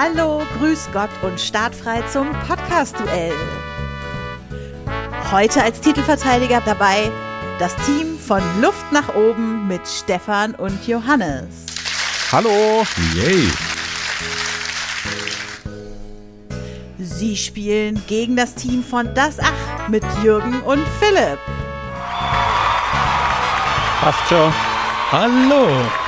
Hallo, 0.00 0.42
Grüß 0.56 0.90
Gott 0.92 1.10
und 1.22 1.40
startfrei 1.40 2.02
zum 2.02 2.30
Podcast-Duell. 2.46 3.32
Heute 5.32 5.60
als 5.60 5.80
Titelverteidiger 5.80 6.60
dabei 6.64 7.10
das 7.58 7.74
Team 7.84 8.16
von 8.16 8.40
Luft 8.62 8.92
nach 8.92 9.12
oben 9.16 9.66
mit 9.66 9.80
Stefan 9.88 10.54
und 10.54 10.86
Johannes. 10.86 11.48
Hallo! 12.30 12.86
Yay! 13.16 13.48
Sie 17.00 17.36
spielen 17.36 18.00
gegen 18.06 18.36
das 18.36 18.54
Team 18.54 18.84
von 18.84 19.12
Das 19.16 19.40
Ach 19.40 19.88
mit 19.88 20.04
Jürgen 20.22 20.60
und 20.60 20.86
Philipp. 21.00 21.40
Passt 24.00 24.28
schon. 24.28 24.52
Hallo! 25.10 26.07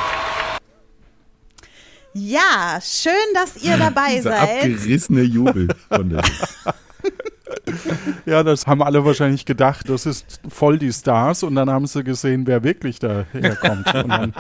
Ja, 2.30 2.79
schön, 2.80 3.12
dass 3.34 3.57
ihr 3.61 3.77
dabei 3.77 4.15
Dieser 4.15 4.30
seid. 4.30 4.62
abgerissene 4.62 5.23
Jubel 5.23 5.66
von 5.89 6.11
der 6.11 6.23
Ja, 8.27 8.42
das 8.42 8.66
haben 8.66 8.83
alle 8.83 9.05
wahrscheinlich 9.05 9.45
gedacht, 9.45 9.88
das 9.88 10.06
ist 10.06 10.41
voll 10.48 10.78
die 10.78 10.92
Stars 10.92 11.42
und 11.42 11.55
dann 11.55 11.70
haben 11.70 11.87
sie 11.87 12.02
gesehen, 12.05 12.47
wer 12.47 12.62
wirklich 12.65 12.98
daherkommt. 12.98 13.87
Und 13.95 14.09
dann 14.11 14.34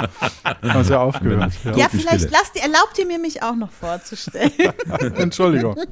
haben 0.62 0.84
sie 0.84 0.98
aufgehört. 0.98 1.52
Ja. 1.64 1.76
Ja, 1.76 1.88
vielleicht 1.90 2.30
lasst 2.30 2.56
ihr, 2.56 2.62
erlaubt 2.62 2.98
ihr 2.98 3.06
mir, 3.06 3.18
mich 3.18 3.42
auch 3.42 3.56
noch 3.56 3.70
vorzustellen. 3.72 4.52
Entschuldigung. 5.16 5.76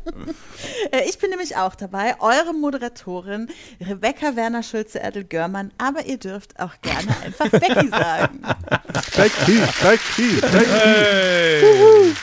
Äh, 0.91 1.09
Ich 1.09 1.19
bin 1.19 1.31
nämlich 1.31 1.57
auch 1.57 1.75
dabei, 1.75 2.17
eure 2.21 2.53
Moderatorin 2.53 3.49
Rebecca 3.81 4.35
Werner 4.37 4.63
Schulze-Erdel-Görmann, 4.63 5.71
aber 5.79 6.07
ihr 6.07 6.19
dürft 6.19 6.59
auch 6.59 6.73
gerne 6.83 7.15
einfach 7.25 7.49
Becky 7.49 7.89
sagen. 7.91 8.41
Becky, 9.17 9.61
Becky, 9.83 10.41
Becky. 10.41 12.15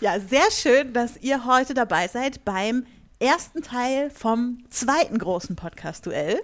Ja, 0.00 0.20
sehr 0.20 0.50
schön, 0.52 0.92
dass 0.92 1.16
ihr 1.20 1.44
heute 1.46 1.74
dabei 1.74 2.06
seid 2.08 2.44
beim 2.44 2.84
ersten 3.18 3.62
Teil 3.62 4.10
vom 4.10 4.58
zweiten 4.68 5.18
großen 5.18 5.56
Podcast-Duell. 5.56 6.38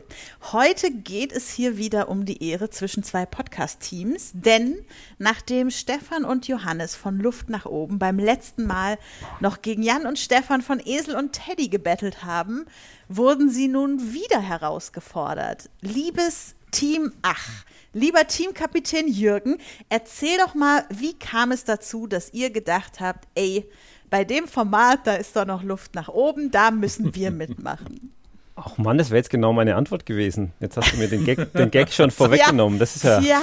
Heute 0.52 0.90
geht 0.90 1.30
es 1.30 1.50
hier 1.50 1.76
wieder 1.76 2.08
um 2.08 2.24
die 2.24 2.48
Ehre 2.48 2.70
zwischen 2.70 3.02
zwei 3.02 3.26
Podcast-Teams, 3.26 4.30
denn 4.32 4.78
nachdem 5.18 5.70
Stefan 5.70 6.24
und 6.24 6.48
Johannes 6.48 6.96
von 6.96 7.18
Luft 7.18 7.50
nach 7.50 7.66
oben 7.66 7.98
beim 7.98 8.18
letzten 8.18 8.66
Mal 8.66 8.98
noch 9.40 9.60
gegen 9.60 9.82
Jan 9.82 10.06
und 10.06 10.18
Stefan 10.18 10.62
von 10.62 10.80
Esel 10.82 11.14
und 11.14 11.34
Teddy 11.34 11.68
gebettelt 11.68 12.24
haben, 12.24 12.64
wurden 13.06 13.50
sie 13.50 13.68
nun 13.68 14.14
wieder 14.14 14.40
herausgefordert. 14.40 15.68
Liebes 15.82 16.54
Team 16.70 17.12
Ach, 17.20 17.64
lieber 17.92 18.26
Teamkapitän 18.26 19.08
Jürgen, 19.08 19.58
erzähl 19.90 20.38
doch 20.38 20.54
mal, 20.54 20.86
wie 20.88 21.12
kam 21.18 21.52
es 21.52 21.64
dazu, 21.64 22.06
dass 22.06 22.32
ihr 22.32 22.48
gedacht 22.48 23.00
habt, 23.00 23.28
ey, 23.34 23.68
bei 24.12 24.24
dem 24.24 24.46
Format, 24.46 25.06
da 25.06 25.14
ist 25.14 25.34
doch 25.36 25.46
noch 25.46 25.62
Luft 25.62 25.94
nach 25.94 26.08
oben, 26.08 26.50
da 26.50 26.70
müssen 26.70 27.14
wir 27.14 27.30
mitmachen. 27.42 28.12
Ach 28.54 28.76
Mann, 28.76 28.98
das 28.98 29.08
wäre 29.08 29.16
jetzt 29.16 29.30
genau 29.30 29.54
meine 29.54 29.74
Antwort 29.74 30.04
gewesen. 30.04 30.52
Jetzt 30.60 30.76
hast 30.76 30.92
du 30.92 30.98
mir 30.98 31.08
den 31.08 31.24
Gag, 31.24 31.50
den 31.54 31.70
Gag 31.70 31.90
schon 31.90 32.10
vorweggenommen. 32.10 32.78
Das 32.78 32.94
ist 32.94 33.04
ja. 33.04 33.20
Ja, 33.20 33.42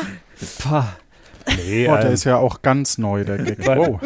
Pah. 0.59 0.95
Nee, 1.66 1.88
Oh, 1.89 1.95
der 1.95 2.11
ist 2.11 2.26
ja 2.26 2.38
auch 2.38 2.61
ganz 2.61 3.00
neu, 3.00 3.26
der 3.26 3.39
Gag. 3.39 3.67
Oh. 3.67 4.00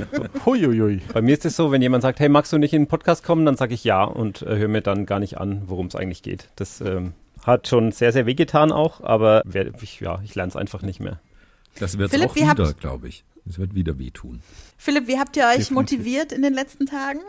Huiuiui. 0.45 1.01
bei 1.13 1.21
mir 1.21 1.33
ist 1.33 1.43
es 1.43 1.57
so, 1.57 1.73
wenn 1.73 1.81
jemand 1.81 2.01
sagt, 2.01 2.21
hey, 2.21 2.29
magst 2.29 2.53
du 2.53 2.57
nicht 2.57 2.73
in 2.73 2.83
den 2.83 2.87
Podcast 2.87 3.25
kommen, 3.25 3.45
dann 3.45 3.57
sage 3.57 3.73
ich 3.73 3.83
ja 3.83 4.05
und 4.05 4.41
äh, 4.43 4.55
höre 4.55 4.69
mir 4.69 4.81
dann 4.81 5.05
gar 5.05 5.19
nicht 5.19 5.37
an, 5.37 5.63
worum 5.65 5.87
es 5.87 5.97
eigentlich 5.97 6.23
geht. 6.23 6.47
Das 6.55 6.79
ähm, 6.79 7.11
hat 7.45 7.67
schon 7.67 7.91
sehr, 7.91 8.13
sehr 8.13 8.25
wehgetan 8.25 8.71
auch, 8.71 9.01
aber 9.01 9.41
wer, 9.43 9.65
ich, 9.81 9.99
ja, 9.99 10.21
ich 10.23 10.33
lerne 10.35 10.51
es 10.51 10.55
einfach 10.55 10.81
nicht 10.81 11.01
mehr. 11.01 11.19
Das 11.77 11.97
wird 11.97 12.11
Philipp, 12.11 12.29
auch 12.29 12.35
wieder, 12.35 12.73
glaube 12.73 13.09
ich. 13.09 13.25
Es 13.47 13.59
wird 13.59 13.75
wieder 13.75 13.99
wehtun. 13.99 14.41
Philipp, 14.77 15.07
wie 15.07 15.19
habt 15.19 15.35
ihr 15.35 15.43
euch 15.43 15.67
Definitiv. 15.67 15.75
motiviert 15.75 16.31
in 16.31 16.41
den 16.41 16.53
letzten 16.53 16.85
Tagen? 16.85 17.19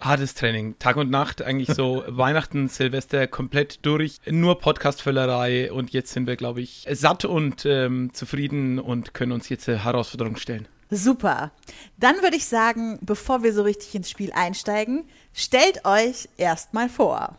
Hartes 0.00 0.34
Training, 0.34 0.78
Tag 0.78 0.96
und 0.96 1.10
Nacht, 1.10 1.42
eigentlich 1.42 1.74
so 1.76 2.04
Weihnachten, 2.08 2.68
Silvester 2.68 3.26
komplett 3.26 3.84
durch, 3.84 4.18
nur 4.30 4.58
Podcast-Völlerei 4.58 5.70
und 5.70 5.90
jetzt 5.90 6.12
sind 6.12 6.26
wir, 6.26 6.36
glaube 6.36 6.62
ich, 6.62 6.86
satt 6.92 7.24
und 7.26 7.66
ähm, 7.66 8.14
zufrieden 8.14 8.78
und 8.78 9.12
können 9.12 9.32
uns 9.32 9.48
jetzt 9.50 9.68
eine 9.68 9.84
Herausforderung 9.84 10.36
stellen. 10.36 10.68
Super. 10.88 11.52
Dann 11.98 12.16
würde 12.22 12.36
ich 12.36 12.46
sagen, 12.46 12.98
bevor 13.02 13.42
wir 13.42 13.52
so 13.52 13.62
richtig 13.62 13.94
ins 13.94 14.10
Spiel 14.10 14.32
einsteigen, 14.32 15.04
stellt 15.34 15.84
euch 15.84 16.28
erstmal 16.36 16.88
vor. 16.88 17.36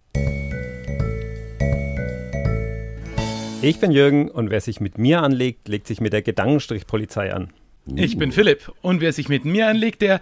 Ich 3.63 3.79
bin 3.79 3.91
Jürgen 3.91 4.29
und 4.29 4.49
wer 4.49 4.61
sich 4.61 4.79
mit 4.79 4.97
mir 4.97 5.22
anlegt, 5.22 5.67
legt 5.67 5.88
sich 5.88 5.99
mit 5.99 6.13
der 6.13 6.22
Gedankenstrichpolizei 6.22 7.33
an. 7.33 7.51
Ich 7.85 8.17
bin 8.17 8.31
Philipp 8.31 8.71
und 8.81 9.01
wer 9.01 9.11
sich 9.11 9.27
mit 9.27 9.43
mir 9.45 9.67
anlegt, 9.67 10.01
der 10.01 10.21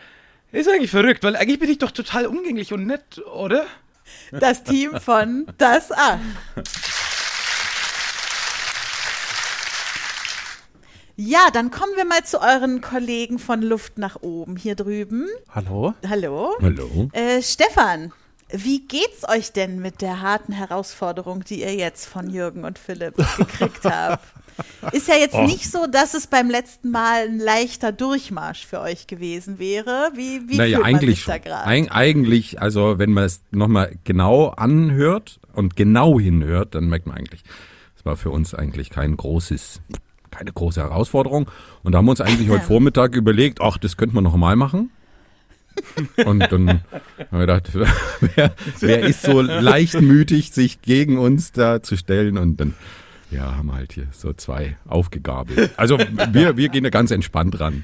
ist 0.52 0.70
eigentlich 0.70 0.92
verrückt, 0.92 1.24
weil 1.24 1.36
eigentlich 1.36 1.60
bin 1.60 1.70
ich 1.70 1.78
doch 1.78 1.92
total 1.92 2.26
umgänglich 2.26 2.74
und 2.74 2.88
nett, 2.88 3.20
oder? 3.34 3.66
Das 4.32 4.64
Team 4.64 5.00
von 5.00 5.46
Das 5.58 5.92
Ach. 5.92 6.20
Ja, 11.16 11.50
dann 11.52 11.70
kommen 11.70 11.92
wir 11.98 12.06
mal 12.06 12.24
zu 12.24 12.40
euren 12.40 12.80
Kollegen 12.80 13.40
von 13.40 13.62
Luft 13.62 13.98
nach 13.98 14.22
oben 14.22 14.56
hier 14.56 14.76
drüben. 14.76 15.28
Hallo? 15.54 15.94
Hallo. 16.08 16.56
Hallo? 16.62 17.10
Äh, 17.12 17.42
Stefan, 17.42 18.14
wie 18.48 18.88
geht's 18.88 19.28
euch 19.28 19.52
denn 19.52 19.80
mit 19.80 20.02
der 20.02 20.22
harten 20.22 20.54
Herausforderung, 20.54 21.44
die 21.44 21.60
ihr 21.60 21.76
jetzt 21.76 22.06
von 22.06 22.30
Jürgen 22.30 22.64
und 22.64 22.80
Philipp 22.80 23.16
gekriegt 23.38 23.84
habt? 23.84 24.24
Ist 24.92 25.08
ja 25.08 25.16
jetzt 25.16 25.36
Oh. 25.36 25.46
nicht 25.46 25.70
so, 25.70 25.86
dass 25.88 26.14
es 26.14 26.28
beim 26.28 26.50
letzten 26.50 26.92
Mal 26.92 27.28
ein 27.28 27.40
leichter 27.40 27.92
Durchmarsch 27.92 28.66
für 28.66 28.80
euch 28.80 29.08
gewesen 29.08 29.60
wäre. 29.60 30.12
Wie, 30.16 30.48
wie 30.48 30.58
naja, 30.58 30.80
fühlt 30.80 30.92
man 30.92 31.02
sich 31.02 31.26
da 31.26 31.38
gerade? 31.38 31.68
Eig 31.68 31.88
eigentlich, 31.92 32.62
also 32.62 32.98
wenn 33.00 33.12
man 33.12 33.26
es 33.26 33.42
nochmal 33.52 33.96
genau 34.04 34.48
anhört 34.50 35.40
und 35.54 35.76
genau 35.76 36.20
hinhört, 36.20 36.76
dann 36.76 36.86
merkt 36.90 37.08
man 37.08 37.18
eigentlich, 37.18 37.44
es 37.98 38.06
war 38.06 38.16
für 38.16 38.30
uns 38.32 38.54
eigentlich 38.54 38.90
kein 38.90 39.18
großes, 39.18 39.82
keine 40.32 40.52
große 40.54 40.82
Herausforderung. 40.82 41.50
Und 41.84 41.92
da 41.92 41.98
haben 41.98 42.06
wir 42.06 42.12
uns 42.12 42.22
eigentlich 42.22 42.50
heute 42.50 42.64
Vormittag 42.66 43.16
überlegt, 43.16 43.60
ach, 43.62 43.78
das 43.78 43.98
könnte 43.98 44.16
man 44.16 44.24
nochmal 44.24 44.56
machen. 44.56 44.92
Und 46.26 46.40
dann 46.52 46.70
haben 46.70 46.82
wir 47.32 47.40
gedacht, 47.40 47.70
wer, 48.36 48.54
wer 48.80 49.00
ist 49.02 49.22
so 49.22 49.42
leichtmütig, 49.42 50.52
sich 50.52 50.82
gegen 50.82 51.18
uns 51.18 51.52
da 51.52 51.82
zu 51.82 51.96
stellen? 51.96 52.38
Und 52.38 52.58
dann, 52.58 52.74
ja, 53.32 53.56
haben 53.56 53.68
wir 53.68 53.76
halt 53.76 53.94
hier 53.94 54.08
so 54.12 54.34
zwei 54.34 54.78
aufgegabelt. 54.88 55.72
Also 55.78 55.98
wir, 55.98 56.58
wir 56.58 56.70
gehen 56.70 56.84
da 56.84 56.90
ganz 56.90 57.12
entspannt 57.12 57.60
ran. 57.60 57.84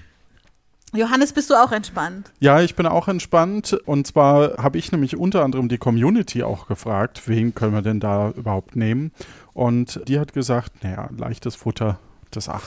Johannes, 0.93 1.33
bist 1.33 1.49
du 1.49 1.55
auch 1.55 1.71
entspannt? 1.71 2.31
Ja, 2.39 2.61
ich 2.61 2.75
bin 2.75 2.85
auch 2.85 3.07
entspannt. 3.07 3.73
Und 3.85 4.07
zwar 4.07 4.57
habe 4.57 4.77
ich 4.77 4.91
nämlich 4.91 5.17
unter 5.17 5.43
anderem 5.43 5.67
die 5.67 5.77
Community 5.77 6.43
auch 6.43 6.67
gefragt, 6.67 7.23
wen 7.25 7.53
können 7.53 7.73
wir 7.73 7.81
denn 7.81 7.99
da 7.99 8.31
überhaupt 8.31 8.75
nehmen? 8.75 9.11
Und 9.53 10.01
die 10.07 10.19
hat 10.19 10.33
gesagt, 10.33 10.83
naja, 10.83 11.09
leichtes 11.17 11.55
Futter, 11.55 11.99
das 12.31 12.49
Ach. 12.49 12.63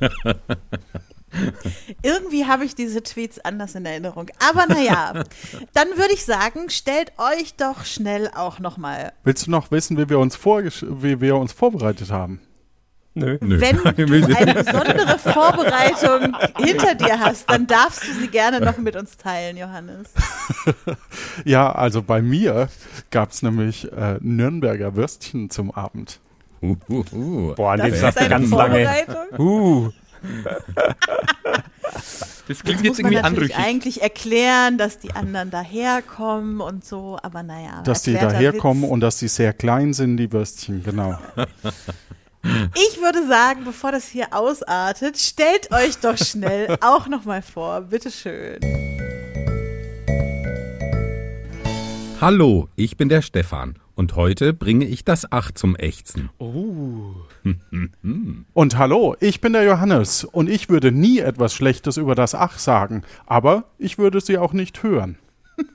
Irgendwie 2.02 2.46
habe 2.46 2.64
ich 2.64 2.74
diese 2.74 3.02
Tweets 3.02 3.38
anders 3.38 3.74
in 3.74 3.86
Erinnerung. 3.86 4.26
Aber 4.48 4.66
naja, 4.66 5.24
dann 5.72 5.88
würde 5.96 6.12
ich 6.12 6.24
sagen, 6.24 6.70
stellt 6.70 7.12
euch 7.18 7.54
doch 7.54 7.84
schnell 7.84 8.30
auch 8.34 8.58
nochmal. 8.58 9.12
Willst 9.24 9.46
du 9.46 9.50
noch 9.50 9.70
wissen, 9.70 9.96
wie 9.98 10.08
wir 10.08 10.18
uns, 10.18 10.38
wie 10.44 11.20
wir 11.20 11.36
uns 11.36 11.52
vorbereitet 11.52 12.10
haben? 12.10 12.40
Nö. 13.14 13.38
Nö. 13.40 13.60
Wenn 13.60 13.76
du 13.76 13.84
eine 14.36 14.54
besondere 14.54 15.18
Vorbereitung 15.18 16.36
hinter 16.58 16.94
dir 16.94 17.18
hast, 17.18 17.50
dann 17.50 17.66
darfst 17.66 18.06
du 18.06 18.12
sie 18.12 18.28
gerne 18.28 18.60
noch 18.60 18.78
mit 18.78 18.94
uns 18.94 19.16
teilen, 19.16 19.56
Johannes. 19.56 20.10
Ja, 21.44 21.72
also 21.72 22.02
bei 22.02 22.22
mir 22.22 22.68
gab 23.10 23.32
es 23.32 23.42
nämlich 23.42 23.90
äh, 23.92 24.18
Nürnberger 24.20 24.94
Würstchen 24.94 25.50
zum 25.50 25.72
Abend. 25.72 26.20
Uh, 26.62 26.76
uh, 26.88 27.04
uh. 27.12 27.54
Boah, 27.54 27.72
an 27.72 27.78
Das 27.78 28.00
dem 28.00 28.12
eine 28.16 28.28
ganz 28.28 28.50
lange. 28.50 28.86
Uh, 29.38 29.90
Das 32.48 32.64
klingt 32.64 32.78
Muss 32.80 32.98
jetzt 32.98 33.02
man 33.02 33.12
irgendwie 33.12 33.22
natürlich 33.22 33.54
anrüchig. 33.54 33.56
eigentlich 33.56 34.02
erklären, 34.02 34.76
dass 34.76 34.98
die 34.98 35.12
anderen 35.12 35.50
daherkommen 35.50 36.60
und 36.60 36.84
so, 36.84 37.16
aber 37.22 37.44
naja. 37.44 37.82
Dass 37.84 38.02
die 38.02 38.14
daherkommen 38.14 38.82
Witz. 38.84 38.90
und 38.90 39.00
dass 39.00 39.18
die 39.18 39.28
sehr 39.28 39.52
klein 39.52 39.92
sind, 39.92 40.16
die 40.16 40.32
Würstchen, 40.32 40.82
genau. 40.82 41.16
Ich 42.42 43.00
würde 43.02 43.26
sagen, 43.28 43.64
bevor 43.64 43.92
das 43.92 44.06
hier 44.06 44.28
ausartet, 44.34 45.18
stellt 45.18 45.70
euch 45.72 45.98
doch 45.98 46.16
schnell 46.16 46.74
auch 46.80 47.06
nochmal 47.06 47.42
vor. 47.42 47.82
Bitteschön. 47.82 48.58
Hallo, 52.18 52.68
ich 52.76 52.96
bin 52.96 53.10
der 53.10 53.20
Stefan 53.22 53.78
und 53.94 54.16
heute 54.16 54.54
bringe 54.54 54.86
ich 54.86 55.04
das 55.04 55.30
Ach 55.30 55.52
zum 55.52 55.76
Ächzen. 55.76 56.30
Und 58.52 58.78
hallo, 58.78 59.16
ich 59.20 59.40
bin 59.40 59.52
der 59.52 59.64
Johannes 59.64 60.24
und 60.24 60.48
ich 60.48 60.68
würde 60.68 60.92
nie 60.92 61.18
etwas 61.18 61.54
Schlechtes 61.54 61.96
über 61.96 62.14
das 62.14 62.34
Ach 62.34 62.58
sagen, 62.58 63.02
aber 63.26 63.64
ich 63.78 63.98
würde 63.98 64.20
sie 64.20 64.38
auch 64.38 64.52
nicht 64.52 64.82
hören. 64.82 65.18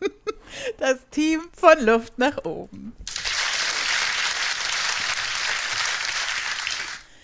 Das 0.77 1.00
Team 1.12 1.41
von 1.51 1.85
Luft 1.85 2.17
nach 2.17 2.45
oben. 2.45 2.94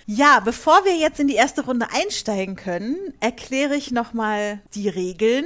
Ja, 0.06 0.42
bevor 0.42 0.84
wir 0.84 0.98
jetzt 0.98 1.22
in 1.22 1.28
die 1.28 1.36
erste 1.36 1.64
Runde 1.64 1.88
einsteigen 1.94 2.58
können, 2.58 2.98
erkläre 3.22 3.76
ich 3.76 3.92
nochmal 3.92 4.60
die 4.76 4.90
Regeln. 4.90 5.46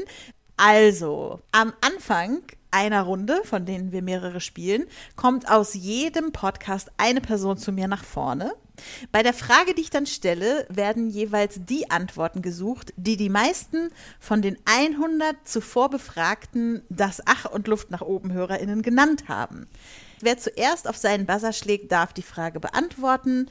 Also, 0.57 1.42
am 1.51 1.74
Anfang 1.81 2.42
einer 2.71 3.03
Runde, 3.03 3.42
von 3.44 3.65
denen 3.65 3.92
wir 3.92 4.01
mehrere 4.01 4.42
spielen, 4.42 4.86
kommt 5.15 5.50
aus 5.50 5.75
jedem 5.75 6.31
Podcast 6.31 6.92
eine 6.97 7.21
Person 7.21 7.57
zu 7.57 7.71
mir 7.71 7.88
nach 7.88 8.03
vorne. 8.03 8.53
Bei 9.12 9.24
der 9.24 9.33
Frage, 9.33 9.74
die 9.74 9.81
ich 9.81 9.89
dann 9.89 10.06
stelle, 10.06 10.66
werden 10.69 11.10
jeweils 11.10 11.60
die 11.66 11.89
Antworten 11.92 12.42
gesucht, 12.42 12.94
die 12.98 13.18
die 13.18 13.30
meisten 13.30 13.89
von 14.19 14.42
den 14.42 14.57
100 14.66 15.36
zuvor 15.48 15.89
befragten 15.89 16.81
das 16.89 17.22
Ach 17.25 17.45
und 17.45 17.68
Luft 17.68 17.92
nach 17.92 18.01
oben 18.01 18.33
HörerInnen 18.33 18.81
genannt 18.81 19.27
haben. 19.27 19.68
Wer 20.22 20.38
zuerst 20.38 20.88
auf 20.88 20.98
seinen 20.98 21.25
Buzzer 21.25 21.54
schlägt, 21.54 21.92
darf 21.92 22.13
die 22.13 22.22
Frage 22.22 22.60
beantworten. 22.60 23.50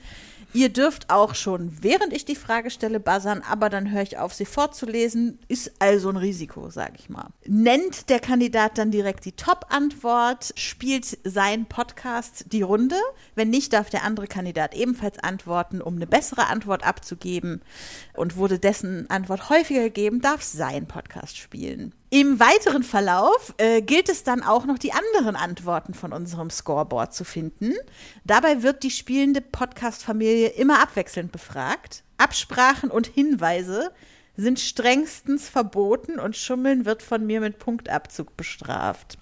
Ihr 0.55 0.69
dürft 0.69 1.11
auch 1.11 1.35
schon, 1.35 1.83
während 1.83 2.13
ich 2.13 2.25
die 2.25 2.37
Frage 2.37 2.71
stelle, 2.71 3.01
buzzern, 3.01 3.43
aber 3.43 3.69
dann 3.69 3.91
höre 3.91 4.03
ich 4.03 4.19
auf, 4.19 4.33
sie 4.33 4.45
vorzulesen. 4.45 5.41
Ist 5.49 5.73
also 5.81 6.11
ein 6.11 6.17
Risiko, 6.17 6.71
sage 6.71 6.93
ich 6.97 7.09
mal. 7.09 7.31
Nennt 7.45 8.09
der 8.09 8.21
Kandidat 8.21 8.79
dann 8.79 8.93
direkt 8.93 9.25
die 9.25 9.33
Top-Antwort, 9.33 10.53
spielt 10.57 11.19
sein 11.25 11.67
Podcast 11.67 12.53
die 12.53 12.63
Runde. 12.63 12.95
Wenn 13.35 13.51
nicht, 13.51 13.73
darf 13.73 13.91
der 13.91 14.05
andere 14.05 14.29
Kandidat 14.29 14.77
ebenfalls 14.77 15.19
antworten, 15.19 15.83
um 15.83 15.97
eine 15.97 16.07
bessere 16.07 16.47
Antwort 16.47 16.87
abzugeben. 16.87 17.61
Und 18.15 18.37
wurde 18.37 18.61
dessen 18.61 19.11
Antwort 19.11 19.51
häufiger 19.51 19.83
gegeben, 19.83 20.21
darf 20.21 20.45
sein 20.45 20.87
Podcast 20.87 21.37
spielen. 21.37 21.93
Im 22.15 22.39
weiteren 22.39 22.85
Verlauf 22.85 23.55
äh, 23.59 23.83
gilt 23.83 24.09
es 24.09 24.23
dann 24.23 24.45
auch 24.45 24.67
noch 24.67 24.79
die 24.79 24.93
anderen 24.93 25.35
Antworten 25.35 25.95
von 25.95 26.13
unserem 26.13 26.49
Scoreboard 26.49 27.13
zu 27.13 27.25
finden. 27.25 27.73
Dabei 28.23 28.63
wird 28.63 28.85
die 28.85 28.93
spielende 28.93 29.41
Podcast-Familie 29.41 30.51
immer 30.51 30.81
abwechselnd 30.81 31.33
befragt. 31.33 32.05
Absprachen 32.17 32.93
und 32.93 33.09
Hinweise 33.09 33.91
sind 34.37 34.61
strengstens 34.61 35.49
verboten 35.49 36.21
und 36.21 36.37
Schummeln 36.37 36.85
wird 36.85 37.03
von 37.03 37.27
mir 37.27 37.41
mit 37.41 37.59
Punktabzug 37.59 38.37
bestraft. 38.37 39.19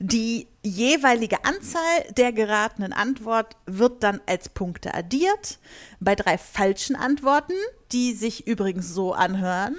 Die 0.00 0.48
jeweilige 0.64 1.44
Anzahl 1.44 2.12
der 2.16 2.32
geratenen 2.32 2.92
Antwort 2.92 3.56
wird 3.66 4.02
dann 4.02 4.20
als 4.26 4.48
Punkte 4.48 4.94
addiert. 4.94 5.60
Bei 6.00 6.16
drei 6.16 6.38
falschen 6.38 6.96
Antworten, 6.96 7.54
die 7.92 8.14
sich 8.14 8.48
übrigens 8.48 8.92
so 8.92 9.12
anhören, 9.12 9.76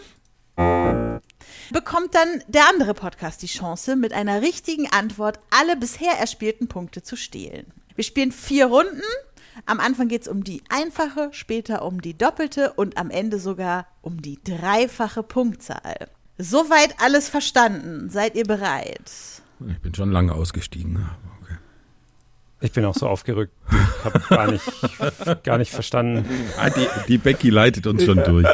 bekommt 1.72 2.16
dann 2.16 2.44
der 2.48 2.68
andere 2.70 2.94
Podcast 2.94 3.42
die 3.42 3.48
Chance, 3.48 3.96
mit 3.96 4.14
einer 4.14 4.42
richtigen 4.42 4.92
Antwort 4.92 5.40
alle 5.50 5.76
bisher 5.76 6.14
erspielten 6.20 6.68
Punkte 6.68 7.04
zu 7.04 7.16
stehlen. 7.16 7.66
Wir 7.96 8.04
spielen 8.04 8.32
vier 8.32 8.68
Runden. 8.68 9.02
Am 9.66 9.80
Anfang 9.80 10.08
geht 10.08 10.24
es 10.24 10.28
um 10.28 10.44
die 10.44 10.64
einfache, 10.70 11.30
später 11.34 11.84
um 11.84 12.02
die 12.02 12.18
doppelte 12.18 12.74
und 12.74 12.98
am 12.98 13.10
Ende 13.10 13.38
sogar 13.38 13.86
um 14.02 14.22
die 14.22 14.40
dreifache 14.44 15.24
Punktzahl. 15.24 16.08
Soweit 16.38 16.96
alles 17.00 17.30
verstanden. 17.30 18.10
Seid 18.10 18.36
ihr 18.36 18.46
bereit? 18.46 19.12
Ich 19.68 19.80
bin 19.80 19.94
schon 19.94 20.12
lange 20.12 20.34
ausgestiegen. 20.34 21.08
Okay. 21.44 21.58
Ich 22.62 22.72
bin 22.72 22.86
auch 22.86 22.96
so 22.96 23.08
aufgerückt. 23.08 23.54
Ich 23.70 24.06
habe 24.06 24.20
gar 24.30 24.52
nicht, 24.52 25.44
gar 25.44 25.58
nicht 25.58 25.72
verstanden. 25.72 26.26
Ah, 26.58 26.70
die, 26.70 26.88
die 27.08 27.18
Becky 27.18 27.50
leitet 27.50 27.86
uns 27.86 28.04
schon 28.04 28.24
durch. 28.24 28.48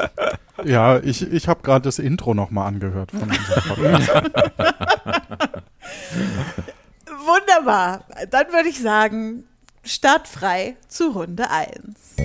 Ja, 0.66 1.00
ich, 1.00 1.22
ich 1.32 1.48
habe 1.48 1.62
gerade 1.62 1.84
das 1.84 2.00
Intro 2.00 2.34
nochmal 2.34 2.68
angehört 2.68 3.12
von 3.12 3.24
unserem 3.30 3.64
Podcast. 3.68 4.32
Wunderbar. 7.06 8.06
Dann 8.30 8.48
würde 8.52 8.70
ich 8.70 8.80
sagen, 8.80 9.44
startfrei 9.84 10.76
zu 10.88 11.10
Runde 11.12 11.50
1. 11.50 12.16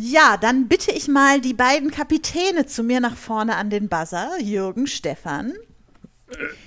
Ja, 0.00 0.36
dann 0.36 0.68
bitte 0.68 0.90
ich 0.92 1.08
mal 1.08 1.40
die 1.40 1.54
beiden 1.54 1.90
Kapitäne 1.90 2.66
zu 2.66 2.82
mir 2.82 3.00
nach 3.00 3.16
vorne 3.16 3.56
an 3.56 3.70
den 3.70 3.88
Buzzer, 3.88 4.30
Jürgen, 4.40 4.86
Stefan. 4.86 5.54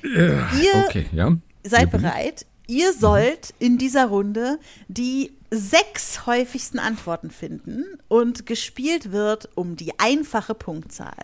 Ihr 0.03 0.83
Okay, 0.87 1.05
ja. 1.11 1.31
seid 1.63 1.91
bereit. 1.91 2.45
Ihr 2.67 2.93
sollt 2.93 3.53
in 3.59 3.77
dieser 3.77 4.07
Runde 4.07 4.57
die 4.87 5.34
sechs 5.51 6.25
häufigsten 6.25 6.79
Antworten 6.79 7.31
finden 7.31 7.85
und 8.07 8.45
gespielt 8.45 9.11
wird 9.11 9.49
um 9.55 9.75
die 9.75 9.97
einfache 9.99 10.55
Punktzahl. 10.55 11.23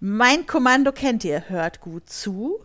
Mein 0.00 0.46
Kommando 0.46 0.92
kennt 0.92 1.24
ihr, 1.24 1.48
hört 1.48 1.80
gut 1.80 2.08
zu. 2.08 2.60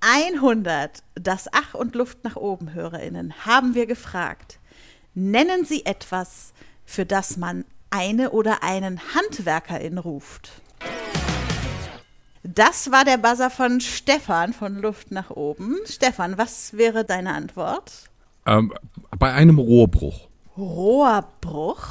100, 0.00 1.02
das 1.14 1.48
Ach 1.52 1.74
und 1.74 1.94
Luft 1.94 2.24
nach 2.24 2.36
oben 2.36 2.72
HörerInnen, 2.72 3.44
haben 3.44 3.74
wir 3.74 3.86
gefragt. 3.86 4.58
Nennen 5.14 5.64
Sie 5.64 5.84
etwas, 5.84 6.52
für 6.86 7.04
das 7.04 7.36
man 7.36 7.64
eine 7.90 8.30
oder 8.30 8.62
einen 8.62 9.00
Handwerkerin 9.14 9.98
ruft. 9.98 10.52
Das 12.42 12.90
war 12.90 13.04
der 13.04 13.18
Buzzer 13.18 13.50
von 13.50 13.80
Stefan 13.80 14.52
von 14.52 14.76
Luft 14.76 15.10
nach 15.10 15.30
oben. 15.30 15.76
Stefan, 15.86 16.38
was 16.38 16.74
wäre 16.74 17.04
deine 17.04 17.34
Antwort? 17.34 18.09
Ähm, 18.46 18.72
bei 19.18 19.32
einem 19.32 19.58
Rohrbruch. 19.58 20.28
Rohrbruch. 20.56 21.86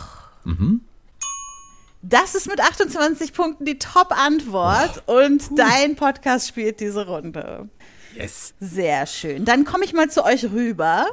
Das 2.01 2.34
ist 2.34 2.48
mit 2.48 2.60
28 2.62 3.34
Punkten 3.34 3.66
die 3.66 3.78
Top-Antwort 3.78 5.04
und 5.07 5.44
dein 5.57 5.96
Podcast 5.96 6.48
spielt 6.48 6.80
diese 6.80 7.06
Runde. 7.07 7.69
Yes. 8.16 8.54
Sehr 8.60 9.06
schön. 9.06 9.46
Dann 9.46 9.66
komme 9.66 9.84
ich 9.86 9.94
mal 9.94 10.10
zu 10.10 10.24
euch 10.24 10.46
rüber. 10.51 11.06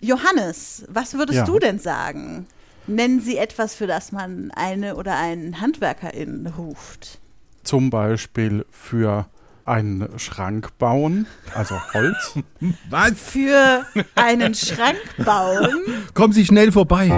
Johannes, 0.00 0.84
was 0.88 1.14
würdest 1.14 1.38
Ja. 1.40 1.44
du 1.44 1.58
denn 1.58 1.78
sagen? 1.78 2.46
Nennen 2.86 3.20
Sie 3.20 3.36
etwas, 3.38 3.74
für 3.74 3.86
das 3.86 4.12
man 4.12 4.50
eine 4.50 4.96
oder 4.96 5.16
einen 5.16 5.60
Handwerkerin 5.60 6.46
ruft. 6.58 7.20
Zum 7.62 7.88
Beispiel 7.90 8.66
für 8.70 9.26
einen 9.64 10.18
Schrank 10.18 10.76
bauen, 10.78 11.26
also 11.54 11.80
Holz. 11.92 12.38
Was? 12.90 13.12
Für 13.12 13.86
einen 14.14 14.54
Schrank 14.54 14.98
bauen. 15.24 15.84
Kommen 16.14 16.32
Sie 16.32 16.44
schnell 16.44 16.72
vorbei. 16.72 17.08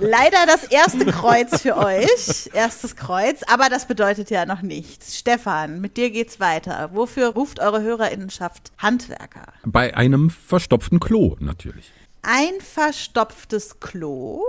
Leider 0.00 0.46
das 0.46 0.64
erste 0.64 1.06
Kreuz 1.06 1.60
für 1.60 1.76
euch. 1.76 2.50
Erstes 2.52 2.94
Kreuz, 2.94 3.42
aber 3.48 3.68
das 3.68 3.86
bedeutet 3.86 4.30
ja 4.30 4.46
noch 4.46 4.62
nichts. 4.62 5.18
Stefan, 5.18 5.80
mit 5.80 5.96
dir 5.96 6.10
geht's 6.10 6.38
weiter. 6.38 6.90
Wofür 6.92 7.30
ruft 7.30 7.58
eure 7.58 7.82
Hörerinnenschaft 7.82 8.70
Handwerker? 8.78 9.46
Bei 9.64 9.96
einem 9.96 10.30
verstopften 10.30 11.00
Klo 11.00 11.36
natürlich. 11.40 11.90
Ein 12.22 12.60
verstopftes 12.60 13.80
Klo. 13.80 14.44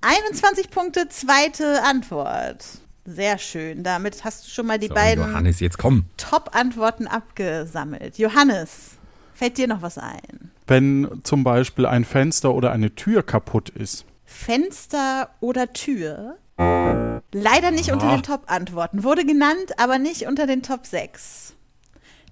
21 0.00 0.70
Punkte, 0.70 1.08
zweite 1.08 1.82
Antwort. 1.82 2.64
Sehr 3.10 3.38
schön. 3.38 3.82
Damit 3.84 4.22
hast 4.24 4.44
du 4.46 4.50
schon 4.50 4.66
mal 4.66 4.78
die 4.78 4.88
So, 4.88 4.94
beiden 4.94 5.24
Johannes, 5.24 5.60
jetzt 5.60 5.78
komm. 5.78 6.04
Top-Antworten 6.18 7.06
abgesammelt. 7.06 8.18
Johannes, 8.18 8.90
fällt 9.34 9.56
dir 9.56 9.66
noch 9.66 9.80
was 9.80 9.96
ein? 9.96 10.50
Wenn 10.66 11.20
zum 11.22 11.42
Beispiel 11.42 11.86
ein 11.86 12.04
Fenster 12.04 12.52
oder 12.52 12.70
eine 12.70 12.94
Tür 12.94 13.22
kaputt 13.22 13.70
ist. 13.70 14.04
Fenster 14.26 15.30
oder 15.40 15.72
Tür? 15.72 16.36
Leider 17.32 17.70
nicht 17.70 17.92
unter 17.92 18.08
Ah. 18.08 18.16
den 18.16 18.22
Top-Antworten. 18.22 19.04
Wurde 19.04 19.24
genannt, 19.24 19.78
aber 19.78 19.98
nicht 19.98 20.26
unter 20.26 20.46
den 20.46 20.62
Top 20.62 20.84
6. 20.84 21.54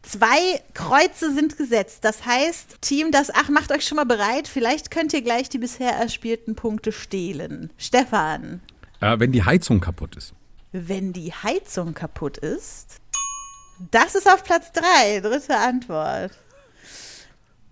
Zwei 0.02 0.36
Kreuze 0.74 1.32
sind 1.32 1.56
gesetzt. 1.56 2.04
Das 2.04 2.26
heißt, 2.26 2.82
Team, 2.82 3.12
das 3.12 3.30
Ach, 3.34 3.48
macht 3.48 3.72
euch 3.72 3.86
schon 3.86 3.96
mal 3.96 4.04
bereit. 4.04 4.46
Vielleicht 4.46 4.90
könnt 4.90 5.12
ihr 5.14 5.22
gleich 5.22 5.48
die 5.48 5.58
bisher 5.58 5.92
erspielten 5.92 6.54
Punkte 6.54 6.92
stehlen. 6.92 7.70
Stefan, 7.78 8.60
Äh, 9.00 9.18
wenn 9.18 9.32
die 9.32 9.44
Heizung 9.44 9.80
kaputt 9.80 10.16
ist. 10.16 10.34
Wenn 10.88 11.12
die 11.12 11.32
Heizung 11.32 11.94
kaputt 11.94 12.38
ist? 12.38 13.00
Das 13.90 14.14
ist 14.14 14.30
auf 14.30 14.42
Platz 14.44 14.72
3. 14.72 15.20
Dritte 15.20 15.56
Antwort. 15.56 16.32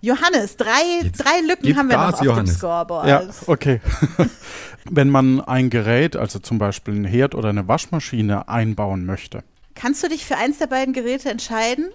Johannes, 0.01 0.59
drei, 0.59 1.01
Jetzt 1.03 1.25
drei 1.25 1.41
Lücken 1.49 1.77
haben 1.79 1.89
wir 1.89 1.97
Gas, 1.97 2.11
noch 2.11 2.13
auf 2.13 2.21
dem 2.21 2.27
Johannes. 2.27 2.55
Scoreboard. 2.59 3.09
Ja, 3.09 3.23
okay. 3.47 3.81
Wenn 4.91 5.09
man 5.09 5.41
ein 5.41 5.71
Gerät, 5.71 6.15
also 6.15 6.39
zum 6.39 6.59
Beispiel 6.59 6.95
ein 6.95 7.05
Herd 7.07 7.35
oder 7.35 7.49
eine 7.49 7.69
Waschmaschine 7.69 8.49
einbauen 8.49 9.07
möchte. 9.07 9.43
Kannst 9.75 10.03
du 10.03 10.09
dich 10.09 10.27
für 10.27 10.37
eins 10.37 10.59
der 10.59 10.67
beiden 10.67 10.93
Geräte 10.93 11.31
entscheiden? 11.31 11.89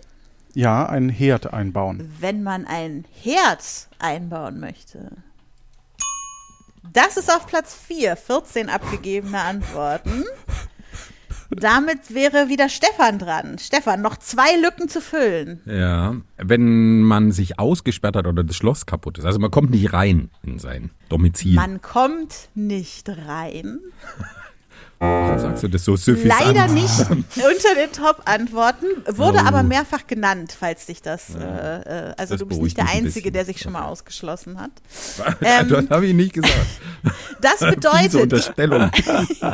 Ja, 0.56 0.88
einen 0.88 1.10
Herd 1.10 1.54
einbauen. 1.54 2.12
wenn 2.20 2.42
man 2.42 2.66
ein 2.66 3.06
Herd 3.22 3.64
einbauen 4.00 4.60
möchte. 4.60 5.12
Das 6.92 7.18
ist 7.18 7.32
auf 7.32 7.46
Platz 7.46 7.78
4, 7.88 8.16
14 8.16 8.70
abgegebene 8.70 9.40
Antworten. 9.40 10.26
Damit 11.50 12.14
wäre 12.14 12.50
wieder 12.50 12.70
Stefan 12.70 13.18
dran. 13.18 13.58
Stefan, 13.60 14.02
noch 14.02 14.18
zwei 14.18 14.56
Lücken 14.62 14.88
zu 14.88 15.02
füllen. 15.02 15.62
Ja. 15.66 16.16
Wenn 16.38 17.02
man 17.02 17.32
sich 17.32 17.60
ausgesperrt 17.60 18.16
hat 18.16 18.28
oder 18.28 18.44
das 18.44 18.56
Schloss 18.56 18.86
kaputt 18.86 19.18
ist. 19.18 19.26
Also 19.26 19.40
man 19.40 19.52
kommt 19.52 19.72
nicht 19.72 19.94
rein 19.94 20.30
in 20.44 20.60
sein 20.60 20.92
Domizil. 21.10 21.56
Man 21.56 21.82
kommt 21.82 22.50
nicht 22.54 23.10
rein. 23.10 23.80
Warum 25.00 25.40
sagst 25.40 25.64
du 25.64 25.68
das 25.70 25.86
so 25.86 25.96
suffisant? 25.96 26.42
Leider 26.46 26.68
nicht 26.68 27.00
unter 27.10 27.76
den 27.76 27.92
Top-Antworten, 27.94 28.86
wurde 29.08 29.40
Oh. 29.44 29.48
aber 29.48 29.64
mehrfach 29.64 30.06
genannt, 30.08 30.54
falls 30.60 30.88
dich 30.88 31.02
das, 31.02 31.36
äh, 31.36 31.40
äh, 32.10 32.14
also 32.18 32.34
Das 32.34 32.40
du 32.40 32.46
bist 32.48 32.62
nicht 32.62 32.78
der 32.78 32.84
ein 32.86 32.90
Einzige, 33.06 33.14
bisschen. 33.14 33.34
der 33.34 33.46
sich 33.46 33.60
schon 33.62 33.72
mal 33.72 33.84
ausgeschlossen 33.86 34.60
hat. 34.60 34.72
das 35.40 35.72
Ähm, 35.72 35.90
habe 35.90 36.06
ich 36.08 36.14
nicht 36.14 36.34
gesagt. 36.34 36.54
Das 37.42 37.60
bedeutet, 37.62 38.16
Unterstellung. 38.16 38.92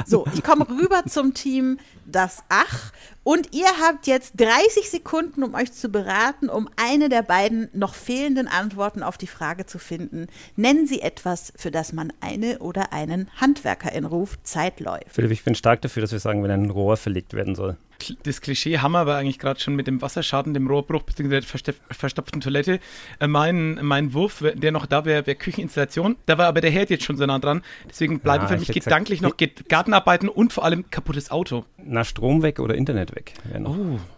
so, 0.08 0.26
ich 0.34 0.42
komme 0.42 0.68
rüber 0.68 1.04
zum 1.08 1.36
Team 1.36 1.78
das 2.08 2.40
Ach 2.50 2.92
und 3.26 3.56
ihr 3.56 3.66
habt 3.82 4.06
jetzt 4.06 4.40
30 4.40 4.88
Sekunden, 4.88 5.42
um 5.42 5.56
euch 5.56 5.74
zu 5.74 5.90
beraten, 5.90 6.48
um 6.48 6.70
eine 6.76 7.10
der 7.10 7.24
beiden 7.24 7.70
noch 7.74 7.96
fehlenden 7.96 8.48
Antworten 8.48 9.02
auf 9.02 9.18
die 9.18 9.26
Frage 9.26 9.66
zu 9.66 9.80
finden. 9.80 10.28
Nennen 10.56 10.86
Sie 10.86 11.02
etwas, 11.02 11.52
für 11.56 11.72
das 11.72 11.92
man 11.92 12.14
eine 12.22 12.60
oder 12.60 12.94
einen 12.94 13.28
Handwerker 13.42 13.92
in 13.94 14.06
Ruf. 14.06 14.38
Zeit 14.44 14.80
läuft. 14.80 15.10
Philipp, 15.10 15.32
ich 15.32 15.44
bin 15.44 15.56
stark 15.56 15.82
dafür, 15.82 16.02
dass 16.02 16.12
wir 16.12 16.20
sagen, 16.20 16.44
wenn 16.44 16.52
ein 16.52 16.70
Rohr 16.70 16.98
verlegt 16.98 17.34
werden 17.34 17.56
soll. 17.56 17.78
Das 18.24 18.42
Klischee 18.42 18.78
haben 18.80 18.92
wir 18.92 19.00
aber 19.00 19.16
eigentlich 19.16 19.40
gerade 19.40 19.60
schon 19.60 19.76
mit 19.76 19.88
dem 19.88 20.02
Wasserschaden, 20.02 20.54
dem 20.54 20.68
Rohrbruch 20.68 21.04
bzw. 21.04 21.42
der 21.66 21.74
verstopften 21.92 22.42
Toilette. 22.42 22.80
Äh, 23.20 23.28
mein, 23.28 23.80
mein 23.82 24.14
Wurf, 24.14 24.44
der 24.54 24.72
noch 24.72 24.86
da 24.86 25.06
wäre, 25.06 25.26
wäre 25.26 25.36
Kücheninstallation. 25.38 26.18
Da 26.26 26.38
war 26.38 26.48
aber 26.48 26.62
der 26.62 26.72
Herd 26.72 26.90
jetzt 26.90 27.04
schon 27.06 27.18
so 27.18 27.26
nah 27.26 27.40
dran. 27.40 27.62
Deswegen 27.90 28.20
bleiben 28.20 28.44
Ja, 28.44 28.48
für 28.50 28.54
ich 28.56 28.60
mich 28.62 28.68
gesagt, 28.70 28.86
gedanklich 28.86 29.22
noch 29.22 29.36
Gartenarbeiten 29.70 30.30
und 30.30 30.54
vor 30.54 30.66
allem 30.66 30.90
kaputtes 30.92 31.32
Auto. 31.32 31.66
Na, 31.78 32.04
Strom 32.04 32.42
weg 32.42 32.60
oder 32.60 32.76
Internet 32.76 33.16
weg. 33.16 33.34
Noch. 33.58 33.76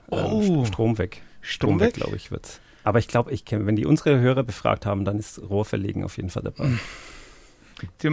Oh, 0.10 0.18
Ähm, 0.18 0.42
St- 0.42 0.68
Strom 0.68 0.98
weg. 0.98 1.22
Strom 1.42 1.80
weg? 1.80 1.94
glaube 1.94 2.16
ich, 2.16 2.32
wird's. 2.32 2.60
Aber 2.84 3.00
ich 3.00 3.08
glaube, 3.08 3.32
ich 3.32 3.44
wenn 3.50 3.76
die 3.76 3.86
unsere 3.86 4.20
Hörer 4.20 4.44
befragt 4.44 4.86
haben, 4.86 5.04
dann 5.06 5.20
ist 5.20 5.42
Rohrverlegen 5.42 6.04
auf 6.04 6.16
jeden 6.18 6.30
Fall 6.30 6.44
dabei. 6.44 6.70
Die 8.02 8.10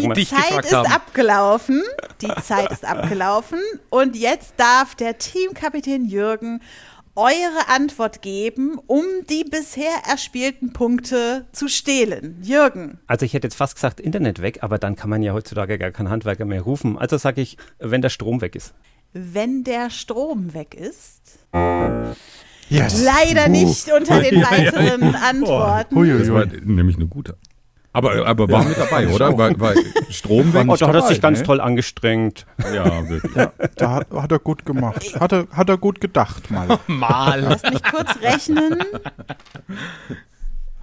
sie 0.00 0.06
mal- 0.06 0.14
Die 0.14 0.20
dich 0.20 0.30
Zeit 0.30 0.64
ist 0.64 0.72
haben. 0.74 0.92
abgelaufen. 0.92 1.82
Die 2.20 2.32
Zeit 2.42 2.70
ist 2.72 2.84
abgelaufen. 2.84 3.58
Und 3.90 4.16
jetzt 4.16 4.54
darf 4.56 4.94
der 4.94 5.18
Teamkapitän 5.18 6.04
Jürgen 6.06 6.60
eure 7.16 7.68
Antwort 7.68 8.22
geben, 8.22 8.78
um 8.86 9.02
die 9.28 9.42
bisher 9.42 9.90
erspielten 10.08 10.72
Punkte 10.72 11.46
zu 11.50 11.66
stehlen. 11.66 12.38
Jürgen, 12.42 13.00
Also 13.08 13.24
ich 13.26 13.34
hätte 13.34 13.48
jetzt 13.48 13.56
fast 13.56 13.74
gesagt 13.74 13.98
Internet 13.98 14.40
weg, 14.40 14.58
aber 14.62 14.78
dann 14.78 14.94
kann 14.94 15.10
man 15.10 15.22
ja 15.22 15.32
heutzutage 15.32 15.78
gar 15.78 15.90
keinen 15.90 16.10
Handwerker 16.10 16.44
mehr 16.44 16.62
rufen. 16.62 16.96
Also 16.96 17.16
sage 17.16 17.40
ich, 17.40 17.56
wenn 17.80 18.02
der 18.02 18.10
Strom 18.10 18.40
weg 18.40 18.54
ist. 18.54 18.72
wenn 19.14 19.64
der 19.64 19.90
Strom 19.90 20.54
weg 20.54 20.74
ist? 20.76 21.38
Yes. 22.68 23.02
Leider 23.02 23.46
Uh. 23.46 23.50
nicht 23.50 23.90
unter 23.92 24.20
den 24.20 24.42
weiteren 24.42 25.14
Oh, 25.14 25.18
Antworten. 25.18 26.18
Das 26.18 26.30
war 26.30 26.44
nämlich 26.46 26.96
eine 26.96 27.06
gute. 27.06 27.36
Aber, 27.92 28.26
aber 28.26 28.48
war 28.48 28.64
mit 28.64 28.76
dabei, 28.76 29.08
oder? 29.08 29.36
Weil, 29.38 29.58
weil 29.58 29.76
Strom 30.10 30.52
weg. 30.52 30.66
Oh, 30.68 30.76
da 30.76 30.88
hat 30.88 30.94
er 30.94 31.02
sich 31.02 31.20
ganz 31.20 31.40
ne? 31.40 31.46
toll 31.46 31.60
angestrengt. 31.60 32.46
Ja, 32.72 33.08
wirklich. 33.08 33.48
Da 33.76 33.90
hat, 33.90 34.10
hat 34.12 34.30
er 34.30 34.38
gut 34.38 34.66
gemacht. 34.66 35.18
Hat 35.18 35.32
er, 35.32 35.48
hat 35.50 35.68
er 35.68 35.78
gut 35.78 36.00
gedacht 36.00 36.50
mal. 36.50 36.78
Mal. 36.86 37.40
Lass 37.40 37.62
mich 37.62 37.82
kurz 37.82 38.10
rechnen. 38.22 38.82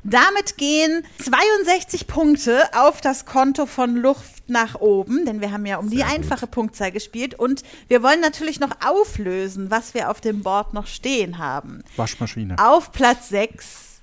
Damit 0.03 0.57
gehen 0.57 1.03
62 1.19 2.05
Punkte 2.05 2.61
auf 2.75 3.01
das 3.01 3.25
Konto 3.25 3.65
von 3.65 3.95
Luft 3.95 4.49
nach 4.49 4.75
oben, 4.75 5.25
denn 5.25 5.41
wir 5.41 5.51
haben 5.51 5.65
ja 5.65 5.77
um 5.77 5.89
die 5.89 5.97
Sehr 5.97 6.05
gut. 6.05 6.15
einfache 6.15 6.47
Punktzahl 6.47 6.91
gespielt 6.91 7.33
und 7.33 7.63
wir 7.87 8.03
wollen 8.03 8.21
natürlich 8.21 8.59
noch 8.59 8.69
auflösen, 8.85 9.71
was 9.71 9.95
wir 9.95 10.11
auf 10.11 10.21
dem 10.21 10.43
Board 10.43 10.75
noch 10.75 10.85
stehen 10.85 11.39
haben. 11.39 11.83
Waschmaschine. 11.95 12.55
Auf 12.59 12.91
Platz 12.91 13.29
6 13.29 13.94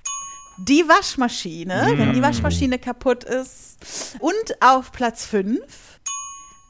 die 0.57 0.87
Waschmaschine, 0.87 1.93
wenn 1.97 2.13
die 2.13 2.21
Waschmaschine 2.21 2.79
kaputt 2.79 3.23
ist. 3.23 3.77
Und 4.19 4.61
auf 4.61 4.91
Platz 4.91 5.25
5 5.25 5.59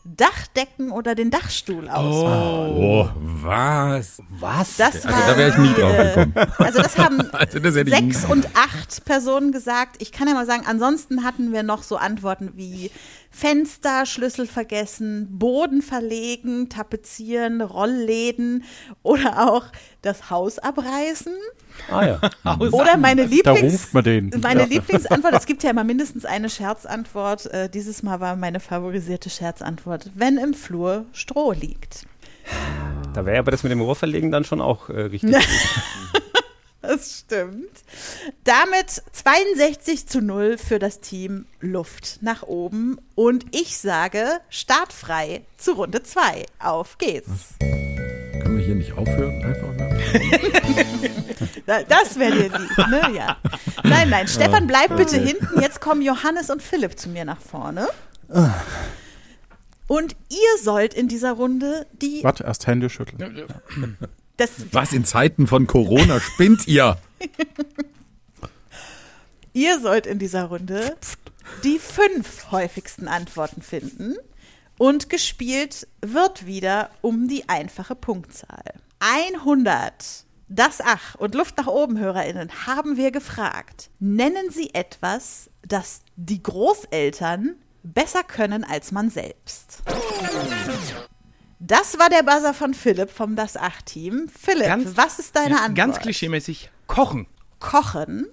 Dachdecken 0.06 0.92
oder 0.92 1.16
den 1.16 1.32
Dachstuhl 1.32 1.88
ausbauen. 1.88 2.72
Oh, 2.76 3.10
was? 3.16 4.22
Was? 4.32 4.76
Das 4.76 5.06
Also 5.06 5.08
war, 5.08 5.28
da 5.28 5.38
wäre 5.38 5.50
ich 5.52 5.58
nie 5.58 5.74
drauf 5.74 5.96
gekommen. 5.96 6.34
Also 6.58 6.82
das 6.82 6.98
haben 6.98 7.22
Also 7.32 7.60
das 7.60 7.74
sechs 7.74 8.26
und 8.26 8.46
acht 8.54 9.06
Personen 9.06 9.54
gesagt. 9.54 10.02
Ich 10.02 10.12
kann 10.12 10.28
ja 10.28 10.34
mal 10.34 10.46
sagen, 10.46 10.64
ansonsten 10.68 11.24
hatten 11.24 11.54
wir 11.54 11.64
noch 11.64 11.84
so 11.84 11.96
Antworten 11.96 12.52
wie 12.56 12.92
Fenster, 13.32 14.06
Schlüssel 14.06 14.46
vergessen, 14.46 15.40
Boden 15.40 15.82
verlegen, 15.82 16.68
tapezieren, 16.68 17.62
Rollläden 17.62 18.66
oder 19.04 19.50
auch 19.50 19.68
das 20.02 20.30
Haus 20.30 20.60
abreißen. 20.60 21.34
Ah 21.90 22.06
ja. 22.06 22.20
Oder 22.60 22.98
meine 22.98 23.24
Da 23.24 23.30
Lieblings... 23.30 23.74
ruft 23.74 23.94
man 23.94 24.04
den. 24.04 24.32
Meine 24.42 24.62
Ja. 24.62 24.66
Lieblingsantwort, 24.68 25.34
es 25.34 25.46
gibt 25.46 25.64
ja 25.64 25.70
immer 25.70 25.84
mindestens 25.84 26.26
eine 26.26 26.50
Scherzantwort. 26.50 27.48
Äh, 27.48 27.70
dieses 27.70 28.04
Mal 28.04 28.20
war 28.20 28.36
meine 28.36 28.60
favorisierte 28.60 29.30
Scherzantwort, 29.30 30.10
wenn 30.16 30.38
im 30.38 30.54
Flur 30.54 31.06
Stroh 31.14 31.52
liegt. 31.52 32.06
Da 33.14 33.26
wäre 33.26 33.40
aber 33.40 33.52
das 33.52 33.64
mit 33.64 33.72
dem 33.72 33.82
Rohrverlegen 33.82 34.32
dann 34.32 34.44
schon 34.44 34.62
auch 34.62 34.90
äh, 34.90 35.02
richtig. 35.02 35.36
Das 36.86 37.20
stimmt. 37.20 37.72
Damit 38.44 39.02
62 39.14 40.06
zu 40.06 40.22
0 40.22 40.58
für 40.58 40.80
das 40.80 41.00
Team 41.00 41.46
Luft 41.62 42.20
nach 42.20 42.44
oben. 42.44 42.98
Und 43.16 43.46
ich 43.56 43.78
sage 43.78 44.26
startfrei 44.50 45.44
zu 45.58 45.72
Runde 45.72 46.04
2. 46.04 46.46
Auf 46.60 46.98
geht's. 46.98 47.56
Können 47.62 48.58
wir 48.58 48.66
hier 48.66 48.76
nicht 48.76 48.92
aufhören? 48.98 49.42
Einfach 49.46 49.78
mal. 49.78 49.98
Da- 51.66 51.84
Das 51.84 52.18
wäre 52.20 52.36
dir 52.50 52.60
lieb, 52.60 52.78
ne? 52.90 53.12
Ja. 53.16 53.38
Nein, 53.84 54.10
nein, 54.10 54.28
Stefan, 54.28 54.68
bleib 54.68 54.96
bitte 54.98 55.18
hinten. 55.18 55.62
Jetzt 55.62 55.80
kommen 55.82 56.02
Johannes 56.02 56.50
und 56.50 56.62
Philipp 56.62 57.00
zu 57.00 57.10
mir 57.10 57.26
nach 57.26 57.40
vorne. 57.42 57.88
Und 59.88 60.16
ihr 60.30 60.64
sollt 60.64 60.94
in 60.94 61.08
dieser 61.08 61.34
Runde 61.34 61.86
die. 61.94 62.24
Warte, 62.24 62.44
erst 62.44 62.68
Hände 62.68 62.90
schütteln. 62.90 63.48
Das, 64.38 64.50
Was 64.72 64.94
in 64.94 65.06
Zeiten 65.06 65.48
von 65.48 65.68
Corona 65.68 66.20
spinnt 66.20 66.68
ihr? 66.68 66.98
Ihr 69.54 69.80
sollt 69.80 70.08
in 70.08 70.18
dieser 70.20 70.46
Runde 70.46 70.96
die 71.64 71.78
fünf 71.78 72.52
häufigsten 72.52 73.08
Antworten 73.08 73.62
finden 73.62 74.16
und 74.80 75.10
gespielt 75.10 75.88
wird 76.02 76.46
wieder 76.48 76.90
um 77.02 77.28
die 77.28 77.48
einfache 77.50 77.94
Punktzahl. 77.96 78.64
100. 79.00 80.26
Das 80.50 80.82
Ach 80.84 81.16
und 81.16 81.36
Luft 81.36 81.58
nach 81.58 81.68
oben 81.68 81.98
HörerInnen 81.98 82.50
haben 82.68 82.98
wir 82.98 83.12
gefragt. 83.12 83.90
Nennen 84.00 84.50
Sie 84.52 84.74
etwas, 84.74 85.50
das 85.68 86.02
die 86.16 86.44
Großeltern 86.44 87.56
besser 87.84 88.24
können 88.24 88.64
als 88.64 88.92
man 88.92 89.10
selbst. 89.10 89.82
Das 91.60 91.98
war 91.98 92.10
der 92.10 92.24
Buzzer 92.24 92.54
von 92.54 92.74
Philipp 92.74 93.10
vom 93.10 93.36
Das 93.36 93.56
Ach-Team. 93.58 94.28
Philipp, 94.30 94.66
Ganz- 94.68 94.98
was 94.98 95.20
ist 95.20 95.36
deine 95.36 95.58
Antwort? 95.60 95.76
Ganz 95.76 96.00
klischeemäßig. 96.00 96.70
Kochen. 96.88 97.28
Kochen 97.60 98.28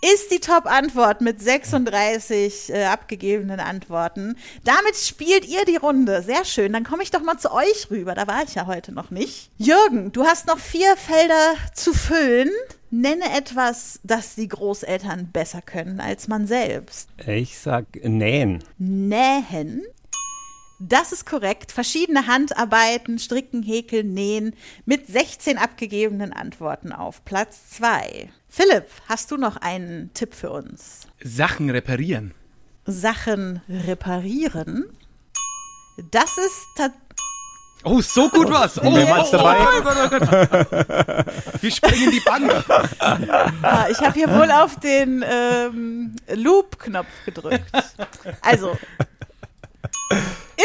ist 0.00 0.30
die 0.30 0.40
Top-Antwort 0.40 1.20
mit 1.20 1.40
36 1.40 2.72
äh, 2.72 2.84
abgegebenen 2.84 3.60
Antworten. 3.60 4.36
Damit 4.64 4.96
spielt 4.96 5.46
ihr 5.46 5.64
die 5.64 5.76
Runde. 5.76 6.22
Sehr 6.22 6.44
schön. 6.44 6.72
Dann 6.72 6.84
komme 6.84 7.02
ich 7.02 7.10
doch 7.10 7.22
mal 7.22 7.38
zu 7.38 7.52
euch 7.52 7.90
rüber. 7.90 8.14
Da 8.14 8.26
war 8.26 8.42
ich 8.44 8.54
ja 8.54 8.66
heute 8.66 8.92
noch 8.92 9.10
nicht. 9.10 9.50
Jürgen, 9.56 10.12
du 10.12 10.24
hast 10.24 10.46
noch 10.46 10.58
vier 10.58 10.96
Felder 10.96 11.54
zu 11.74 11.92
füllen. 11.92 12.50
Nenne 12.90 13.36
etwas, 13.36 14.00
das 14.02 14.34
die 14.34 14.48
Großeltern 14.48 15.30
besser 15.30 15.60
können 15.60 16.00
als 16.00 16.26
man 16.26 16.46
selbst. 16.46 17.10
Ich 17.26 17.58
sag 17.58 17.84
nähen. 18.02 18.64
Nähen. 18.78 19.82
Das 20.80 21.10
ist 21.12 21.26
korrekt. 21.26 21.72
Verschiedene 21.72 22.26
Handarbeiten, 22.28 23.18
Stricken, 23.18 23.62
Häkeln, 23.62 24.14
Nähen 24.14 24.54
mit 24.84 25.06
16 25.08 25.58
abgegebenen 25.58 26.32
Antworten 26.32 26.92
auf 26.92 27.24
Platz 27.24 27.70
2. 27.70 28.30
Philipp, 28.48 28.86
hast 29.08 29.30
du 29.30 29.36
noch 29.36 29.56
einen 29.56 30.12
Tipp 30.14 30.34
für 30.34 30.50
uns? 30.50 31.00
Sachen 31.22 31.68
reparieren. 31.70 32.32
Sachen 32.86 33.60
reparieren. 33.68 34.84
Das 36.12 36.38
ist 36.38 36.62
ta- 36.76 36.92
Oh, 37.84 38.00
so 38.00 38.28
gut 38.28 38.50
was. 38.50 38.78
Oh, 38.82 38.92
Wer 38.94 39.08
war's 39.08 39.30
dabei? 39.30 39.58
Oh 39.60 39.82
Gott, 39.82 39.96
oh 40.04 40.08
Gott, 40.08 40.22
oh 40.22 40.46
Gott. 40.74 41.62
Wir 41.62 41.70
springen 41.70 42.10
die 42.10 42.20
Bank. 42.20 42.52
ah, 43.62 43.86
ich 43.90 43.98
habe 44.00 44.14
hier 44.14 44.28
wohl 44.32 44.50
auf 44.50 44.78
den 44.80 45.24
ähm, 45.28 46.16
Loop-Knopf 46.34 47.06
gedrückt. 47.24 47.70
Also 48.42 48.76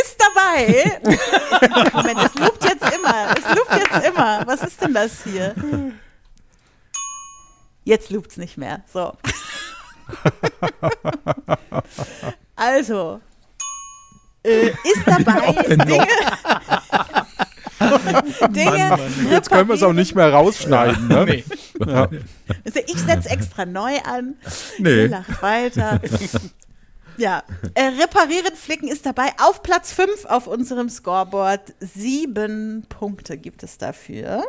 ist 0.02 0.18
dabei. 0.18 1.00
Moment, 1.94 2.20
es 2.24 2.36
loopt 2.36 2.64
jetzt 2.64 2.96
immer. 2.96 3.36
Es 3.38 3.56
loopt 3.56 3.76
jetzt 3.76 4.08
immer. 4.08 4.46
Was 4.48 4.64
ist 4.64 4.82
denn 4.82 4.94
das 4.94 5.24
hier? 5.24 5.56
Jetzt 7.84 8.10
loopt's 8.10 8.38
nicht 8.38 8.58
mehr. 8.58 8.84
So. 8.92 9.14
Also 12.56 13.20
äh, 14.44 14.68
ist 14.68 15.04
dabei 15.06 15.52
Dinge, 15.64 16.08
Dinge 18.50 19.00
Jetzt 19.32 19.50
können 19.50 19.68
wir 19.68 19.76
es 19.76 19.84
auch 19.84 19.94
nicht 19.94 20.16
mehr 20.16 20.32
rausschneiden. 20.32 21.08
Ne? 21.08 21.26
Nee. 21.26 21.44
Ja. 21.86 22.10
Also 22.66 22.80
ich 22.86 22.98
setze 23.00 23.30
extra 23.30 23.66
neu 23.66 23.98
an. 24.06 24.36
Nee. 24.78 25.04
Ihr 25.04 25.10
lacht 25.10 25.42
weiter. 25.42 26.00
Ja, 27.18 27.44
äh, 27.76 27.84
reparieren, 27.84 28.56
flicken 28.56 28.88
ist 28.88 29.06
dabei. 29.06 29.30
Auf 29.40 29.64
Platz 29.64 29.94
5 29.94 30.26
auf 30.26 30.48
unserem 30.48 30.90
Scoreboard. 30.90 31.74
Sieben 31.80 32.86
Punkte 32.90 33.38
gibt 33.38 33.64
es 33.64 33.78
dafür. 33.78 34.44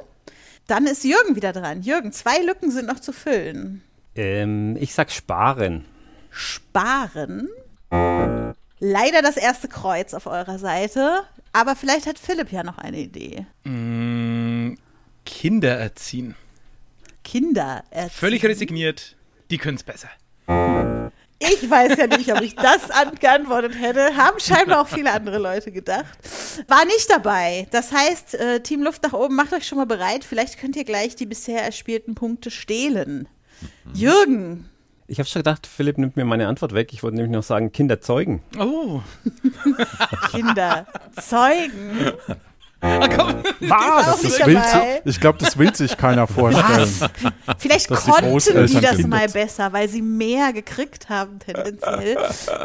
Dann 0.66 0.87
ist 0.87 1.04
Jürgen 1.04 1.37
wieder 1.37 1.52
dran. 1.52 1.83
Jürgen, 1.83 2.12
zwei 2.12 2.38
Lücken 2.38 2.71
sind 2.71 2.87
noch 2.87 3.00
zu 3.00 3.12
füllen. 3.12 3.83
Ähm, 4.14 4.76
ich 4.80 4.94
sag 4.94 5.11
sparen. 5.11 5.85
Sparen. 6.30 7.49
Leider 8.80 9.23
das 9.23 9.37
erste 9.37 9.68
Kreuz 9.68 10.14
auf 10.14 10.26
eurer 10.26 10.59
Seite. 10.59 11.23
Aber 11.52 11.76
vielleicht 11.76 12.06
hat 12.06 12.18
Philipp 12.18 12.50
ja 12.50 12.64
noch 12.64 12.78
eine 12.78 12.99
Idee. 12.99 13.47
Mm, 13.64 14.75
Kinder 15.25 15.78
erziehen. 15.78 16.35
Kinder 17.23 17.85
erziehen. 17.90 18.18
Völlig 18.18 18.44
resigniert. 18.44 19.16
Die 19.50 19.59
können 19.59 19.76
es 19.76 19.85
besser. 19.85 20.09
Ich 21.40 21.68
weiß 21.68 21.96
ja 21.98 22.06
nicht, 22.06 22.32
ob 22.32 22.40
ich 22.40 22.54
das 22.56 22.90
an- 22.90 23.14
geantwortet 23.20 23.74
hätte. 23.78 24.16
Haben 24.16 24.38
scheinbar 24.40 24.80
auch 24.80 24.88
viele 24.88 25.12
andere 25.12 25.38
Leute 25.38 25.72
gedacht. 25.72 26.06
War 26.68 26.84
nicht 26.86 27.10
dabei. 27.10 27.66
Das 27.70 27.92
heißt, 27.92 28.34
äh, 28.34 28.60
Team 28.60 28.82
Luft 28.82 29.02
nach 29.02 29.12
oben, 29.12 29.34
macht 29.34 29.52
euch 29.52 29.66
schon 29.66 29.78
mal 29.78 29.84
bereit. 29.86 30.24
Vielleicht 30.24 30.58
könnt 30.58 30.76
ihr 30.76 30.84
gleich 30.84 31.16
die 31.16 31.26
bisher 31.26 31.62
erspielten 31.62 32.14
Punkte 32.14 32.50
stehlen. 32.50 33.28
Jürgen, 33.92 34.68
Ich 35.06 35.18
habe 35.18 35.28
schon 35.28 35.40
gedacht, 35.40 35.66
Philipp 35.66 35.98
nimmt 35.98 36.16
mir 36.16 36.24
meine 36.24 36.48
Antwort 36.48 36.72
weg. 36.72 36.92
Ich 36.92 37.02
wollte 37.02 37.16
nämlich 37.16 37.32
noch 37.32 37.42
sagen, 37.42 37.72
Kinder 37.72 38.00
zeugen. 38.00 38.42
Oh. 38.58 39.00
Kinder, 40.30 40.86
Zeugen. 41.20 42.12
Ah, 42.84 43.08
komm. 43.08 43.42
Was? 43.60 44.20
Das 44.22 44.46
will 44.46 44.54
dabei. 44.54 45.00
si- 45.04 45.08
ich 45.10 45.20
glaube, 45.20 45.38
das 45.38 45.56
will 45.56 45.74
sich 45.74 45.96
keiner 45.96 46.26
vorstellen. 46.26 46.90
Vielleicht 47.58 47.90
Dass 47.90 48.04
die 48.04 48.10
konnten 48.10 48.24
die 48.26 48.30
Großeltern 48.32 48.82
das 48.82 49.06
mal 49.06 49.28
besser, 49.28 49.72
weil 49.72 49.88
sie 49.88 50.02
mehr 50.02 50.52
gekriegt 50.52 51.08
haben 51.08 51.38
tendenziell. 51.38 52.16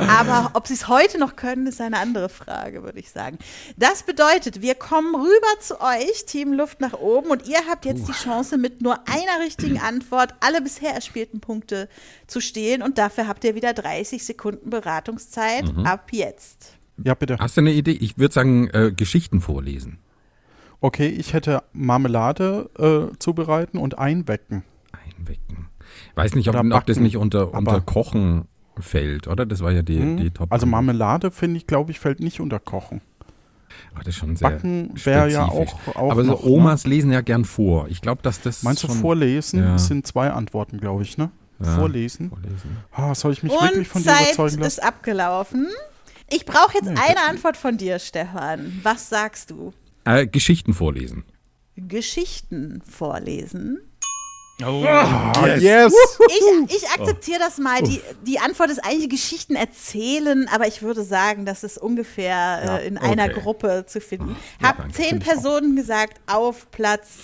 Aber 0.07 0.51
ob 0.55 0.67
sie 0.67 0.73
es 0.73 0.87
heute 0.87 1.17
noch 1.19 1.35
können, 1.35 1.67
ist 1.67 1.79
eine 1.79 1.97
andere 1.99 2.27
Frage, 2.29 2.83
würde 2.83 2.99
ich 2.99 3.09
sagen. 3.11 3.37
Das 3.77 4.03
bedeutet, 4.03 4.61
wir 4.61 4.75
kommen 4.75 5.15
rüber 5.15 5.59
zu 5.61 5.79
euch, 5.79 6.25
Team 6.25 6.53
Luft 6.53 6.81
nach 6.81 6.93
oben, 6.93 7.29
und 7.31 7.47
ihr 7.47 7.59
habt 7.69 7.85
jetzt 7.85 8.07
die 8.07 8.11
Chance, 8.13 8.57
mit 8.57 8.81
nur 8.81 8.95
einer 9.07 9.43
richtigen 9.45 9.79
Antwort 9.79 10.33
alle 10.41 10.61
bisher 10.61 10.93
erspielten 10.93 11.39
Punkte 11.39 11.87
zu 12.27 12.41
stehlen. 12.41 12.81
Und 12.81 12.97
dafür 12.97 13.27
habt 13.27 13.43
ihr 13.45 13.55
wieder 13.55 13.73
30 13.73 14.25
Sekunden 14.25 14.69
Beratungszeit 14.69 15.63
ab 15.85 16.09
jetzt. 16.11 16.73
Ja, 17.03 17.13
bitte. 17.13 17.37
Hast 17.39 17.55
du 17.55 17.61
eine 17.61 17.71
Idee? 17.71 17.91
Ich 17.91 18.17
würde 18.17 18.33
sagen, 18.33 18.67
äh, 18.71 18.91
Geschichten 18.91 19.39
vorlesen. 19.39 19.99
Okay, 20.81 21.07
ich 21.07 21.33
hätte 21.33 21.63
Marmelade 21.73 22.69
äh, 22.77 23.17
zubereiten 23.19 23.77
und 23.77 23.97
einwecken. 23.97 24.63
Einwecken. 24.91 25.67
Weiß 26.15 26.35
nicht, 26.35 26.47
ob, 26.49 26.55
ob 26.55 26.85
das 26.85 26.99
nicht 26.99 27.17
unter, 27.17 27.53
unter 27.53 27.81
Kochen 27.81 28.45
fällt, 28.79 29.27
oder? 29.27 29.45
Das 29.45 29.61
war 29.61 29.71
ja 29.71 29.81
die, 29.81 29.99
Hm? 29.99 30.17
die 30.17 30.31
Top. 30.31 30.51
Also 30.53 30.65
Marmelade, 30.65 31.31
finde 31.31 31.57
ich, 31.57 31.67
glaube 31.67 31.91
ich, 31.91 31.99
fällt 31.99 32.19
nicht 32.21 32.39
unter 32.39 32.59
Kochen. 32.59 33.01
Ah, 33.95 33.99
das 33.99 34.09
ist 34.09 34.15
schon 34.17 34.35
sehr 34.35 34.49
Backen 34.51 34.91
wäre 35.03 35.29
ja 35.31 35.45
auch, 35.45 35.73
auch 35.95 36.11
Aber 36.11 36.23
so 36.23 36.31
noch, 36.31 36.43
ne? 36.43 36.49
Omas 36.51 36.85
lesen 36.85 37.11
ja 37.11 37.21
gern 37.21 37.43
vor. 37.45 37.87
Ich 37.89 38.01
glaube, 38.01 38.21
dass 38.21 38.39
das 38.41 38.63
Meinst 38.63 38.83
du 38.83 38.87
schon 38.87 38.97
vorlesen? 38.97 39.59
Ja. 39.59 39.73
Das 39.73 39.87
sind 39.87 40.05
zwei 40.07 40.31
Antworten, 40.31 40.79
glaube 40.79 41.03
ich, 41.03 41.17
ne? 41.17 41.29
Ja. 41.59 41.75
Vorlesen. 41.75 42.29
vorlesen. 42.29 42.77
Ah, 42.93 43.13
soll 43.15 43.33
ich 43.33 43.43
mich 43.43 43.51
Und 43.51 43.61
wirklich 43.61 43.87
von 43.87 44.01
dir 44.01 44.09
Zeit 44.09 44.21
überzeugen 44.21 44.59
lassen? 44.59 44.79
ist 44.79 44.83
abgelaufen. 44.83 45.67
Ich 46.29 46.45
brauche 46.45 46.73
jetzt 46.75 46.89
Nee, 46.89 46.95
eine 46.99 47.21
Antwort 47.27 47.57
von 47.57 47.77
dir, 47.77 47.99
Stefan. 47.99 48.79
Was 48.83 49.09
sagst 49.09 49.51
du? 49.51 49.73
Äh, 50.05 50.27
Geschichten 50.27 50.73
vorlesen. 50.73 51.23
Geschichten 51.75 52.81
vorlesen. 52.81 53.79
Oh. 54.61 54.83
Ah, 54.85 55.55
yes! 55.57 55.93
Ich, 56.27 56.75
ich 56.75 56.89
akzeptiere 56.89 57.39
das 57.39 57.59
mal. 57.59 57.81
Die, 57.81 58.01
die 58.27 58.39
Antwort 58.39 58.69
ist 58.69 58.79
eigentlich 58.79 59.09
Geschichten 59.09 59.55
erzählen, 59.55 60.49
aber 60.53 60.67
ich 60.67 60.81
würde 60.81 61.03
sagen, 61.03 61.45
das 61.45 61.63
ist 61.63 61.77
ungefähr 61.77 62.81
äh, 62.81 62.87
in 62.87 62.97
einer 62.97 63.23
okay. 63.25 63.39
Gruppe 63.39 63.85
zu 63.87 64.01
finden. 64.01 64.35
Ja, 64.61 64.69
Hab 64.69 64.79
danke, 64.79 64.93
zehn. 64.93 65.19
Personen 65.19 65.77
gesagt 65.77 66.19
auf 66.27 66.69
Platz 66.71 67.19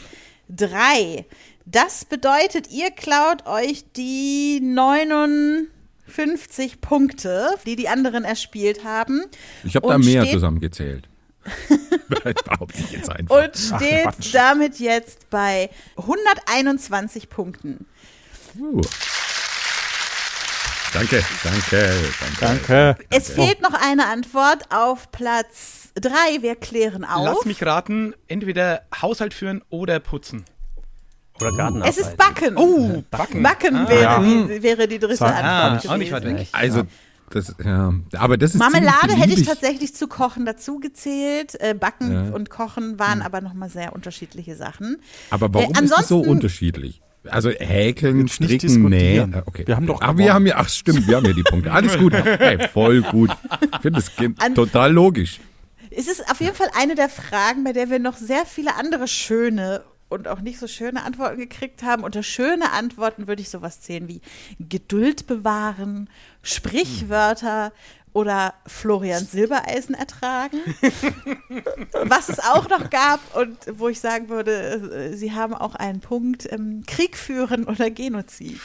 drei. 0.47 1.25
Das 1.65 2.05
bedeutet, 2.05 2.71
ihr 2.71 2.91
klaut 2.91 3.45
euch 3.47 3.83
die 3.97 4.61
59 4.61 6.79
Punkte, 6.79 7.49
die 7.65 7.75
die 7.75 7.89
anderen 7.89 8.23
erspielt 8.23 8.85
haben. 8.85 9.23
Ich 9.65 9.75
habe 9.75 9.87
da 9.87 9.97
mehr 9.97 10.29
zusammengezählt. 10.29 11.09
Behaupte 12.09 12.79
ich 12.79 12.91
jetzt 12.91 13.09
einfach. 13.09 13.35
Und 13.43 13.55
steht 13.57 14.03
Quatsch. 14.03 14.33
damit 14.33 14.79
jetzt 14.79 15.29
bei 15.29 15.69
121 15.97 17.29
Punkten. 17.29 17.85
Uh. 18.59 18.81
Danke, 20.93 21.23
danke, 21.43 21.93
danke. 22.21 22.37
Danke. 22.39 22.97
Es 23.09 23.29
fehlt 23.29 23.61
noch 23.61 23.73
eine 23.73 24.05
Antwort 24.07 24.71
auf 24.71 25.11
Platz 25.11 25.89
drei. 25.95 26.41
Wir 26.41 26.55
klären 26.55 27.03
auf. 27.03 27.25
Lass 27.25 27.45
mich 27.45 27.61
raten, 27.65 28.13
entweder 28.29 28.83
Haushalt 29.01 29.33
führen 29.33 29.61
oder 29.69 29.99
putzen. 29.99 30.45
Oder 31.41 31.51
Garten 31.51 31.81
es 31.81 31.97
ist 31.97 32.15
Backen. 32.15 32.55
Oh, 32.55 33.03
backen. 33.11 33.43
Backen 33.43 33.75
Ah. 33.75 33.89
wäre, 33.89 34.01
Ja. 34.01 34.19
die, 34.19 34.63
wäre 34.63 34.87
die 34.87 34.99
dritte 34.99 35.17
Sag- 35.17 35.33
Ah, 35.43 35.67
Antwort. 35.67 35.93
auch 35.93 35.97
nicht 35.97 36.13
weit 36.13 36.23
weg. 36.23 36.47
Also, 36.53 36.83
das, 37.31 37.55
ja, 37.63 37.93
aber 38.13 38.37
das 38.37 38.51
ist 38.55 38.59
Marmelade 38.59 39.13
hätte 39.15 39.33
ich 39.33 39.45
tatsächlich 39.47 39.93
zu 39.95 40.07
Kochen 40.07 40.45
dazu 40.45 40.79
gezählt. 40.79 41.59
Äh, 41.59 41.73
Backen 41.73 42.11
Ja. 42.11 42.21
Und 42.33 42.49
Kochen 42.49 42.99
waren 42.99 43.21
aber 43.21 43.41
nochmal 43.41 43.69
sehr 43.69 43.93
unterschiedliche 43.93 44.55
Sachen. 44.55 44.97
Aber 45.31 45.53
warum 45.53 45.73
Äh, 45.75 45.83
ist 45.83 45.91
das 45.97 46.07
so 46.07 46.19
unterschiedlich? 46.21 47.01
Also 47.27 47.49
häkeln, 47.49 48.27
stricken, 48.27 48.89
nähen. 48.89 49.33
Äh, 49.33 49.41
Okay. 49.47 49.63
Wir 49.65 49.75
haben 49.75 49.87
doch 49.87 49.99
Ach, 50.01 50.15
wir 50.17 50.33
haben 50.33 50.45
ja, 50.45 50.55
ach 50.57 50.69
stimmt, 50.69 51.07
wir 51.07 51.15
haben 51.17 51.25
ja 51.25 51.33
die 51.33 51.41
Punkte. 51.43 51.71
Alles 51.71 51.97
gut. 51.97 52.13
Hey, 52.39 52.67
voll 52.71 53.01
gut. 53.01 53.31
Ich 53.73 53.79
finde 53.81 53.99
das 53.99 54.15
ge- 54.15 54.33
An- 54.37 54.53
total 54.53 54.93
logisch. 54.93 55.39
Es 55.89 56.07
ist 56.07 56.29
auf 56.29 56.39
jeden 56.41 56.55
Fall 56.55 56.67
eine 56.77 56.93
der 56.93 57.09
Fragen, 57.09 57.63
bei 57.63 57.73
der 57.73 57.89
wir 57.89 57.99
noch 57.99 58.17
sehr 58.17 58.45
viele 58.45 58.75
andere 58.75 59.07
schöne 59.07 59.81
und 60.09 60.27
auch 60.27 60.41
nicht 60.41 60.59
so 60.59 60.67
schöne 60.67 61.03
Antworten 61.03 61.37
gekriegt 61.37 61.83
haben. 61.83 62.03
Unter 62.03 62.23
schöne 62.23 62.71
Antworten 62.71 63.27
würde 63.27 63.41
ich 63.41 63.49
sowas 63.49 63.81
zählen 63.81 64.07
wie 64.07 64.21
Geduld 64.59 65.27
bewahren, 65.27 66.09
Sprichwörter 66.41 67.71
oder 68.13 68.53
Florian 68.65 69.25
Silbereisen 69.25 69.93
ertragen. 69.93 70.59
Was 72.05 72.29
es 72.29 72.39
auch 72.39 72.69
noch 72.69 72.89
gab 72.89 73.19
und 73.35 73.57
wo 73.73 73.89
ich 73.89 73.99
sagen 73.99 74.29
würde, 74.29 75.11
äh, 75.11 75.17
sie 75.17 75.33
haben 75.33 75.53
auch 75.53 75.75
einen 75.75 75.99
Punkt, 75.99 76.49
ähm, 76.49 76.83
Krieg 76.87 77.17
führen 77.17 77.65
oder 77.65 77.89
Genozid. 77.89 78.61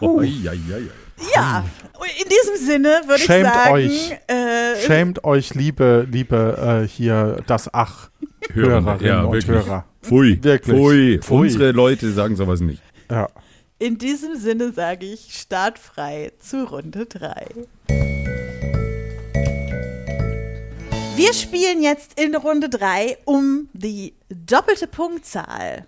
Oh, 0.00 0.22
ja, 0.22 0.52
ja, 0.52 0.78
ja. 0.78 0.90
Ja, 1.34 1.64
und 1.98 2.08
in 2.22 2.28
diesem 2.30 2.66
Sinne 2.66 3.02
würde 3.04 3.16
ich 3.16 3.24
Schämt 3.24 3.52
sagen, 3.52 3.74
euch. 3.74 4.12
Äh, 4.26 4.86
Schämt 4.86 5.22
euch, 5.24 5.54
liebe, 5.54 6.06
liebe 6.10 6.82
äh, 6.84 6.88
hier 6.88 7.42
das 7.46 7.74
Ach. 7.74 8.08
Hörerinnen 8.54 9.00
ja, 9.00 9.22
und 9.22 9.32
wirklich. 9.32 9.56
Hörer. 9.66 9.84
Pfui, 10.02 10.42
Wirklich. 10.42 10.76
Pfui. 10.76 11.18
Pfui. 11.18 11.38
Unsere 11.38 11.72
Leute 11.72 12.10
sagen 12.12 12.36
sowas 12.36 12.60
nicht. 12.60 12.82
Ja. 13.10 13.28
In 13.78 13.98
diesem 13.98 14.36
Sinne 14.36 14.72
sage 14.72 15.06
ich 15.06 15.34
startfrei 15.38 16.32
zu 16.38 16.64
Runde 16.64 17.06
3. 17.06 17.46
Wir 21.16 21.34
spielen 21.34 21.82
jetzt 21.82 22.18
in 22.20 22.34
Runde 22.34 22.68
3 22.68 23.18
um 23.24 23.68
die 23.72 24.14
doppelte 24.28 24.86
Punktzahl. 24.86 25.86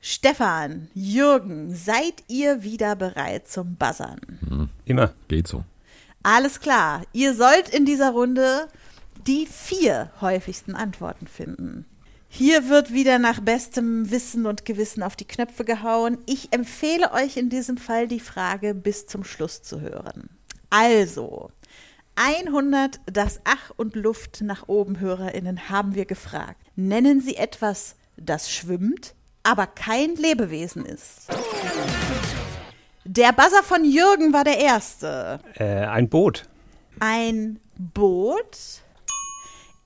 Stefan, 0.00 0.88
Jürgen, 0.94 1.74
seid 1.74 2.22
ihr 2.28 2.62
wieder 2.62 2.94
bereit 2.94 3.48
zum 3.48 3.76
Buzzern? 3.76 4.68
Immer. 4.84 5.14
Geht 5.28 5.48
so. 5.48 5.64
Alles 6.22 6.60
klar, 6.60 7.02
ihr 7.12 7.34
sollt 7.34 7.68
in 7.70 7.86
dieser 7.86 8.10
Runde 8.10 8.68
die 9.26 9.46
vier 9.46 10.10
häufigsten 10.20 10.74
Antworten 10.74 11.26
finden. 11.26 11.86
Hier 12.36 12.68
wird 12.68 12.92
wieder 12.92 13.20
nach 13.20 13.38
bestem 13.38 14.10
Wissen 14.10 14.44
und 14.44 14.64
Gewissen 14.64 15.04
auf 15.04 15.14
die 15.14 15.24
Knöpfe 15.24 15.64
gehauen. 15.64 16.18
Ich 16.26 16.52
empfehle 16.52 17.12
euch 17.12 17.36
in 17.36 17.48
diesem 17.48 17.76
Fall 17.76 18.08
die 18.08 18.18
Frage 18.18 18.74
bis 18.74 19.06
zum 19.06 19.22
Schluss 19.22 19.62
zu 19.62 19.80
hören. 19.80 20.28
Also, 20.68 21.52
100 22.16 22.98
das 23.06 23.40
Ach 23.44 23.70
und 23.76 23.94
Luft 23.94 24.40
nach 24.40 24.66
oben 24.66 24.98
Hörerinnen 24.98 25.68
haben 25.68 25.94
wir 25.94 26.06
gefragt. 26.06 26.60
Nennen 26.74 27.20
Sie 27.20 27.36
etwas, 27.36 27.94
das 28.16 28.50
schwimmt, 28.50 29.14
aber 29.44 29.68
kein 29.68 30.16
Lebewesen 30.16 30.84
ist. 30.86 31.28
Der 33.04 33.30
Buzzer 33.30 33.62
von 33.62 33.84
Jürgen 33.84 34.32
war 34.32 34.42
der 34.42 34.58
erste. 34.58 35.38
Äh, 35.54 35.86
ein 35.86 36.08
Boot. 36.08 36.48
Ein 36.98 37.60
Boot 37.76 38.82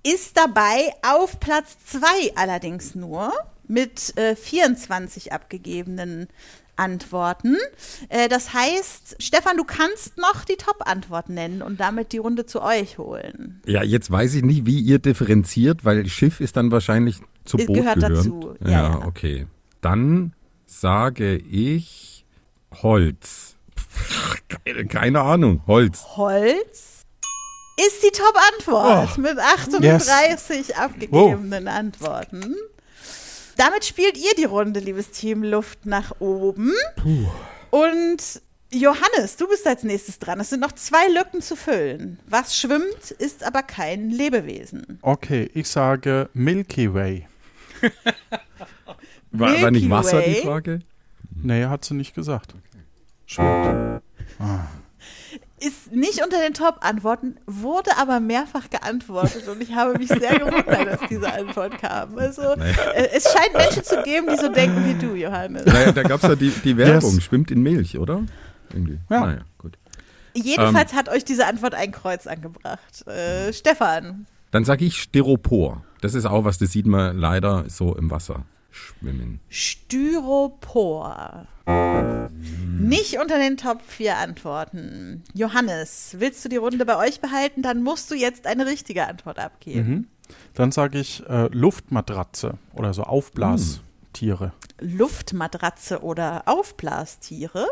ist 0.02 0.36
dabei 0.36 0.92
auf 1.02 1.40
Platz 1.40 1.76
2 1.86 2.36
allerdings 2.36 2.94
nur 2.94 3.32
mit 3.66 4.16
äh, 4.16 4.34
24 4.34 5.32
abgegebenen 5.32 6.28
Antworten. 6.76 7.56
Äh, 8.08 8.28
das 8.28 8.54
heißt, 8.54 9.16
Stefan, 9.18 9.56
du 9.56 9.64
kannst 9.64 10.16
noch 10.16 10.44
die 10.44 10.56
Top-Antwort 10.56 11.28
nennen 11.28 11.60
und 11.62 11.80
damit 11.80 12.12
die 12.12 12.18
Runde 12.18 12.46
zu 12.46 12.62
euch 12.62 12.98
holen. 12.98 13.60
Ja, 13.66 13.82
jetzt 13.82 14.10
weiß 14.10 14.34
ich 14.34 14.42
nicht, 14.42 14.64
wie 14.64 14.80
ihr 14.80 14.98
differenziert, 14.98 15.84
weil 15.84 16.06
Schiff 16.06 16.40
ist 16.40 16.56
dann 16.56 16.70
wahrscheinlich 16.70 17.20
zu 17.44 17.56
Boot 17.58 17.74
gehört 17.74 17.96
gehörend. 17.96 18.18
dazu, 18.18 18.54
ja, 18.62 18.70
Ja, 18.70 18.82
ja. 19.00 19.06
okay. 19.06 19.46
Dann 19.80 20.32
sage 20.66 21.36
ich 21.36 22.24
Holz. 22.82 23.56
Keine 24.88 25.22
Ahnung. 25.22 25.62
Holz. 25.66 26.04
Holz 26.16 26.87
ist 27.86 28.02
die 28.02 28.10
Top-Antwort 28.10 29.10
Oh. 29.16 29.20
mit 29.20 29.38
38 29.38 30.76
abgegebenen 30.76 31.68
Antworten. 31.68 32.54
Damit 33.56 33.84
spielt 33.84 34.16
ihr 34.16 34.34
die 34.36 34.44
Runde, 34.44 34.80
liebes 34.80 35.10
Team 35.10 35.42
Luft 35.42 35.84
nach 35.86 36.12
oben. 36.20 36.72
Und 37.70 38.22
Johannes, 38.70 39.36
du 39.36 39.48
bist 39.48 39.66
als 39.66 39.82
nächstes 39.82 40.18
dran. 40.18 40.38
Es 40.40 40.50
sind 40.50 40.60
noch 40.60 40.72
zwei 40.72 41.08
Lücken 41.08 41.40
zu 41.42 41.56
füllen. 41.56 42.20
Was 42.26 42.56
schwimmt, 42.56 43.10
ist 43.18 43.42
aber 43.42 43.62
kein 43.62 44.10
Lebewesen. 44.10 44.98
Okay, 45.02 45.50
ich 45.54 45.68
sage 45.68 46.28
Milky 46.34 46.92
Way. 46.94 47.26
War, 49.30 49.62
war 49.62 49.70
nicht 49.70 49.88
Wasser 49.90 50.20
die 50.22 50.34
Way? 50.34 50.42
Frage? 50.42 50.80
Nee, 51.42 51.64
hat 51.66 51.84
sie 51.84 51.94
nicht 51.94 52.14
gesagt. 52.14 52.54
Schwimmt. 53.26 54.02
Ist 55.60 55.92
nicht 55.92 56.22
unter 56.24 56.38
den 56.40 56.54
Top-Antworten, 56.54 57.36
wurde 57.46 57.90
aber 57.98 58.20
mehrfach 58.20 58.70
geantwortet 58.70 59.48
und 59.48 59.60
ich 59.62 59.74
habe 59.74 59.98
mich 59.98 60.08
sehr 60.08 60.38
gewundert, 60.38 60.68
dass 60.86 61.08
diese 61.08 61.32
Antwort 61.32 61.78
kam. 61.80 62.16
Also, 62.16 62.42
Naja. 62.56 62.74
äh, 62.94 63.08
es 63.12 63.24
scheint 63.32 63.54
Menschen 63.54 63.82
zu 63.82 64.02
geben, 64.02 64.28
die 64.30 64.36
so 64.36 64.48
denken 64.48 64.84
wie 64.86 64.94
du, 64.94 65.14
Johannes. 65.14 65.64
Naja, 65.66 65.92
da 65.92 66.02
gab 66.02 66.22
es 66.22 66.28
ja 66.28 66.36
die, 66.36 66.50
die 66.50 66.76
Werbung. 66.76 67.14
Yes. 67.14 67.22
Schwimmt 67.24 67.50
in 67.50 67.62
Milch, 67.62 67.98
oder? 67.98 68.22
Irgendwie. 68.72 68.98
Ja. 69.10 69.20
Naja, 69.20 69.40
gut. 69.58 69.76
Jedenfalls 70.34 70.92
hat 70.94 71.08
euch 71.08 71.24
diese 71.24 71.46
Antwort 71.46 71.74
ein 71.74 71.90
Kreuz 71.90 72.26
angebracht. 72.26 73.06
Äh, 73.08 73.52
Stefan, 73.52 74.26
Dann 74.52 74.64
sage 74.64 74.84
ich 74.84 75.02
Styropor. 75.02 75.82
Das 76.00 76.14
ist 76.14 76.26
auch 76.26 76.44
was, 76.44 76.58
das 76.58 76.70
sieht 76.72 76.86
man 76.86 77.16
leider 77.18 77.64
so 77.68 77.96
im 77.96 78.10
Wasser 78.10 78.44
schwimmen. 78.70 79.40
Styropor. 79.48 81.46
Nicht 82.80 83.18
unter 83.18 83.38
den 83.38 83.56
Top 83.56 83.82
4 83.86 84.16
Antworten. 84.16 85.22
Johannes, 85.34 86.16
willst 86.18 86.44
du 86.44 86.48
die 86.48 86.56
Runde 86.56 86.86
bei 86.86 86.96
euch 86.96 87.20
behalten? 87.20 87.60
Dann 87.60 87.82
musst 87.82 88.10
du 88.10 88.14
jetzt 88.14 88.46
eine 88.46 88.64
richtige 88.66 89.06
Antwort 89.06 89.38
abgeben. 89.38 90.08
Dann 90.54 90.72
sage 90.72 90.98
ich 90.98 91.22
äh, 91.28 91.48
Luftmatratze 91.52 92.54
oder 92.74 92.94
so 92.94 93.02
Aufblastiere. 93.02 94.52
Luftmatratze 94.80 96.02
oder 96.02 96.42
Aufblastiere? 96.46 97.66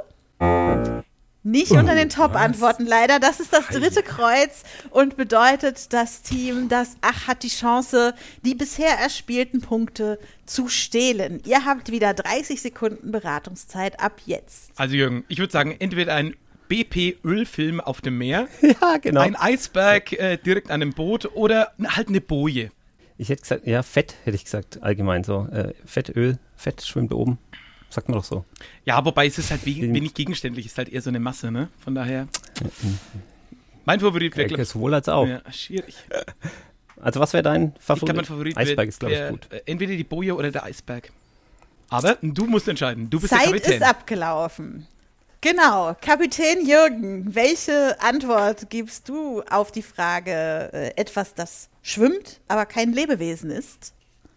Nicht 1.47 1.71
unter 1.71 1.95
den 1.95 2.09
Top-Antworten 2.09 2.87
leider. 2.87 3.21
Das 3.21 3.39
ist 3.39 3.53
das 3.53 3.69
dritte 3.69 4.03
Kreuz 4.03 4.65
und 4.91 5.17
bedeutet, 5.17 5.93
das 5.93 6.23
Team, 6.23 6.69
das 6.69 6.97
Ach 7.03 7.29
hat 7.29 7.45
die 7.45 7.49
Chance, 7.49 8.15
die 8.45 8.57
bisher 8.57 8.99
erspielten 8.99 9.61
Punkte 9.61 10.19
zu 10.45 10.67
stehlen. 10.67 11.41
Ihr 11.47 11.65
habt 11.65 11.93
wieder 11.93 12.15
30 12.15 12.61
Sekunden 12.61 13.13
Beratungszeit 13.13 14.01
ab 14.01 14.21
jetzt. 14.27 14.73
Also 14.75 14.97
Jürgen, 14.97 15.25
ich 15.29 15.39
würde 15.39 15.53
sagen, 15.53 15.77
entweder 15.79 16.15
ein 16.15 16.35
BP-Ölfilm 16.69 17.81
auf 17.81 18.01
dem 18.01 18.19
Meer, 18.19 18.49
Ja, 18.61 18.97
genau. 18.97 19.21
ein 19.21 19.37
Eisberg 19.37 20.15
äh, 20.15 20.39
direkt 20.39 20.73
an 20.73 20.83
einem 20.83 20.95
Boot 20.95 21.31
oder 21.37 21.71
halt 21.87 22.09
eine 22.09 22.21
Boje. 22.21 22.73
Ich 23.19 23.29
hätte 23.29 23.43
gesagt, 23.43 23.69
ja, 23.69 23.85
Fett 23.85 24.17
hätte 24.25 24.35
ich 24.35 24.45
gesagt, 24.47 24.83
allgemein 24.83 25.23
so. 25.23 25.47
Äh, 25.53 25.75
Fett, 25.85 26.09
Öl, 26.17 26.39
Fett 26.57 26.83
schwimmt 26.83 27.15
oben. 27.15 27.39
Sagt 27.97 28.11
man 28.11 28.19
doch 28.19 28.25
so. 28.25 28.45
Ja, 28.85 29.03
wobei 29.03 29.27
es 29.27 29.39
ist 29.39 29.51
halt 29.51 29.65
we 29.65 29.75
wenig 29.81 30.13
gegenständlich, 30.13 30.67
es 30.67 30.73
ist 30.73 30.77
halt 30.79 30.91
eher 30.91 31.01
so 31.01 31.09
eine 31.09 31.19
Masse, 31.19 31.51
ne? 31.51 31.69
Von 31.83 31.95
daher. 31.95 32.29
Mein 33.87 34.01
Favorit 34.01 34.37
wäre, 34.37 34.45
Äh, 34.47 34.49
glaub- 34.55 34.67
sowohl 34.67 34.93
als 34.93 35.09
auch. 35.09 35.27
ja, 35.27 35.41
schwierig. 35.51 35.95
Also 37.01 37.21
was 37.21 37.33
wäre 37.33 37.43
dein 37.43 37.73
Ich 37.75 37.83
Favorit? 37.83 38.05
glaube, 38.05 38.17
mein 38.19 38.25
Favorit 38.27 38.55
Eisberg 38.59 38.77
wär- 38.79 38.89
ist, 38.89 39.01
glaube 39.01 39.15
ich, 39.15 39.29
gut. 39.31 39.49
äh, 39.51 39.63
Entweder 39.65 39.97
die 39.97 40.05
Boje 40.05 40.35
oder 40.35 40.51
der 40.51 40.65
Eisberg. 40.65 41.11
Aber 41.89 42.19
du 42.21 42.45
musst 42.45 42.69
entscheiden. 42.69 43.09
Du 43.09 43.19
bist 43.19 43.33
der 43.33 43.39
Zeit 43.39 43.47
Kapitän. 43.49 43.73
ist 43.81 43.83
abgelaufen. 43.89 44.87
Genau, 45.41 45.97
Kapitän 46.03 46.67
Jürgen, 46.67 47.35
welche 47.35 47.97
Antwort 48.03 48.69
gibst 48.69 49.09
du 49.09 49.41
auf 49.49 49.73
die 49.73 49.83
Frage, 49.83 50.33
äh, 50.75 50.93
etwas, 50.97 51.33
das 51.33 51.71
schwimmt, 51.83 52.41
aber 52.49 52.67
kein 52.67 52.93
Lebewesen 52.93 53.51
ist? 53.51 53.95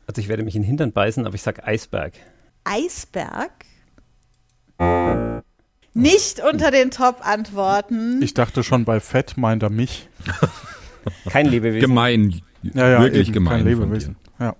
Also 0.07 0.21
ich 0.21 0.29
werde 0.29 0.43
mich 0.43 0.55
in 0.55 0.61
den 0.61 0.67
Hintern 0.67 0.93
beißen, 0.93 1.25
aber 1.25 1.35
ich 1.35 1.41
sag 1.41 1.67
Eisberg. 1.67 2.13
Eisberg? 2.63 3.51
Nicht 5.93 6.39
unter 6.39 6.71
den 6.71 6.91
Top-Antworten. 6.91 8.21
Ich 8.21 8.33
dachte 8.33 8.63
schon 8.63 8.85
bei 8.85 8.99
Fett 8.99 9.37
meint 9.37 9.63
er 9.63 9.69
mich. 9.69 10.07
Kein 11.29 11.47
Lebewesen. 11.47 11.81
Gemein. 11.81 12.41
Ja, 12.61 12.89
ja, 12.89 13.01
Wirklich 13.01 13.27
eben, 13.27 13.33
gemein. 13.33 13.63
Kein 13.65 13.75
von 13.75 13.81
Lebewesen. 13.81 14.15
Ja. 14.39 14.55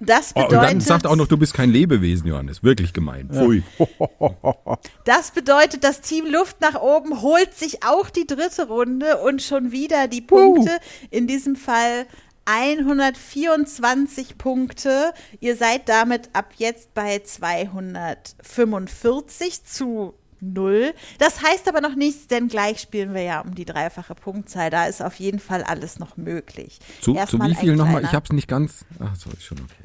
Das 0.00 0.32
dir. 0.32 0.40
Oh, 0.40 0.44
und 0.44 0.52
dann 0.52 0.60
bedeutet, 0.60 0.82
sagt 0.82 1.06
auch 1.06 1.16
noch, 1.16 1.26
du 1.26 1.36
bist 1.36 1.52
kein 1.52 1.70
Lebewesen, 1.70 2.26
Johannes. 2.26 2.62
Wirklich 2.62 2.94
gemein. 2.94 3.28
Pfui. 3.30 3.62
das 5.04 5.30
bedeutet, 5.32 5.84
das 5.84 6.00
Team 6.00 6.26
Luft 6.26 6.62
nach 6.62 6.80
oben 6.80 7.20
holt 7.20 7.54
sich 7.54 7.84
auch 7.84 8.08
die 8.08 8.26
dritte 8.26 8.68
Runde 8.68 9.18
und 9.18 9.42
schon 9.42 9.72
wieder 9.72 10.08
die 10.08 10.22
Punkte. 10.22 10.78
In 11.10 11.26
diesem 11.26 11.54
Fall 11.54 12.06
124 12.50 14.38
Punkte. 14.38 15.12
Ihr 15.38 15.56
seid 15.56 15.88
damit 15.88 16.30
ab 16.32 16.52
jetzt 16.56 16.94
bei 16.94 17.20
245 17.20 19.64
zu 19.64 20.14
0. 20.40 20.92
Das 21.18 21.42
heißt 21.42 21.68
aber 21.68 21.80
noch 21.80 21.94
nichts, 21.94 22.26
denn 22.26 22.48
gleich 22.48 22.80
spielen 22.80 23.14
wir 23.14 23.22
ja 23.22 23.40
um 23.40 23.54
die 23.54 23.64
dreifache 23.64 24.14
Punktzahl. 24.14 24.70
Da 24.70 24.86
ist 24.86 25.02
auf 25.02 25.14
jeden 25.16 25.38
Fall 25.38 25.62
alles 25.62 25.98
noch 25.98 26.16
möglich. 26.16 26.78
Zu, 27.00 27.14
zu 27.26 27.38
wie 27.40 27.54
viel 27.54 27.76
nochmal? 27.76 28.04
Ich 28.04 28.12
hab's 28.12 28.32
nicht 28.32 28.48
ganz. 28.48 28.84
Ach, 28.98 29.14
so, 29.14 29.30
ist 29.30 29.44
schon 29.44 29.60
okay. 29.60 29.84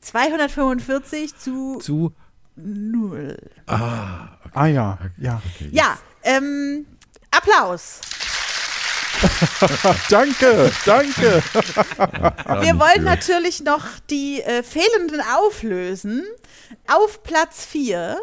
245 0.00 1.36
zu 1.36 1.78
Zu. 1.78 2.12
0. 2.56 3.36
Ah 3.66 4.66
ja, 4.66 4.98
ja. 5.18 5.42
Okay, 5.54 5.68
Ja, 5.72 5.98
ähm, 6.22 6.86
Applaus. 7.30 8.00
Danke, 10.10 10.70
danke. 10.86 11.42
Wir 12.60 12.78
wollen 12.78 13.04
natürlich 13.04 13.62
noch 13.62 13.84
die 14.08 14.40
äh, 14.42 14.62
fehlenden 14.62 15.20
auflösen. 15.36 16.24
Auf 16.88 17.22
Platz 17.22 17.64
4 17.66 18.16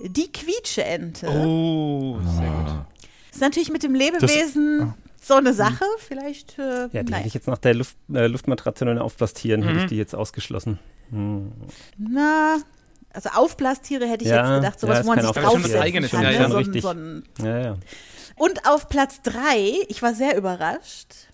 die 0.00 0.30
Quietscheente. 0.32 1.28
Oh, 1.28 2.18
sehr 2.36 2.50
gut. 2.50 2.84
Ist 3.32 3.40
natürlich 3.40 3.70
mit 3.70 3.82
dem 3.82 3.94
Lebewesen 3.94 4.94
so 5.20 5.34
eine 5.34 5.52
Sache. 5.52 5.84
Vielleicht, 6.06 6.58
äh, 6.58 6.88
Ja, 6.92 7.02
die 7.02 7.10
naja. 7.10 7.16
hätte 7.16 7.28
ich 7.28 7.34
jetzt 7.34 7.48
nach 7.48 7.58
der 7.58 7.74
Luft, 7.74 7.96
äh, 8.14 8.26
Luftmatratze 8.28 8.84
und 8.84 8.88
den 8.90 8.98
Aufblastieren, 8.98 9.62
hätte 9.62 9.80
ich 9.80 9.86
die 9.86 9.96
jetzt 9.96 10.14
ausgeschlossen. 10.14 10.78
Hm. 11.10 11.52
na, 11.96 12.58
also 13.14 13.30
Aufblastiere 13.30 14.06
hätte 14.06 14.24
ich 14.24 14.30
Ja, 14.30 14.52
jetzt 14.56 14.62
gedacht, 14.62 14.80
sowas, 14.80 14.98
ja, 14.98 15.04
wo 15.04 15.08
man 15.08 15.20
sich 15.20 15.30
draufsetzen 15.30 15.62
Das 15.62 15.64
ist 15.64 15.70
schon 15.70 15.74
was 15.80 15.86
Eigenes, 15.86 16.10
kann. 16.10 16.22
ja, 16.22 16.30
ne? 16.30 16.34
ja. 16.36 16.48
So 16.48 16.56
ein, 16.56 16.64
Richtig. 16.64 16.82
so 16.82 16.88
ein 16.90 17.22
Ja, 17.42 17.58
ja. 17.58 17.76
Und 18.38 18.66
auf 18.66 18.88
Platz 18.88 19.20
3, 19.22 19.86
ich 19.88 20.02
war 20.02 20.14
sehr 20.14 20.36
überrascht, 20.36 21.28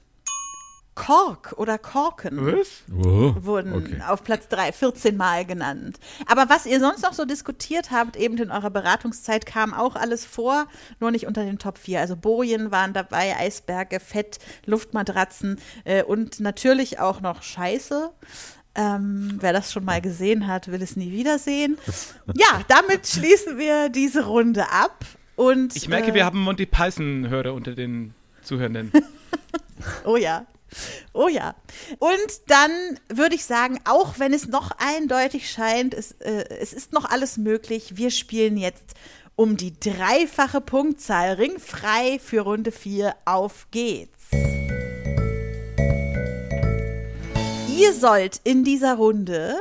Kork 0.94 1.54
oder 1.56 1.76
Korken. 1.76 2.58
Was? 2.58 2.84
Oh, 2.92 3.34
wurden 3.44 3.74
okay. 3.74 4.00
auf 4.06 4.22
Platz 4.22 4.48
3 4.48 4.72
14 4.72 5.16
Mal 5.16 5.44
genannt. 5.44 5.98
Aber 6.26 6.48
was 6.48 6.66
ihr 6.66 6.78
sonst 6.78 7.02
noch 7.02 7.12
so 7.12 7.24
diskutiert 7.24 7.90
habt, 7.90 8.16
eben 8.16 8.38
in 8.38 8.50
eurer 8.50 8.70
Beratungszeit, 8.70 9.44
kam 9.44 9.74
auch 9.74 9.96
alles 9.96 10.24
vor, 10.24 10.66
nur 11.00 11.10
nicht 11.10 11.26
unter 11.26 11.44
den 11.44 11.58
Top 11.58 11.78
4. 11.78 12.00
Also 12.00 12.16
Bojen 12.16 12.70
waren 12.70 12.92
dabei, 12.92 13.36
Eisberge, 13.36 13.98
Fett, 13.98 14.38
Luftmatratzen 14.66 15.60
äh, 15.84 16.04
und 16.04 16.40
natürlich 16.40 17.00
auch 17.00 17.20
noch 17.20 17.42
Scheiße. 17.42 18.12
Ähm, 18.76 19.38
wer 19.40 19.52
das 19.52 19.72
schon 19.72 19.84
mal 19.84 20.00
gesehen 20.00 20.46
hat, 20.46 20.68
will 20.70 20.82
es 20.82 20.96
nie 20.96 21.12
wiedersehen. 21.12 21.78
Ja, 22.36 22.62
damit 22.68 23.06
schließen 23.06 23.58
wir 23.58 23.88
diese 23.90 24.24
Runde 24.24 24.70
ab. 24.70 25.04
Und, 25.36 25.74
Ich 25.76 25.88
merke, 25.88 26.10
äh, 26.10 26.14
wir 26.14 26.24
haben 26.24 26.40
Monty 26.40 26.66
Python-Hörer 26.66 27.54
unter 27.54 27.74
den 27.74 28.14
Zuhörenden. 28.42 28.92
Oh 30.04 30.16
ja. 30.16 30.46
Oh 31.12 31.28
ja. 31.28 31.54
Und 31.98 32.40
dann 32.46 32.70
würde 33.08 33.34
ich 33.34 33.44
sagen, 33.44 33.80
auch 33.84 34.18
wenn 34.18 34.32
es 34.32 34.46
noch 34.48 34.70
eindeutig 34.78 35.50
scheint, 35.50 35.92
es, 35.94 36.12
äh, 36.20 36.44
es 36.48 36.72
ist 36.72 36.92
noch 36.92 37.04
alles 37.04 37.36
möglich. 37.36 37.96
Wir 37.96 38.10
spielen 38.10 38.56
jetzt 38.56 38.94
um 39.36 39.56
die 39.56 39.78
dreifache 39.78 40.60
Punktzahl 40.60 41.34
ringfrei 41.34 42.18
für 42.22 42.42
Runde 42.42 42.72
4. 42.72 43.14
Auf 43.24 43.66
geht's. 43.70 44.10
Ihr 47.76 47.92
sollt 47.92 48.40
in 48.44 48.64
dieser 48.64 48.94
Runde 48.94 49.56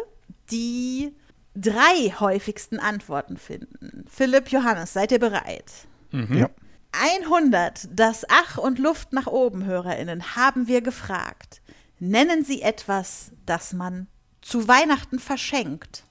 die 0.51 1.13
drei 1.55 2.13
häufigsten 2.19 2.79
Antworten 2.79 3.37
finden. 3.37 4.05
Philipp, 4.09 4.49
Johannes, 4.49 4.93
seid 4.93 5.11
ihr 5.11 5.19
bereit? 5.19 5.71
Ja. 6.11 6.49
100 6.91 7.89
das 7.91 8.23
Ach 8.29 8.57
und 8.57 8.77
Luft 8.77 9.13
nach 9.13 9.25
oben 9.25 9.65
Hörerinnen 9.65 10.35
haben 10.35 10.67
wir 10.67 10.81
gefragt. 10.81 11.61
Nennen 11.99 12.43
Sie 12.45 12.61
etwas, 12.61 13.31
das 13.45 13.73
man 13.73 14.07
zu 14.41 14.67
Weihnachten 14.67 15.19
verschenkt. 15.19 16.03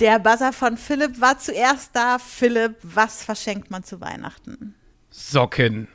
Der 0.00 0.18
Buzzer 0.18 0.52
von 0.52 0.76
Philipp 0.76 1.20
war 1.20 1.38
zuerst 1.38 1.90
da. 1.94 2.18
Philipp, 2.18 2.76
was 2.82 3.22
verschenkt 3.22 3.70
man 3.70 3.84
zu 3.84 4.00
Weihnachten? 4.00 4.74
Socken. 5.10 5.88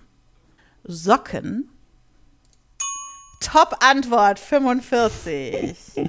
Socken. 0.83 1.69
Top 3.41 3.77
Antwort 3.79 4.39
45. 4.39 6.07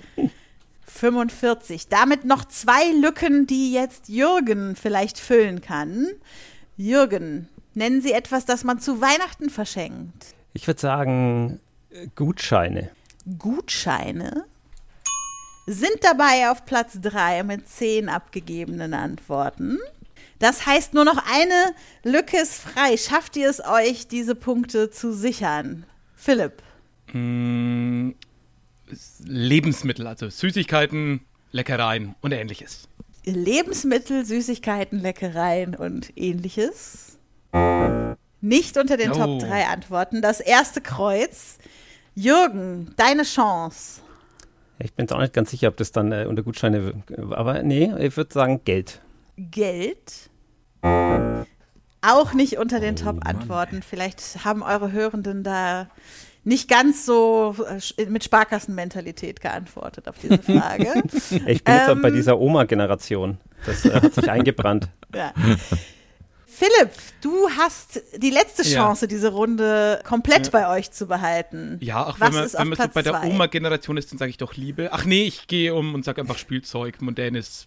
45. 0.96 1.88
Damit 1.88 2.24
noch 2.24 2.44
zwei 2.44 2.92
Lücken, 3.00 3.46
die 3.46 3.72
jetzt 3.72 4.09
Jürgen 4.09 4.76
vielleicht 4.76 5.18
füllen 5.18 5.61
kann. 5.61 6.09
Jürgen, 6.76 7.48
nennen 7.74 8.02
Sie 8.02 8.12
etwas, 8.12 8.44
das 8.44 8.64
man 8.64 8.80
zu 8.80 9.00
Weihnachten 9.00 9.50
verschenkt. 9.50 10.35
Ich 10.52 10.66
würde 10.66 10.80
sagen, 10.80 11.61
Gutscheine. 12.14 12.90
Gutscheine 13.38 14.44
sind 15.66 15.98
dabei 16.02 16.50
auf 16.50 16.64
Platz 16.64 16.98
3 17.00 17.42
mit 17.42 17.68
10 17.68 18.09
abgegebenen 18.09 18.94
Antworten. 18.94 19.78
Das 20.38 20.66
heißt, 20.66 20.94
nur 20.94 21.04
noch 21.04 21.22
eine 21.32 21.74
Lücke 22.04 22.38
ist 22.38 22.54
frei. 22.54 22.96
Schafft 22.96 23.37
ihr 23.37 23.48
es 23.48 23.64
euch, 23.64 24.06
diese 24.06 24.35
Punkte 24.35 24.90
zu 24.90 25.12
sichern? 25.12 25.85
Philipp. 26.14 26.62
Lebensmittel, 29.25 30.07
also 30.07 30.29
Süßigkeiten, 30.29 31.20
Leckereien 31.53 32.14
und 32.20 32.33
ähnliches. 32.33 32.88
Lebensmittel, 33.25 34.25
Süßigkeiten, 34.25 35.01
Leckereien 35.01 35.75
und 35.75 36.12
ähnliches. 36.16 37.18
Nicht 38.40 38.77
unter 38.77 38.96
den 38.96 39.11
Oh. 39.12 39.14
Top 39.14 39.38
3 39.40 39.66
Antworten. 39.66 40.22
Das 40.22 40.40
erste 40.40 40.81
Kreuz. 40.81 41.59
Jürgen, 42.14 42.92
deine 42.96 43.25
Chance. 43.25 44.01
Ich 44.79 44.92
bin 44.94 45.05
jetzt 45.05 45.12
auch 45.12 45.20
nicht 45.20 45.33
ganz 45.33 45.51
sicher, 45.51 45.68
ob 45.68 45.77
das 45.77 45.90
dann 45.90 46.12
äh, 46.12 46.27
unter 46.29 46.42
Gutscheine, 46.42 47.03
aber 47.31 47.62
nee, 47.62 47.92
ich 47.99 48.16
würde 48.16 48.33
sagen 48.33 48.61
Geld. 48.64 49.01
Geld. 49.37 50.31
Auch 52.03 52.35
nicht 52.35 52.59
unter 52.59 52.79
den 52.81 52.94
Oh, 52.94 53.05
Top-Antworten. 53.05 53.83
Vielleicht 53.83 54.44
haben 54.44 54.62
eure 54.62 54.92
Hörenden 54.92 55.42
da 55.42 55.88
nicht 56.46 56.68
ganz 56.70 57.04
so 57.04 57.54
äh, 57.98 58.06
mit 58.06 58.24
Sparkassenmentalität 58.24 59.40
geantwortet 59.40 60.09
auf 60.09 60.14
diese 60.22 60.38
Frage. 60.38 61.02
Ich 61.46 61.64
bin 61.64 61.74
jetzt 61.74 61.88
auch 61.90 62.00
bei 62.00 62.09
Ähm. 62.09 62.14
dieser 62.14 62.38
Oma-Generation. 62.38 63.38
Das 63.66 63.85
äh, 63.85 63.92
hat 64.00 64.14
sich 64.14 64.30
eingebrannt. 64.30 64.88
ja. 65.14 65.32
Philipp, 66.46 66.90
du 67.20 67.50
hast 67.59 68.00
die 68.16 68.30
letzte 68.30 68.62
Ja. 68.62 68.76
Chance, 68.85 69.09
diese 69.09 69.32
Runde 69.32 70.00
komplett 70.04 70.46
Ja. 70.46 70.50
bei 70.52 70.68
euch 70.78 70.90
zu 70.92 71.06
behalten. 71.06 71.78
Ja, 71.82 72.06
auch 72.06 72.20
Was 72.20 72.32
wenn 72.32 72.40
man, 72.42 72.52
wenn 72.52 72.68
man 72.68 72.78
so 72.78 72.94
bei 72.94 73.02
der? 73.02 73.24
Oma-Generation 73.24 73.96
ist, 73.96 74.12
dann 74.12 74.18
sage 74.18 74.30
ich 74.30 74.38
doch 74.38 74.54
Liebe. 74.54 74.88
Ach 74.92 75.04
nee, 75.04 75.24
ich 75.24 75.48
gehe 75.48 75.74
um 75.74 75.94
und 75.94 76.04
sage 76.04 76.20
einfach 76.22 76.38
Spielzeug, 76.38 77.02
modernes 77.02 77.66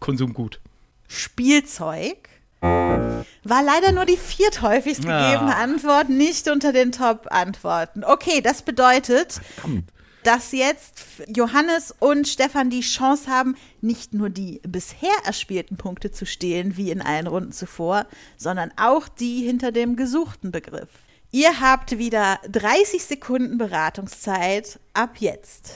Konsumgut. 0.00 0.60
Spielzeug. 1.06 2.28
War 2.60 3.62
leider 3.62 3.92
nur 3.92 4.04
die 4.06 4.16
vierthäufigst 4.16 5.06
Ah. 5.06 5.30
gegebene 5.30 5.56
Antwort, 5.56 6.08
nicht 6.08 6.48
unter 6.48 6.72
den 6.72 6.92
Top-Antworten. 6.92 8.02
Okay, 8.04 8.40
das 8.40 8.62
bedeutet, 8.62 9.40
Verdammt. 9.56 9.84
dass 10.24 10.52
jetzt 10.52 11.00
Johannes 11.28 11.94
und 11.98 12.26
Stefan 12.26 12.70
die 12.70 12.80
Chance 12.80 13.30
haben, 13.30 13.54
nicht 13.80 14.14
nur 14.14 14.30
die 14.30 14.60
bisher 14.66 15.12
erspielten 15.24 15.76
Punkte 15.76 16.10
zu 16.10 16.26
stehlen, 16.26 16.76
wie 16.76 16.90
in 16.90 17.00
allen 17.02 17.26
Runden 17.28 17.52
zuvor, 17.52 18.06
sondern 18.36 18.72
auch 18.76 19.06
die 19.08 19.42
hinter 19.44 19.70
dem 19.70 19.94
gesuchten 19.96 20.50
Begriff. 20.50 20.88
Ihr 21.30 21.60
habt 21.60 21.98
wieder 21.98 22.38
30 22.50 23.04
Sekunden 23.04 23.58
Beratungszeit 23.58 24.80
ab 24.94 25.16
jetzt. 25.18 25.74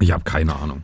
Ich 0.00 0.10
habe 0.12 0.24
keine 0.24 0.56
Ahnung. 0.56 0.82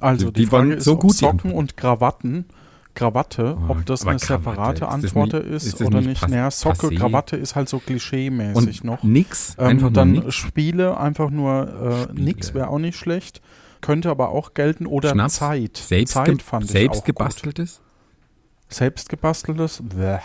Also 0.00 0.30
Die 0.30 0.42
die, 0.42 0.46
Frage 0.46 0.68
waren 0.70 0.78
ist, 0.78 0.84
so 0.84 0.96
gut, 0.96 1.12
die 1.12 1.18
Socken 1.18 1.52
und 1.52 1.76
Krawatten, 1.76 2.46
Krawatte, 2.94 3.56
Oh, 3.60 3.72
ob 3.72 3.86
das 3.86 4.02
aber 4.02 4.12
eine 4.12 4.20
Krawatte, 4.20 4.78
separate 4.78 4.84
ist 4.84 5.04
das 5.04 5.16
Antwort 5.16 5.34
ist, 5.34 5.64
ist 5.66 5.80
das 5.80 5.86
oder 5.88 6.00
nicht 6.00 6.28
Naja, 6.28 6.50
Socke, 6.50 6.86
passé? 6.88 6.98
Krawatte 6.98 7.36
ist 7.36 7.56
halt 7.56 7.68
so 7.68 7.78
klischee-mäßig 7.78 8.56
Und 8.56 8.84
noch. 8.84 9.02
nix, 9.02 9.56
Ähm, 9.58 9.66
einfach 9.66 9.82
nur 9.82 9.90
dann 9.92 10.12
nix. 10.12 10.34
Spiele, 10.34 10.96
einfach 10.98 11.30
nur 11.30 11.62
äh, 11.68 12.02
Spiele. 12.04 12.20
nix 12.24 12.54
wäre 12.54 12.68
auch 12.68 12.78
nicht 12.78 12.96
schlecht. 12.96 13.40
Könnte 13.80 14.10
aber 14.10 14.30
auch 14.30 14.54
gelten. 14.54 14.86
Oder 14.86 15.10
Schnaps, 15.10 15.34
Zeit. 15.34 15.76
Selbst, 15.76 16.12
Zeit 16.14 16.40
fand 16.40 16.64
ich 16.66 16.70
selbst 16.70 17.00
auch 17.00 17.04
gut. 17.04 17.16
gebasteltes. 17.16 17.80
Selbst 18.68 19.08
gebasteltes? 19.08 19.80
Bäh. 19.82 20.18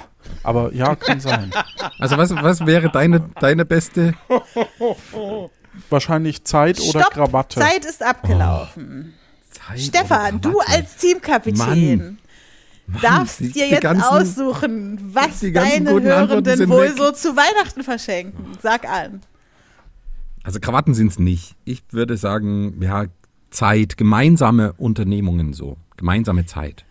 Aber 0.44 0.74
ja, 0.74 0.96
kann 0.96 1.20
sein. 1.20 1.52
Also 2.00 2.18
was, 2.18 2.34
was 2.34 2.66
wäre 2.66 2.90
deine, 2.90 3.20
deine 3.42 3.66
beste? 3.66 4.14
Wahrscheinlich 5.90 6.44
Zeit 6.46 6.80
oder 6.80 7.02
Stopp, 7.02 7.14
Krawatte. 7.14 7.60
Zeit 7.60 7.86
ist 7.86 8.02
abgelaufen. 8.04 9.14
Zeit 9.50 9.80
Stefan, 9.80 10.36
oder 10.36 10.40
du 10.40 10.52
Krawatte? 10.54 10.72
als 10.72 10.96
Teamkapitän 10.98 12.18
darfst 13.02 13.40
die- 13.40 13.52
dir 13.52 13.68
jetzt 13.68 13.82
ganzen- 13.82 14.04
aussuchen, 14.04 15.00
was 15.14 15.40
deine 15.42 15.92
Hörenden 15.92 16.70
wohl 16.70 16.90
weg. 16.90 16.98
so 16.98 17.12
zu 17.12 17.36
Weihnachten 17.36 17.84
verschenken. 17.84 18.58
Sag 18.62 18.88
an. 18.90 19.22
Also 20.44 20.60
Krawatten 20.60 20.94
sind 20.94 21.12
es 21.12 21.20
nicht. 21.20 21.56
Ich 21.66 21.84
würde 21.92 22.18
sagen, 22.18 22.82
ja, 22.82 23.06
Zeit, 23.52 23.98
gemeinsame 23.98 24.74
Unternehmungen 24.78 25.54
so. 25.54 25.78
Gemeinsame 25.98 26.46
Zeit. 26.46 26.86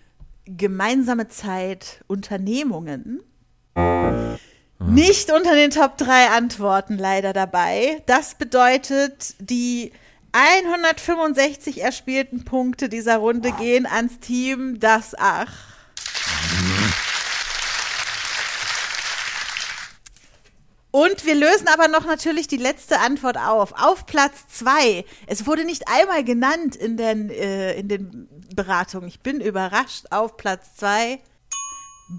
Gemeinsame 0.45 1.29
Zeit, 1.29 2.03
Unternehmungen. 2.07 3.21
Nicht 4.81 5.33
unter 5.33 5.55
den 5.55 5.71
Top 5.71 5.97
3 5.99 6.29
Antworten 6.31 6.99
leider 6.99 7.33
dabei. 7.33 8.03
Das 8.07 8.35
bedeutet, 8.37 9.35
die 9.41 9.93
165 10.33 11.83
erspielten 11.83 12.45
Punkte 12.45 12.89
dieser 12.89 13.17
Runde 13.19 13.53
gehen 13.53 13.87
ans 13.87 14.21
Team 14.21 14.79
Das 14.79 15.15
Ach. 15.19 15.53
Und 20.91 21.27
wir 21.27 21.35
lösen 21.35 21.69
aber 21.69 21.87
noch 21.87 22.07
natürlich 22.07 22.49
die 22.49 22.57
letzte 22.57 22.99
Antwort 22.99 23.37
auf. 23.37 23.73
Auf 23.73 24.07
Platz 24.07 24.49
2. 24.51 25.05
Es 25.27 25.47
wurde 25.47 25.65
nicht 25.65 25.85
einmal 25.87 26.25
genannt 26.25 26.77
in 26.77 26.97
den, 26.97 27.31
äh, 27.31 27.75
in 27.75 27.89
den 27.89 28.29
Beratungen. 28.55 29.09
Ich 29.09 29.21
bin 29.21 29.41
überrascht. 29.41 30.07
Auf 30.11 30.37
Platz 30.37 30.77
2. 30.77 31.21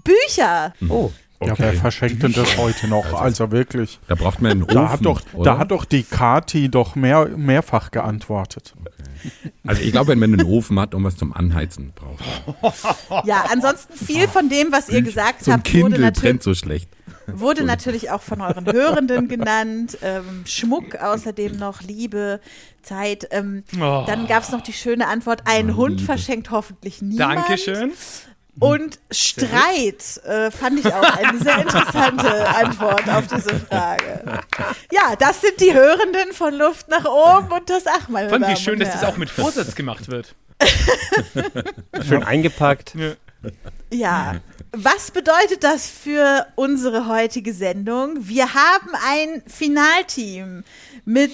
Bücher. 0.04 0.72
Oh, 0.88 1.10
Ja, 1.42 1.58
wer 1.58 1.72
verschenkt 1.72 2.22
denn 2.22 2.32
das 2.34 2.56
heute 2.58 2.86
noch? 2.88 3.14
Also, 3.14 3.50
wirklich. 3.50 3.98
Da 4.08 4.14
braucht 4.14 4.42
man 4.42 4.50
einen 4.52 4.62
Ofen, 4.64 4.74
Da 4.74 4.90
hat 4.90 5.04
doch, 5.04 5.22
oder? 5.32 5.52
da 5.52 5.58
hat 5.58 5.70
doch 5.70 5.84
die 5.86 6.02
Kati 6.02 6.68
doch 6.68 6.94
mehr, 6.96 7.28
mehrfach 7.36 7.90
geantwortet. 7.90 8.74
Also 9.66 9.82
ich 9.82 9.92
glaube, 9.92 10.08
wenn 10.08 10.18
man 10.18 10.32
einen 10.32 10.46
Ofen 10.46 10.78
hat 10.80 10.94
und 10.94 11.04
was 11.04 11.16
zum 11.16 11.32
Anheizen 11.34 11.92
braucht. 11.94 12.24
Ja, 13.26 13.44
ansonsten 13.52 13.92
viel 13.94 14.26
von 14.28 14.48
dem, 14.48 14.72
was 14.72 14.88
ihr 14.88 15.02
gesagt 15.02 15.44
So 15.44 15.52
habt, 15.52 15.66
wurde, 15.74 15.80
Kindle 15.82 16.00
natür 16.00 16.22
brennt 16.22 16.42
so 16.42 16.54
schlecht. 16.54 16.88
wurde 17.26 17.64
natürlich 17.64 18.10
auch 18.10 18.22
von 18.22 18.40
euren 18.40 18.64
Hörenden 18.66 19.28
genannt. 19.28 19.98
Ähm, 20.02 20.44
Schmuck 20.46 20.94
außerdem 20.96 21.56
noch, 21.56 21.82
Liebe, 21.82 22.40
Zeit. 22.82 23.28
Ähm, 23.30 23.64
Oh. 23.78 24.04
Dann 24.06 24.26
gab 24.26 24.42
es 24.42 24.52
noch 24.52 24.62
die 24.62 24.72
schöne 24.72 25.06
Antwort, 25.06 25.42
ein 25.44 25.76
Hund 25.76 26.00
verschenkt 26.00 26.50
hoffentlich 26.50 27.02
niemand. 27.02 27.20
Dankeschön. 27.38 27.92
Und 28.60 28.98
Streit 29.10 30.18
äh, 30.24 30.50
fand 30.50 30.80
ich 30.80 30.86
auch 30.86 31.16
eine 31.16 31.38
sehr 31.38 31.58
interessante 31.58 32.48
Antwort 32.56 33.08
auf 33.08 33.26
diese 33.26 33.58
Frage. 33.58 34.22
Ja, 34.92 35.16
das 35.16 35.40
sind 35.40 35.60
die 35.60 35.72
Hörenden 35.72 36.32
von 36.32 36.54
Luft 36.54 36.88
nach 36.88 37.04
oben 37.04 37.50
und 37.52 37.70
das 37.70 37.84
Ach, 37.86 38.08
meine 38.08 38.28
Fand 38.28 38.44
Damen 38.44 38.54
wie 38.54 38.60
schön, 38.60 38.78
dass 38.78 38.92
das 38.92 39.04
auch 39.04 39.16
mit 39.16 39.30
Vorsatz 39.30 39.74
gemacht 39.74 40.08
wird. 40.08 40.34
schön 42.06 42.22
eingepackt. 42.22 42.94
Ja. 42.94 43.12
Ja, 43.92 44.36
was 44.72 45.10
bedeutet 45.10 45.64
das 45.64 45.88
für 45.88 46.46
unsere 46.54 47.08
heutige 47.08 47.54
Sendung? 47.54 48.28
Wir 48.28 48.54
haben 48.54 48.90
ein 49.08 49.42
Finalteam 49.46 50.62
mit 51.04 51.32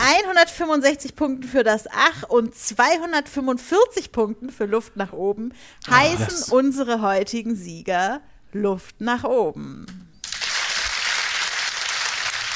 165 0.00 1.14
Punkten 1.14 1.46
für 1.46 1.62
das 1.62 1.84
Ach 1.92 2.28
und 2.28 2.54
245 2.54 4.12
Punkten 4.12 4.50
für 4.50 4.64
Luft 4.64 4.96
nach 4.96 5.12
oben 5.12 5.52
heißen 5.88 6.26
yes. 6.28 6.48
unsere 6.48 7.02
heutigen 7.02 7.54
Sieger 7.54 8.20
Luft 8.52 9.00
nach 9.00 9.24
oben. 9.24 9.86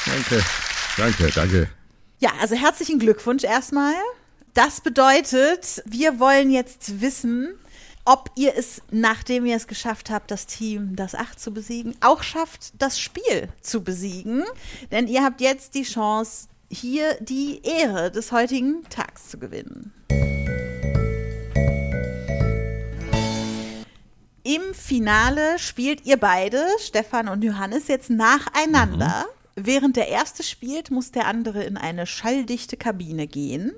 Danke, 0.05 0.43
danke, 0.97 1.31
danke. 1.33 1.69
Ja, 2.19 2.31
also 2.39 2.55
herzlichen 2.55 2.99
Glückwunsch 2.99 3.43
erstmal. 3.43 3.93
Das 4.53 4.81
bedeutet, 4.81 5.83
wir 5.85 6.19
wollen 6.19 6.49
jetzt 6.49 7.01
wissen, 7.01 7.53
ob 8.05 8.29
ihr 8.35 8.55
es, 8.55 8.81
nachdem 8.91 9.45
ihr 9.45 9.55
es 9.55 9.67
geschafft 9.67 10.09
habt, 10.09 10.31
das 10.31 10.45
Team, 10.45 10.95
das 10.95 11.15
Acht 11.15 11.39
zu 11.39 11.51
besiegen, 11.51 11.95
auch 12.01 12.23
schafft, 12.23 12.73
das 12.79 12.99
Spiel 12.99 13.49
zu 13.61 13.83
besiegen. 13.83 14.43
Denn 14.91 15.07
ihr 15.07 15.23
habt 15.23 15.41
jetzt 15.41 15.75
die 15.75 15.83
Chance, 15.83 16.47
hier 16.69 17.15
die 17.21 17.61
Ehre 17.63 18.11
des 18.11 18.31
heutigen 18.31 18.83
Tags 18.89 19.29
zu 19.29 19.37
gewinnen. 19.37 19.93
Im 24.43 24.73
Finale 24.73 25.57
spielt 25.57 26.05
ihr 26.05 26.17
beide, 26.17 26.63
Stefan 26.79 27.29
und 27.29 27.43
Johannes, 27.43 27.87
jetzt 27.87 28.11
nacheinander. 28.11 29.25
Während 29.55 29.95
der 29.95 30.09
erste 30.09 30.43
spielt, 30.43 30.91
muss 30.91 31.11
der 31.11 31.25
andere 31.25 31.63
in 31.63 31.77
eine 31.77 32.05
schalldichte 32.05 32.77
Kabine 32.77 33.25
gehen. 33.25 33.71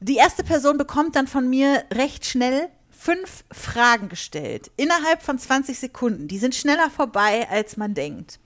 Die 0.00 0.16
erste 0.16 0.42
Person 0.42 0.78
bekommt 0.78 1.14
dann 1.14 1.26
von 1.26 1.48
mir 1.48 1.84
recht 1.92 2.26
schnell 2.26 2.68
fünf 3.04 3.44
Fragen 3.52 4.08
gestellt. 4.08 4.70
Innerhalb 4.78 5.22
von 5.22 5.38
20 5.38 5.78
Sekunden. 5.78 6.26
Die 6.26 6.38
sind 6.38 6.54
schneller 6.54 6.88
vorbei, 6.88 7.46
als 7.50 7.76
man 7.76 7.92
denkt. 7.92 8.40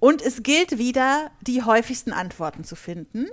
Und 0.00 0.20
es 0.20 0.42
gilt 0.42 0.76
wieder, 0.76 1.30
die 1.40 1.62
häufigsten 1.62 2.12
Antworten 2.12 2.62
zu 2.62 2.76
finden. 2.76 3.26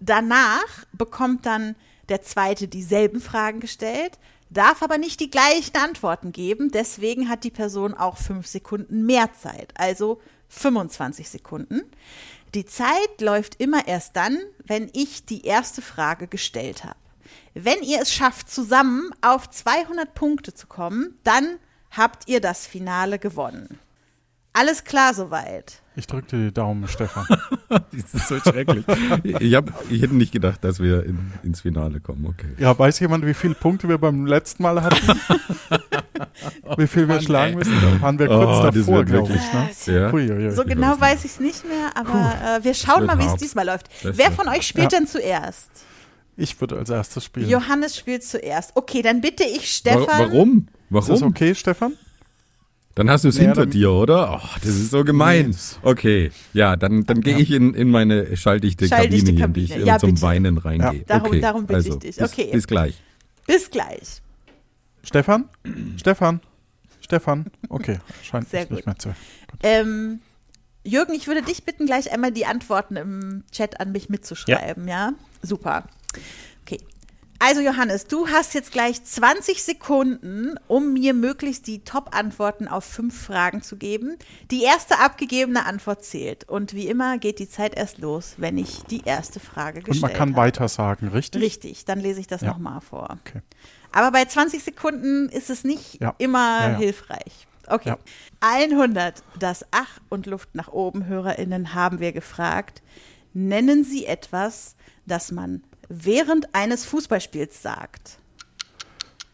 Danach 0.00 0.84
bekommt 0.92 1.46
dann 1.46 1.76
der 2.08 2.22
zweite 2.22 2.66
dieselben 2.66 3.20
Fragen 3.20 3.60
gestellt, 3.60 4.18
darf 4.50 4.82
aber 4.82 4.98
nicht 4.98 5.20
die 5.20 5.30
gleichen 5.30 5.76
Antworten 5.76 6.32
geben. 6.32 6.72
Deswegen 6.72 7.28
hat 7.28 7.44
die 7.44 7.52
Person 7.52 7.94
auch 7.94 8.16
fünf 8.16 8.48
Sekunden 8.48 9.06
mehr 9.06 9.32
Zeit, 9.32 9.72
also 9.76 10.20
25 10.48 11.28
Sekunden. 11.28 11.82
Die 12.56 12.64
Zeit 12.64 13.20
läuft 13.20 13.60
immer 13.60 13.86
erst 13.86 14.16
dann, 14.16 14.38
wenn 14.64 14.90
ich 14.92 15.24
die 15.24 15.44
erste 15.44 15.82
Frage 15.82 16.26
gestellt 16.26 16.82
habe. 16.82 16.96
Wenn 17.54 17.82
ihr 17.82 18.00
es 18.00 18.12
schafft, 18.12 18.50
zusammen 18.50 19.10
auf 19.22 19.50
200 19.50 20.14
Punkte 20.14 20.54
zu 20.54 20.66
kommen, 20.66 21.14
dann 21.24 21.56
habt 21.90 22.28
ihr 22.28 22.40
das 22.40 22.66
Finale 22.66 23.18
gewonnen. 23.18 23.78
Alles 24.52 24.82
klar 24.84 25.14
soweit. 25.14 25.80
Ich 25.94 26.08
drücke 26.08 26.36
dir 26.36 26.44
die 26.46 26.52
Daumen, 26.54 26.88
Stefan. 26.88 27.24
Das 27.68 28.14
ist 28.14 28.28
so 28.28 28.38
schrecklich. 28.40 28.84
Ich, 29.22 29.54
hab, 29.54 29.70
ich 29.90 30.02
hätte 30.02 30.14
nicht 30.16 30.32
gedacht, 30.32 30.64
dass 30.64 30.80
wir 30.80 31.04
in, 31.04 31.32
ins 31.44 31.60
Finale 31.60 32.00
kommen. 32.00 32.26
Okay. 32.26 32.48
Ja, 32.58 32.76
weiß 32.76 32.98
jemand, 32.98 33.24
wie 33.26 33.34
viele 33.34 33.54
Punkte 33.54 33.88
wir 33.88 33.98
beim 33.98 34.26
letzten 34.26 34.64
Mal 34.64 34.82
hatten? 34.82 34.96
wie 36.76 36.86
viel 36.88 37.08
wir 37.08 37.20
schlagen 37.20 37.56
müssen? 37.56 37.74
Da 37.80 38.00
waren 38.02 38.18
wir 38.18 38.26
kurz 38.26 38.58
Oh, 38.58 38.70
davor, 38.70 39.04
glaube 39.04 39.32
ich. 39.32 39.52
Ne? 39.52 39.68
Sehr. 39.72 40.10
Huiuiui. 40.10 40.50
So 40.50 40.64
genau 40.64 41.00
weiß 41.00 41.24
ich 41.24 41.32
es 41.32 41.40
nicht 41.40 41.64
mehr, 41.64 41.90
aber 41.94 42.58
äh, 42.58 42.64
wir 42.64 42.74
schauen 42.74 43.06
mal, 43.06 43.18
wie 43.18 43.26
es 43.26 43.36
diesmal 43.36 43.66
läuft. 43.66 43.88
Wer 44.02 44.32
von 44.32 44.48
euch 44.48 44.66
spielt 44.66 44.92
Ja. 44.92 44.98
denn 44.98 45.06
zuerst? 45.06 45.70
Ich 46.40 46.60
würde 46.60 46.78
als 46.78 46.88
erstes 46.90 47.24
spielen. 47.24 47.48
Johannes 47.48 47.96
spielt 47.96 48.24
zuerst. 48.24 48.72
Okay, 48.74 49.02
dann 49.02 49.20
bitte 49.20 49.44
ich 49.44 49.60
Wa- 49.60 49.92
Stefan. 49.92 50.06
Warum? 50.32 50.68
Ist 50.90 51.08
das 51.08 51.20
Warum? 51.20 51.28
okay, 51.32 51.54
Stefan? 51.54 51.92
Dann 52.96 53.08
hast 53.08 53.24
du 53.24 53.28
es 53.28 53.36
Ja, 53.36 53.42
hinter 53.44 53.66
dir, 53.66 53.92
oder? 53.92 54.40
Oh, 54.42 54.48
das 54.60 54.70
ist 54.70 54.90
so 54.90 55.04
gemein. 55.04 55.50
Nee. 55.50 55.56
Okay, 55.82 56.32
ja, 56.52 56.74
dann, 56.76 57.04
dann 57.06 57.20
gehe 57.20 57.38
ich 57.38 57.50
in, 57.52 57.72
in 57.74 57.88
meine 57.90 58.36
schalldichte, 58.36 58.88
Schalldichte 58.88 59.34
Kabine 59.34 59.36
hier, 59.36 59.44
in 59.46 59.52
die 59.52 59.60
ich 59.64 59.68
Kabine. 59.70 59.82
immer 59.84 59.92
Ja, 59.94 59.98
zum 59.98 60.10
bitte. 60.10 60.22
Weinen 60.22 60.58
reingehe. 60.58 61.00
Ja. 61.00 61.04
Darum- 61.06 61.26
okay, 61.28 61.40
darum 61.40 61.62
bitte 61.66 61.74
also, 61.76 61.92
ich 61.92 61.98
dich. 62.00 62.16
Bis, 62.16 62.32
Okay. 62.32 62.48
bis 62.52 62.66
gleich. 62.66 62.94
Bis 63.46 63.70
gleich. 63.70 64.22
Stefan? 65.04 65.48
Stefan? 65.96 66.40
Stefan? 67.00 67.46
Okay, 67.68 67.98
scheint 68.22 68.48
Sehr 68.48 68.62
mich 68.62 68.70
nicht 68.70 68.78
gut. 68.80 68.86
mehr 68.86 68.98
zu. 68.98 69.14
Ähm, 69.62 70.20
Jürgen, 70.84 71.12
ich 71.14 71.26
würde 71.26 71.42
dich 71.42 71.64
bitten, 71.64 71.86
gleich 71.86 72.12
einmal 72.12 72.32
die 72.32 72.46
Antworten 72.46 72.96
im 72.96 73.44
Chat 73.52 73.80
an 73.80 73.92
mich 73.92 74.08
mitzuschreiben, 74.08 74.88
ja? 74.88 75.12
Super. 75.42 75.84
Okay. 76.64 76.78
Also 77.42 77.62
Johannes, 77.62 78.06
du 78.06 78.28
hast 78.28 78.52
jetzt 78.52 78.70
gleich 78.70 79.02
20 79.02 79.62
Sekunden, 79.62 80.56
um 80.68 80.92
mir 80.92 81.14
möglichst 81.14 81.66
die 81.66 81.82
Top-Antworten 81.84 82.68
auf 82.68 82.84
fünf 82.84 83.18
Fragen 83.18 83.62
zu 83.62 83.78
geben. 83.78 84.16
Die 84.50 84.62
erste 84.62 84.98
abgegebene 84.98 85.64
Antwort 85.64 86.04
zählt. 86.04 86.44
Und 86.46 86.74
wie 86.74 86.86
immer 86.86 87.16
geht 87.16 87.38
die 87.38 87.48
Zeit 87.48 87.74
erst 87.74 87.96
los, 87.96 88.34
wenn 88.36 88.58
ich 88.58 88.82
die 88.90 89.02
erste 89.06 89.40
Frage 89.40 89.78
Und 89.78 89.84
gestellt 89.86 90.02
man 90.02 90.12
kann 90.12 90.28
habe. 90.30 90.36
weiter 90.42 90.68
sagen, 90.68 91.08
richtig? 91.08 91.40
Richtig, 91.40 91.86
dann 91.86 91.98
lese 91.98 92.20
ich 92.20 92.26
das 92.26 92.42
Ja. 92.42 92.48
nochmal 92.48 92.82
vor. 92.82 93.18
Okay. 93.24 93.40
Aber 93.90 94.10
bei 94.12 94.26
20 94.26 94.62
Sekunden 94.62 95.30
ist 95.30 95.48
es 95.48 95.64
nicht 95.64 95.98
Ja. 95.98 96.14
immer 96.18 96.60
Ja, 96.60 96.70
ja. 96.72 96.76
hilfreich. 96.76 97.46
Okay. 97.68 97.88
Ja. 97.88 97.98
100, 98.40 99.22
das 99.38 99.64
Ach 99.70 99.98
und 100.10 100.26
Luft 100.26 100.54
nach 100.54 100.68
oben 100.68 101.06
HörerInnen 101.06 101.72
haben 101.74 102.00
wir 102.00 102.12
gefragt. 102.12 102.82
Nennen 103.32 103.82
Sie 103.82 104.04
etwas, 104.04 104.76
das 105.06 105.32
man 105.32 105.62
während 105.90 106.54
eines 106.54 106.86
Fußballspiels 106.86 107.60
sagt. 107.60 108.18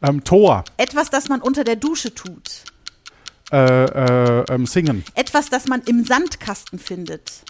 Ähm, 0.02 0.24
Tor, 0.24 0.64
Etwas, 0.78 1.10
das 1.10 1.28
man 1.28 1.40
unter 1.40 1.62
der 1.62 1.76
Dusche 1.76 2.12
tut. 2.14 2.64
äh, 3.52 3.84
äh, 3.84 4.44
ähm, 4.50 4.66
Singen, 4.66 5.04
Etwas, 5.14 5.48
das 5.50 5.66
man 5.66 5.82
im 5.82 6.04
Sandkasten 6.04 6.78
findet. 6.80 7.42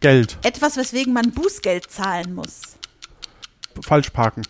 Geld, 0.00 0.36
Etwas, 0.42 0.76
weswegen 0.76 1.12
man 1.12 1.32
Bußgeld 1.32 1.90
zahlen 1.90 2.34
muss. 2.34 2.76
falsch 3.82 4.10
parken, 4.10 4.42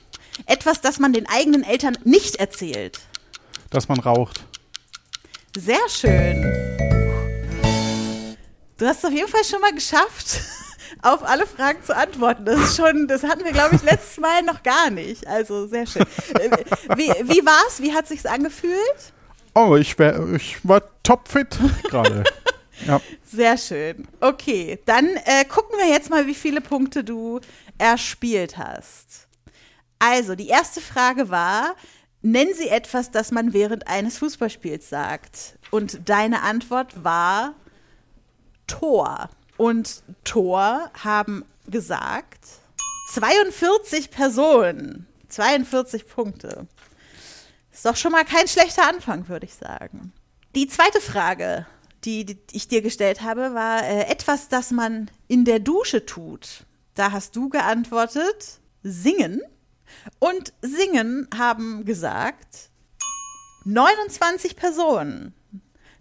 Etwas, 0.46 0.80
das 0.80 0.98
man 0.98 1.12
den 1.12 1.28
eigenen 1.28 1.62
Eltern 1.62 1.96
nicht 2.04 2.36
erzählt. 2.36 3.00
dass 3.70 3.88
man 3.88 4.00
raucht. 4.00 4.44
Sehr 5.56 5.88
schön. 5.88 6.42
Du 8.78 8.86
hast 8.86 8.98
es 8.98 9.04
auf 9.04 9.12
jeden 9.12 9.28
Fall 9.28 9.44
schon 9.44 9.60
mal 9.60 9.72
geschafft, 9.72 10.40
auf 11.02 11.22
alle 11.24 11.46
Fragen 11.46 11.82
zu 11.84 11.94
antworten. 11.96 12.44
Das 12.44 12.60
ist 12.60 12.76
schon, 12.76 13.08
das 13.08 13.24
hatten 13.24 13.44
wir, 13.44 13.52
glaube 13.52 13.74
ich, 13.76 13.82
letztes 13.82 14.18
Mal 14.18 14.42
noch 14.42 14.62
gar 14.62 14.90
nicht. 14.90 15.26
Also 15.26 15.66
sehr 15.66 15.86
schön. 15.86 16.06
Äh, 16.38 16.50
Wie, 16.96 17.08
wie 17.08 17.44
war's? 17.44 17.82
Wie 17.82 17.92
hat 17.92 18.06
sich's 18.06 18.24
angefühlt? 18.26 19.12
Oh, 19.54 19.76
ich, 19.76 19.98
wär, 19.98 20.26
ich 20.34 20.66
war 20.66 20.82
topfit 21.02 21.58
gerade. 21.84 22.24
ja. 22.86 23.00
Sehr 23.30 23.58
schön. 23.58 24.06
Okay, 24.20 24.78
dann 24.86 25.06
äh, 25.24 25.44
gucken 25.44 25.76
wir 25.78 25.88
jetzt 25.88 26.08
mal, 26.08 26.26
wie 26.26 26.34
viele 26.34 26.60
Punkte 26.60 27.04
du 27.04 27.40
erspielt 27.78 28.56
hast. 28.56 29.26
Also, 29.98 30.34
die 30.34 30.48
erste 30.48 30.80
Frage 30.80 31.30
war, 31.30 31.74
nennen 32.22 32.54
Sie 32.54 32.68
etwas, 32.68 33.10
das 33.10 33.30
man 33.30 33.52
während 33.52 33.88
eines 33.88 34.18
Fußballspiels 34.18 34.88
sagt. 34.88 35.58
Und 35.70 36.08
deine 36.08 36.42
Antwort 36.42 37.04
war 37.04 37.54
Tor. 38.66 39.28
Und 39.56 40.02
Tor 40.24 40.90
haben 41.02 41.44
gesagt 41.68 42.44
42 43.12 44.10
Personen. 44.10 45.06
42 45.28 46.06
Punkte. 46.08 46.66
Ist 47.72 47.86
doch 47.86 47.96
schon 47.96 48.12
mal 48.12 48.24
kein 48.24 48.48
schlechter 48.48 48.88
Anfang, 48.88 49.28
würde 49.28 49.46
ich 49.46 49.54
sagen. 49.54 50.12
Die 50.54 50.66
zweite 50.66 51.00
Frage, 51.00 51.66
die, 52.04 52.24
die 52.24 52.38
ich 52.52 52.68
dir 52.68 52.82
gestellt 52.82 53.22
habe, 53.22 53.54
war 53.54 53.82
äh, 53.82 54.02
etwas, 54.10 54.48
das 54.48 54.70
man 54.70 55.10
in 55.28 55.44
der 55.44 55.60
Dusche 55.60 56.04
tut. 56.04 56.64
Da 56.94 57.12
hast 57.12 57.36
du 57.36 57.48
geantwortet, 57.48 58.60
singen. 58.82 59.40
Und 60.18 60.52
singen 60.60 61.28
haben 61.36 61.84
gesagt 61.84 62.70
29 63.64 64.56
Personen. 64.56 65.34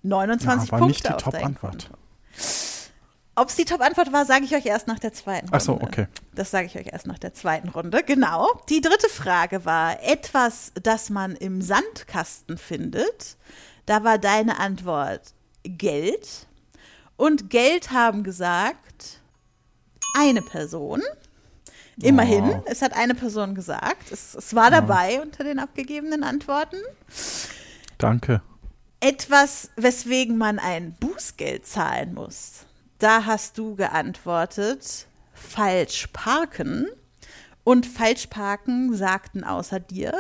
29 0.04 0.68
Ja, 0.68 0.72
war 0.72 0.80
Punkte 0.80 0.88
nicht 0.88 1.08
die 1.08 1.24
Top-Antwort. 1.24 1.90
Ob 3.36 3.48
es 3.50 3.56
die 3.56 3.66
Top-Antwort 3.66 4.12
war, 4.12 4.26
sage 4.26 4.44
ich 4.46 4.54
euch 4.56 4.66
erst 4.66 4.88
nach 4.88 5.00
der 5.00 5.14
zweiten 5.14 5.46
Runde. 5.48 5.58
Ach 5.58 5.62
so, 5.62 5.74
okay. 5.82 6.08
Das 6.36 6.52
sage 6.52 6.66
ich 6.68 6.78
euch 6.78 6.88
erst 6.92 7.08
nach 7.08 7.18
der 7.18 7.34
zweiten 7.34 7.70
Runde. 7.70 8.04
Genau. 8.04 8.48
Die 8.70 8.82
dritte 8.82 9.08
Frage 9.10 9.64
war 9.64 10.04
etwas, 10.04 10.72
das 10.82 11.10
man 11.10 11.36
im 11.38 11.62
Sandkasten 11.62 12.58
findet. 12.58 13.38
Da 13.86 14.04
war 14.04 14.18
deine 14.18 14.60
Antwort 14.60 15.34
Geld. 15.64 16.48
Und 17.16 17.50
Geld 17.50 17.92
haben 17.92 18.24
gesagt 18.24 19.22
eine 20.18 20.42
Person. 20.42 21.02
Immerhin, 22.02 22.44
Oh. 22.44 22.64
es 22.66 22.82
hat 22.82 22.94
eine 22.94 23.16
Person 23.16 23.56
gesagt. 23.56 24.12
Es, 24.12 24.34
es 24.36 24.56
war 24.56 24.72
dabei 24.72 25.22
unter 25.22 25.44
den 25.44 25.60
abgegebenen 25.60 26.24
Antworten. 26.24 26.78
Danke. 27.98 28.42
Etwas, 29.00 29.70
weswegen 29.78 30.38
man 30.38 30.60
ein 30.60 30.94
Bußgeld 31.00 31.66
zahlen 31.66 32.14
muss. 32.14 32.66
Da 33.02 33.26
hast 33.26 33.58
du 33.58 33.76
geantwortet, 33.76 35.08
falsch 35.34 36.08
parken. 36.14 36.88
Und 37.64 37.88
falsch 37.88 38.28
parken 38.28 38.96
sagten 38.96 39.44
außer 39.44 39.80
dir 39.80 40.14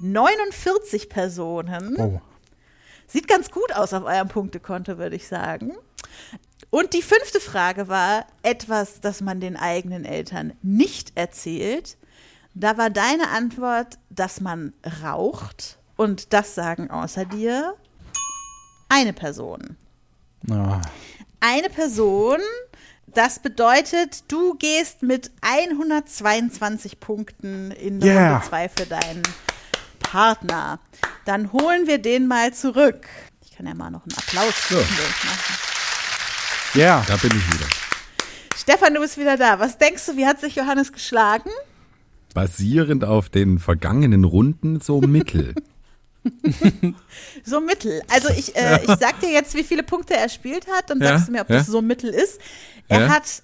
49 0.00 1.08
Personen. 1.08 1.96
Oh. 1.96 2.20
Sieht 3.06 3.28
ganz 3.28 3.52
gut 3.52 3.72
aus 3.72 3.92
auf 3.94 4.02
eurem 4.02 4.26
Punktekonto, 4.26 4.98
würde 4.98 5.14
ich 5.14 5.28
sagen. 5.28 5.72
Und 6.70 6.94
die 6.94 7.02
fünfte 7.02 7.38
Frage 7.38 7.86
war 7.86 8.26
etwas, 8.42 9.00
das 9.00 9.20
man 9.20 9.38
den 9.40 9.56
eigenen 9.56 10.04
Eltern 10.04 10.54
nicht 10.62 11.12
erzählt. 11.14 11.96
Da 12.54 12.76
war 12.76 12.90
deine 12.90 13.28
Antwort, 13.28 13.98
dass 14.10 14.40
man 14.40 14.72
raucht. 15.04 15.78
Und 15.96 16.32
das 16.32 16.56
sagen 16.56 16.90
außer 16.90 17.24
dir 17.24 17.76
eine 18.88 19.12
Person. 19.12 19.76
Ah. 20.50 20.80
Eine 21.40 21.68
Person, 21.70 22.38
das 23.06 23.38
bedeutet, 23.38 24.24
du 24.28 24.54
gehst 24.54 25.02
mit 25.02 25.30
122 25.40 26.98
Punkten 27.00 27.70
in 27.70 28.02
Yeah. 28.02 28.32
Runde 28.38 28.48
2 28.48 28.68
für 28.68 28.86
deinen 28.86 29.22
Partner. 30.00 30.80
Dann 31.24 31.52
holen 31.52 31.86
wir 31.86 31.98
den 31.98 32.26
mal 32.26 32.52
zurück. 32.52 33.06
Ich 33.44 33.56
kann 33.56 33.66
ja 33.66 33.74
mal 33.74 33.90
noch 33.90 34.02
einen 34.02 34.16
Applaus 34.16 34.54
zwischendurch 34.68 35.24
machen. 35.24 35.54
Ja, 36.74 37.04
Da 37.06 37.16
bin 37.16 37.30
ich 37.30 37.54
wieder. 37.54 37.66
Stefan, 38.56 38.94
du 38.94 39.00
bist 39.00 39.16
wieder 39.16 39.36
da. 39.36 39.58
Was 39.58 39.78
denkst 39.78 40.04
du, 40.06 40.16
wie 40.16 40.26
hat 40.26 40.40
sich 40.40 40.56
Johannes 40.56 40.92
geschlagen? 40.92 41.50
Basierend 42.34 43.04
auf 43.04 43.28
den 43.30 43.58
vergangenen 43.58 44.24
Runden 44.24 44.80
so 44.80 45.00
mittel. 45.00 45.54
So 47.44 47.60
mittel. 47.60 48.02
Also 48.10 48.28
ich, 48.30 48.54
äh, 48.56 48.80
ich 48.82 48.96
sag 48.98 49.20
dir 49.20 49.30
jetzt, 49.30 49.54
wie 49.54 49.64
viele 49.64 49.82
Punkte 49.82 50.14
er 50.16 50.28
spielt 50.28 50.66
hat, 50.66 50.90
dann 50.90 51.00
Ja, 51.00 51.08
sagst 51.08 51.28
du 51.28 51.32
mir, 51.32 51.40
ob 51.42 51.50
ja. 51.50 51.58
das 51.58 51.66
so 51.66 51.80
mittel 51.82 52.10
ist. 52.10 52.40
Er 52.88 53.02
Ja. 53.02 53.08
hat 53.08 53.42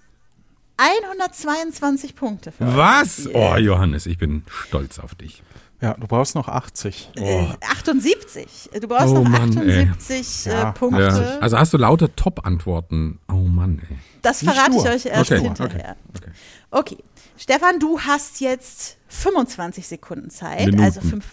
122 0.77 2.15
Punkte 2.17 2.53
Was? 2.59 3.29
Oh, 3.33 3.57
Johannes, 3.57 4.07
ich 4.07 4.19
bin 4.19 4.43
stolz 4.49 4.99
auf 4.99 5.15
dich. 5.15 5.43
Ja, 5.81 5.95
du 5.95 6.07
brauchst 6.07 6.35
noch 6.35 6.49
80. 6.49 7.11
Äh, 7.17 7.47
78. 7.61 8.71
Du 8.81 8.89
brauchst 8.89 9.09
Oh 9.09 9.15
noch 9.23 9.29
Mann, 9.29 9.57
ey. 9.59 9.83
78 9.91 10.47
äh, 10.47 10.51
Ja. 10.51 10.73
Punkte. 10.73 11.03
Ja. 11.03 11.39
Also 11.41 11.59
hast 11.59 11.73
du 11.75 11.77
lauter 11.79 12.15
Top-Antworten. 12.17 13.19
Oh 13.29 13.35
Mann, 13.35 13.81
ey. 13.91 13.99
Das 14.23 14.41
Nicht 14.41 14.53
verrate 14.55 14.71
ich 14.77 14.85
nur. 14.85 14.93
euch 14.93 15.07
erst 15.07 15.31
Okay, 15.33 15.43
hinterher. 15.43 15.97
okay, 16.15 16.31
Okay. 16.71 16.99
Stefan, 17.37 17.81
du 17.81 17.99
hast 18.01 18.41
jetzt 18.41 18.97
25 19.09 19.87
Sekunden 19.87 20.31
Zeit, 20.31 20.67
Minuten. 20.67 20.83
also 20.85 21.01
fünf, 21.01 21.25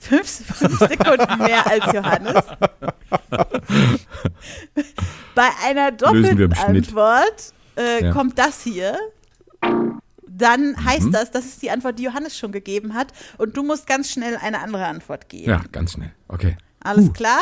fünf, 0.00 0.28
fünf 0.58 0.78
Sekunden 0.78 1.38
mehr 1.38 1.66
als 1.66 1.92
Johannes. 1.92 2.44
Bei 5.34 5.48
einer 5.64 5.92
doppelten. 5.92 6.52
Antwort 6.54 7.52
äh, 7.76 8.04
Ja. 8.04 8.12
kommt 8.12 8.38
das 8.38 8.62
hier. 8.62 8.96
Dann 10.26 10.76
heißt 10.84 11.06
Mhm. 11.06 11.12
das, 11.12 11.30
das 11.30 11.44
ist 11.46 11.62
die 11.62 11.70
Antwort, 11.70 11.98
die 11.98 12.04
Johannes 12.04 12.36
schon 12.38 12.52
gegeben 12.52 12.94
hat. 12.94 13.12
Und 13.38 13.56
du 13.56 13.62
musst 13.62 13.86
ganz 13.86 14.10
schnell 14.10 14.36
eine 14.36 14.60
andere 14.60 14.86
Antwort 14.86 15.28
geben. 15.28 15.50
Ja, 15.50 15.62
ganz 15.72 15.92
schnell. 15.92 16.12
Okay. 16.28 16.56
Alles 16.80 17.12
klar? 17.12 17.40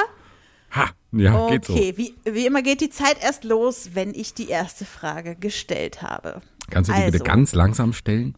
Ha, 0.73 0.87
ja, 1.13 1.49
geht 1.49 1.65
so. 1.67 1.75
Okay, 1.75 1.93
wie, 1.97 2.15
wie 2.25 2.47
immer 2.47 2.63
geht 2.63 2.81
die 2.81 2.91
Zeit 2.91 3.23
erst 3.23 3.45
los, 3.45 3.91
wenn 3.95 4.15
ich 4.15 4.35
die 4.35 4.49
erste 4.49 4.85
Frage 4.85 5.37
gestellt 5.37 6.03
habe. 6.03 6.41
Kannst 6.71 6.91
du 6.91 6.95
die 6.95 7.01
bitte 7.03 7.13
Also. 7.15 7.25
ganz 7.25 7.55
langsam 7.55 7.93
stellen? 7.93 8.35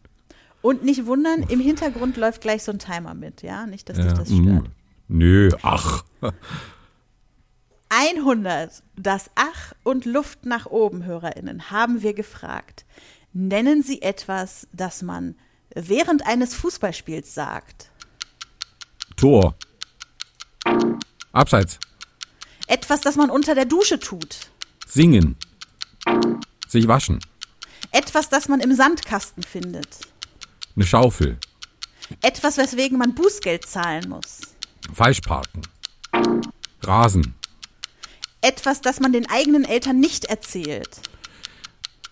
Und 0.61 0.83
nicht 0.83 1.05
wundern, 1.05 1.43
im 1.43 1.59
Hintergrund 1.59 2.17
läuft 2.17 2.41
gleich 2.41 2.63
so 2.63 2.71
ein 2.71 2.79
Timer 2.79 3.13
mit, 3.13 3.41
ja? 3.41 3.65
Nicht, 3.65 3.89
dass 3.89 3.97
dich 3.97 4.13
das 4.13 4.29
mm. 4.29 4.43
stört. 4.43 4.71
Nö, 5.07 5.49
ach. 5.61 6.03
100, 7.89 8.83
das 8.95 9.31
Ach 9.35 9.73
und 9.83 10.05
Luft 10.05 10.45
nach 10.45 10.67
oben 10.67 11.05
HörerInnen 11.05 11.71
haben 11.71 12.03
wir 12.03 12.13
gefragt. 12.13 12.85
Nennen 13.33 13.81
Sie 13.83 14.01
etwas, 14.01 14.67
das 14.71 15.01
man 15.01 15.35
während 15.73 16.25
eines 16.25 16.53
Fußballspiels 16.53 17.33
sagt. 17.33 17.91
Tor. 19.15 19.55
Abseits. 21.31 21.79
Etwas, 22.67 23.01
das 23.01 23.15
man 23.15 23.31
unter 23.31 23.55
der 23.55 23.65
Dusche 23.65 23.99
tut. 23.99 24.51
Singen. 24.85 25.35
Sich 26.67 26.87
waschen. 26.87 27.19
Etwas, 27.91 28.29
das 28.29 28.47
man 28.47 28.59
im 28.59 28.75
Sandkasten 28.75 29.41
findet. 29.41 29.87
Eine 30.79 30.87
Schaufel. 30.87 31.37
Etwas, 32.21 32.55
weswegen 32.57 32.97
man 32.97 33.13
Bußgeld 33.13 33.65
zahlen 33.65 34.07
muss. 34.07 34.39
Falsch 34.93 35.19
parken. 35.19 35.61
Rasen. 36.81 37.35
Etwas, 38.39 38.79
das 38.79 39.01
man 39.01 39.11
den 39.11 39.29
eigenen 39.29 39.65
Eltern 39.65 39.99
nicht 39.99 40.23
erzählt. 40.23 41.01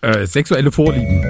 Äh, 0.02 0.26
sexuelle 0.26 0.70
Vorlieben. 0.70 1.24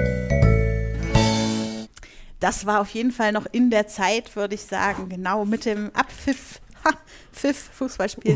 Das 2.41 2.65
war 2.65 2.81
auf 2.81 2.89
jeden 2.89 3.13
Fall 3.13 3.31
noch 3.31 3.45
in 3.53 3.69
der 3.69 3.87
Zeit, 3.87 4.35
würde 4.35 4.55
ich 4.55 4.61
sagen, 4.63 5.07
genau 5.07 5.45
mit 5.45 5.63
dem 5.63 5.91
Abpfiff, 5.95 6.59
ha, 6.83 6.89
Pfiff, 7.31 7.69
Fußballspiel. 7.73 8.35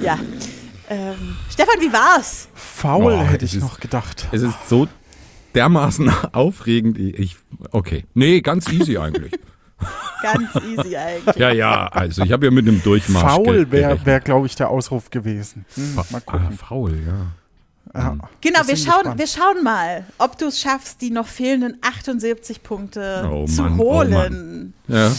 Ja. 0.00 0.18
Ähm, 0.88 1.36
Stefan, 1.52 1.78
wie 1.82 1.92
war's? 1.92 2.48
Faul 2.54 3.12
Boah, 3.12 3.24
hätte 3.24 3.44
ich 3.44 3.52
ist- 3.56 3.60
noch 3.60 3.78
gedacht. 3.78 4.26
Es 4.32 4.40
ist 4.40 4.54
so 4.70 4.88
dermaßen 5.54 6.10
aufregend. 6.32 6.98
Ich, 6.98 7.36
okay. 7.70 8.04
Nee, 8.14 8.40
ganz 8.40 8.68
easy 8.70 8.98
eigentlich. 8.98 9.32
Ganz 10.24 10.48
easy 10.66 10.96
eigentlich. 10.96 11.36
Ja, 11.36 11.52
ja, 11.52 11.86
also 11.86 12.24
ich 12.24 12.32
habe 12.32 12.46
ja 12.46 12.50
mit 12.50 12.66
einem 12.66 12.82
Durchmarsch. 12.82 13.22
Faul 13.32 13.70
wäre, 13.70 14.04
wär, 14.04 14.18
glaube 14.18 14.48
ich, 14.48 14.56
der 14.56 14.70
Ausruf 14.70 15.08
gewesen. 15.10 15.64
Hm, 15.76 15.94
mal 15.94 16.04
Ah, 16.12 16.20
gucken. 16.26 16.50
faul, 16.58 16.98
ja. 17.06 18.00
Ja. 18.00 18.16
Genau, 18.40 18.58
wir 18.66 18.76
schauen, 18.76 18.96
gespannt. 19.04 19.18
wir 19.20 19.26
schauen 19.28 19.62
mal, 19.62 20.04
ob 20.18 20.36
du 20.36 20.46
es 20.46 20.60
schaffst, 20.60 21.00
die 21.00 21.10
noch 21.10 21.28
fehlenden 21.28 21.78
78 21.82 22.64
Punkte 22.64 23.28
Oh 23.32 23.46
zu 23.46 23.62
Mann, 23.62 23.74
oh 23.78 23.84
holen. 23.84 24.74
Ja. 24.88 25.12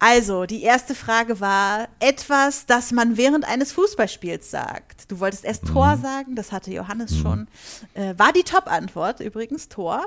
Also, 0.00 0.46
die 0.46 0.62
erste 0.62 0.94
Frage 0.94 1.40
war 1.40 1.88
etwas, 1.98 2.66
das 2.66 2.92
man 2.92 3.16
während 3.16 3.44
eines 3.44 3.72
Fußballspiels 3.72 4.50
sagt. 4.50 5.10
Du 5.10 5.18
wolltest 5.18 5.44
erst 5.44 5.66
Tor 5.66 5.96
sagen, 5.96 6.36
das 6.36 6.52
hatte 6.52 6.72
Johannes 6.72 7.18
schon. 7.18 7.48
Äh, 7.94 8.14
war 8.16 8.32
die 8.32 8.44
Top-Antwort 8.44 9.18
übrigens, 9.18 9.68
Tor. 9.68 10.06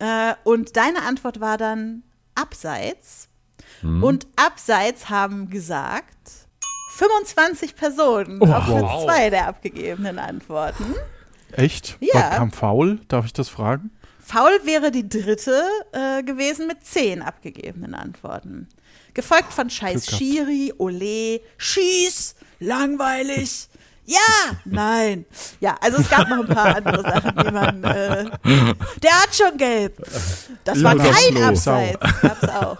Äh, 0.00 0.34
und 0.42 0.76
deine 0.76 1.02
Antwort 1.02 1.40
war 1.40 1.58
dann 1.58 2.02
Abseits. 2.34 3.28
Und 3.82 4.26
Abseits 4.36 5.08
haben 5.10 5.48
gesagt 5.48 6.16
25 6.96 7.76
Personen 7.76 8.42
auf 8.42 8.66
Platz 8.66 8.82
wow. 8.82 9.04
zwei 9.04 9.30
der 9.30 9.46
abgegebenen 9.46 10.18
Antworten. 10.18 10.94
Echt? 11.52 11.96
Ja. 12.00 12.14
Was 12.14 12.36
kam 12.36 12.52
faul? 12.52 13.00
Darf 13.08 13.24
ich 13.24 13.32
das 13.32 13.48
fragen? 13.48 13.90
Faul 14.20 14.50
wäre 14.64 14.90
die 14.90 15.08
dritte 15.08 15.62
äh, 15.92 16.22
gewesen 16.22 16.66
mit 16.66 16.84
zehn 16.84 17.22
abgegebenen 17.22 17.94
Antworten. 17.94 18.68
Gefolgt 19.20 19.52
von 19.52 19.68
Scheiß. 19.68 20.06
Schiri, 20.16 20.72
Ole, 20.78 21.42
Schieß, 21.58 22.36
langweilig. 22.58 23.68
Ja, 24.06 24.56
nein. 24.64 25.26
Ja, 25.60 25.76
also 25.78 25.98
es 25.98 26.08
gab 26.08 26.26
noch 26.30 26.38
ein 26.38 26.46
paar 26.46 26.74
andere 26.74 27.02
Sachen, 27.02 27.32
die 27.36 27.50
man. 27.52 27.84
Äh, 27.84 28.24
der 29.02 29.12
hat 29.12 29.34
schon 29.36 29.58
gelb. 29.58 30.02
Das 30.64 30.82
war 30.82 30.96
kein. 30.96 31.42
Abseits. 31.42 31.98
Gab's 32.22 32.48
auch. 32.48 32.78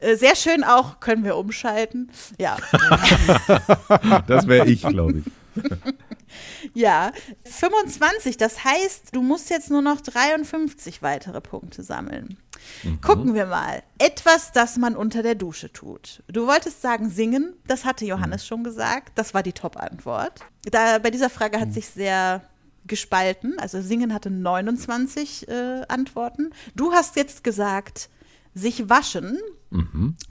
Äh, 0.00 0.16
Sehr 0.16 0.34
schön 0.34 0.64
auch, 0.64 0.98
können 0.98 1.22
wir 1.22 1.36
umschalten. 1.36 2.10
Ja. 2.38 2.56
Das 4.26 4.48
wäre 4.48 4.66
ich, 4.66 4.82
glaube 4.82 5.22
ich. 5.24 5.62
Ja, 6.74 7.12
25, 7.44 8.36
das 8.36 8.64
heißt, 8.64 9.14
du 9.14 9.22
musst 9.22 9.50
jetzt 9.50 9.70
nur 9.70 9.82
noch 9.82 10.00
53 10.00 11.02
weitere 11.02 11.40
Punkte 11.40 11.82
sammeln. 11.82 12.38
Gucken 13.00 13.34
wir 13.34 13.46
mal. 13.46 13.82
Etwas, 13.98 14.52
das 14.52 14.76
man 14.76 14.96
unter 14.96 15.22
der 15.22 15.34
Dusche 15.34 15.72
tut. 15.72 16.22
Du 16.28 16.46
wolltest 16.46 16.80
sagen 16.82 17.10
singen, 17.10 17.54
das 17.66 17.84
hatte 17.84 18.04
Johannes 18.04 18.46
schon 18.46 18.64
gesagt, 18.64 19.12
das 19.16 19.34
war 19.34 19.42
die 19.42 19.52
Top-Antwort. 19.52 20.40
Da, 20.70 20.98
bei 20.98 21.10
dieser 21.10 21.30
Frage 21.30 21.60
hat 21.60 21.72
sich 21.72 21.88
sehr 21.88 22.42
gespalten, 22.86 23.58
also 23.58 23.80
singen 23.80 24.12
hatte 24.12 24.30
29 24.30 25.48
äh, 25.48 25.82
Antworten. 25.88 26.50
Du 26.74 26.92
hast 26.92 27.16
jetzt 27.16 27.44
gesagt, 27.44 28.08
sich 28.54 28.88
waschen 28.88 29.38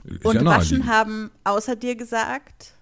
Ist 0.04 0.24
und 0.24 0.36
ja 0.36 0.44
waschen 0.44 0.86
haben 0.86 1.30
außer 1.44 1.76
dir 1.76 1.96
gesagt 1.96 2.74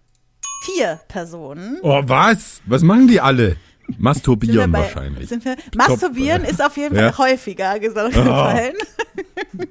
vier 0.63 1.01
Personen. 1.09 1.79
Oh, 1.83 2.03
was? 2.05 2.61
Was 2.67 2.83
machen 2.83 3.09
die 3.09 3.21
alle? 3.21 3.57
Sind 3.91 3.99
wir 3.99 4.05
Masturbieren 4.05 4.71
bei- 4.71 4.79
wahrscheinlich. 4.81 5.29
Sind 5.29 5.45
wir, 5.45 5.57
masturbieren 5.77 6.45
ist 6.45 6.63
auf 6.65 6.77
jeden 6.77 6.95
Fall 6.95 7.07
Ja. 7.07 7.19
häufiger 7.19 7.79
ge- 7.81 7.89
gefallen. 7.93 8.75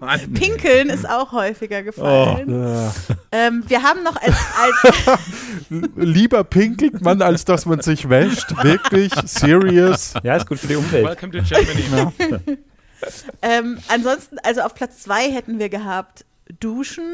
Mann, 0.01 0.19
ey. 0.19 0.27
Pinkeln 0.27 0.89
ist 0.89 1.07
auch 1.09 1.31
häufiger 1.31 1.83
gefallen. 1.83 2.49
Äh, 2.51 2.89
Ähm, 3.31 3.63
wir 3.67 3.81
haben 3.81 4.03
noch 4.03 4.17
als, 4.21 4.35
als 4.59 5.19
lieber 5.95 6.43
pinkelt 6.43 7.01
man, 7.01 7.21
als 7.21 7.45
dass 7.45 7.65
man 7.65 7.79
sich 7.79 8.09
wäscht. 8.09 8.61
Wirklich 8.61 9.13
serious. 9.23 10.15
Ja, 10.23 10.35
ist 10.35 10.47
gut 10.47 10.59
für 10.59 10.67
die 10.67 10.75
Umwelt. 10.75 11.05
Welcome 11.05 11.31
to 11.31 11.41
Germany. 11.41 12.11
ähm, 13.41 13.77
ansonsten, 13.87 14.37
also 14.43 14.61
auf 14.61 14.73
Platz 14.75 14.99
zwei 15.03 15.31
hätten 15.31 15.59
wir 15.59 15.69
gehabt 15.69 16.25
Duschen 16.59 17.05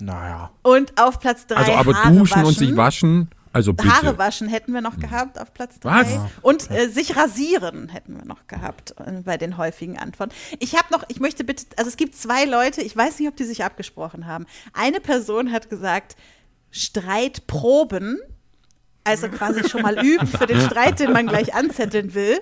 Naja. 0.00 0.50
und 0.62 1.00
auf 1.00 1.20
Platz 1.20 1.46
drei 1.46 1.56
Also 1.56 1.72
aber 1.72 1.94
Haare 1.94 2.14
duschen 2.16 2.36
waschen. 2.36 2.46
und 2.46 2.58
sich 2.58 2.76
waschen, 2.76 3.30
also 3.52 3.72
bitte. 3.72 3.88
Haare 3.88 4.18
waschen 4.18 4.48
hätten 4.48 4.72
wir 4.72 4.80
noch 4.80 4.98
gehabt 4.98 5.38
auf 5.38 5.54
Platz 5.54 5.78
drei. 5.78 6.00
Was? 6.00 6.18
Und 6.42 6.70
äh, 6.72 6.88
sich 6.88 7.16
rasieren 7.16 7.88
hätten 7.88 8.16
wir 8.16 8.24
noch 8.24 8.48
gehabt 8.48 8.94
äh, 8.98 9.22
bei 9.24 9.36
den 9.36 9.56
häufigen 9.56 9.96
Antworten. 9.96 10.32
Ich 10.58 10.74
habe 10.76 10.88
noch, 10.90 11.04
ich 11.08 11.20
möchte 11.20 11.44
bitte, 11.44 11.64
also 11.76 11.88
es 11.88 11.96
gibt 11.96 12.16
zwei 12.16 12.44
Leute, 12.44 12.82
ich 12.82 12.96
weiß 12.96 13.20
nicht, 13.20 13.28
ob 13.28 13.36
die 13.36 13.44
sich 13.44 13.62
abgesprochen 13.64 14.26
haben. 14.26 14.46
Eine 14.72 15.00
Person 15.00 15.52
hat 15.52 15.70
gesagt, 15.70 16.16
Streitproben. 16.72 18.18
Also 19.04 19.28
quasi 19.28 19.68
schon 19.68 19.82
mal 19.82 20.02
üben 20.02 20.26
für 20.26 20.46
den 20.46 20.60
Streit, 20.62 20.98
den 20.98 21.12
man 21.12 21.26
gleich 21.26 21.54
anzetteln 21.54 22.14
will. 22.14 22.40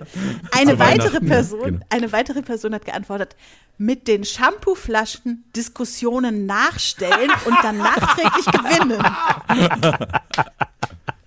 Eine 0.51 0.79
weitere 0.79 1.19
Person, 1.19 1.65
genau. 1.65 1.85
eine 1.89 2.11
weitere 2.13 2.41
Person 2.41 2.73
hat 2.73 2.85
geantwortet, 2.85 3.35
mit 3.77 4.07
den 4.07 4.23
Shampooflaschen 4.23 5.43
Diskussionen 5.55 6.45
nachstellen 6.45 7.29
und 7.45 7.57
dann 7.63 7.77
nachträglich 7.77 8.45
gewinnen. 8.45 9.03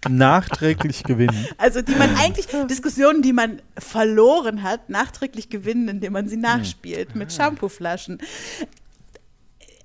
Nachträglich 0.09 1.03
gewinnen. 1.03 1.49
Also 1.59 1.82
die 1.82 1.95
man 1.97 2.16
eigentlich, 2.16 2.47
Diskussionen, 2.68 3.22
die 3.22 3.32
man 3.32 3.61
verloren 3.76 4.62
hat, 4.62 4.89
nachträglich 4.89 5.51
gewinnen, 5.51 5.89
indem 5.89 6.12
man 6.12 6.28
sie 6.28 6.37
nachspielt 6.37 7.14
mit 7.14 7.32
Shampooflaschen. 7.32 8.18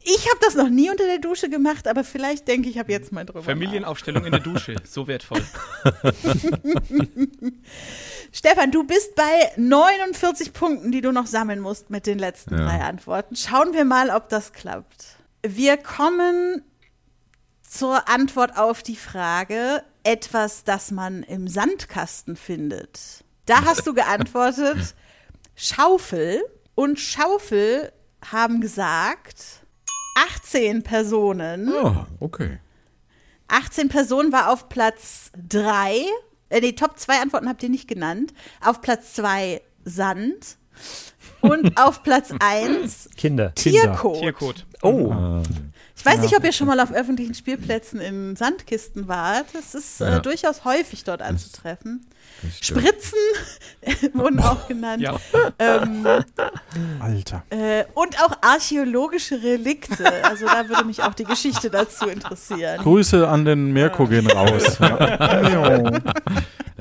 Ich 0.04 0.28
habe 0.30 0.40
das 0.42 0.56
noch 0.56 0.70
nie 0.70 0.90
unter 0.90 1.06
der 1.06 1.20
Dusche 1.20 1.48
gemacht, 1.50 1.88
aber 1.88 2.04
vielleicht 2.04 2.48
denke 2.48 2.70
ich, 2.70 2.78
habe 2.80 2.92
jetzt 2.92 3.12
mal 3.12 3.24
drüber. 3.26 3.40
nach. 3.40 3.46
Familienaufstellung 3.46 4.26
in 4.26 4.32
der 4.32 4.40
Dusche, 4.42 4.76
so 4.84 5.08
wertvoll. 5.08 5.44
Stefan, 8.32 8.72
du 8.72 8.84
bist 8.84 9.16
bei 9.16 9.52
49 9.58 10.54
Punkten, 10.54 10.92
die 10.92 11.02
du 11.02 11.12
noch 11.12 11.28
sammeln 11.28 11.60
musst 11.60 11.90
mit 11.90 12.08
den 12.08 12.18
letzten 12.20 12.58
Ja. 12.58 12.66
drei 12.66 12.82
Antworten. 12.82 13.36
Schauen 13.36 13.74
wir 13.74 13.86
mal, 13.86 14.10
ob 14.10 14.30
das 14.30 14.54
klappt. 14.54 15.18
Wir 15.46 15.78
kommen 15.78 16.64
zur 17.68 18.08
Antwort 18.10 18.58
auf 18.58 18.84
die 18.84 18.96
Frage, 18.96 19.84
etwas, 20.04 20.64
das 20.64 20.92
man 20.92 21.24
im 21.24 21.48
Sandkasten 21.48 22.36
findet. 22.36 23.24
Da 23.46 23.66
hast 23.66 23.86
du 23.86 23.94
geantwortet, 23.94 24.96
Schaufel. 25.56 26.42
Und 26.74 27.00
Schaufel 27.00 27.92
haben 28.32 28.62
gesagt, 28.62 29.61
18 30.16 30.84
Personen. 30.84 31.72
Oh, 31.72 32.06
okay. 32.20 32.60
18 33.48 33.90
Personen 33.90 34.32
war 34.32 34.52
auf 34.52 34.70
Platz 34.70 35.32
3. 35.50 36.06
Äh, 36.50 36.62
die 36.62 36.76
Top 36.76 36.98
2 36.98 37.22
Antworten 37.22 37.48
habt 37.50 37.64
ihr 37.64 37.70
nicht 37.70 37.88
genannt. 37.88 38.34
Auf 38.64 38.82
Platz 38.82 39.14
2 39.14 39.62
Sand. 39.84 40.58
Und 41.42 41.78
auf 41.80 42.04
Platz 42.04 42.34
1 42.40 43.10
Kinder. 43.18 43.54
Tierkot. 43.56 44.20
Tiercode. 44.20 44.66
Oh. 44.82 45.42
Ich 46.02 46.06
weiß 46.08 46.22
nicht, 46.22 46.36
ob 46.36 46.44
ihr 46.44 46.52
schon 46.52 46.66
mal 46.66 46.80
auf 46.80 46.92
öffentlichen 46.92 47.36
Spielplätzen 47.36 48.02
in 48.02 48.36
Sandkisten 48.36 49.08
wart. 49.08 49.46
Das 49.54 49.76
ist 49.76 50.02
äh, 50.02 50.14
Ja. 50.14 50.20
durchaus 50.20 50.66
häufig 50.66 51.04
dort 51.04 51.22
anzutreffen. 51.22 52.08
Spritzen 52.60 53.20
wurden 54.14 54.40
auch 54.40 54.68
genannt. 54.68 55.04
Ja. 55.04 55.16
Ähm, 55.60 56.08
Alter. 57.00 57.44
äh, 57.52 57.84
und 57.94 58.20
auch 58.24 58.32
archäologische 58.42 59.44
Relikte. 59.44 60.12
Also 60.24 60.48
da 60.48 60.68
würde 60.68 60.86
mich 60.86 61.04
auch 61.04 61.14
die 61.14 61.24
Geschichte 61.24 61.70
dazu 61.70 62.08
interessieren. 62.08 62.80
Grüße 62.82 63.28
an 63.28 63.46
den 63.46 63.72
Mirko 63.72 64.08
gehen 64.08 64.26
raus. 64.26 64.80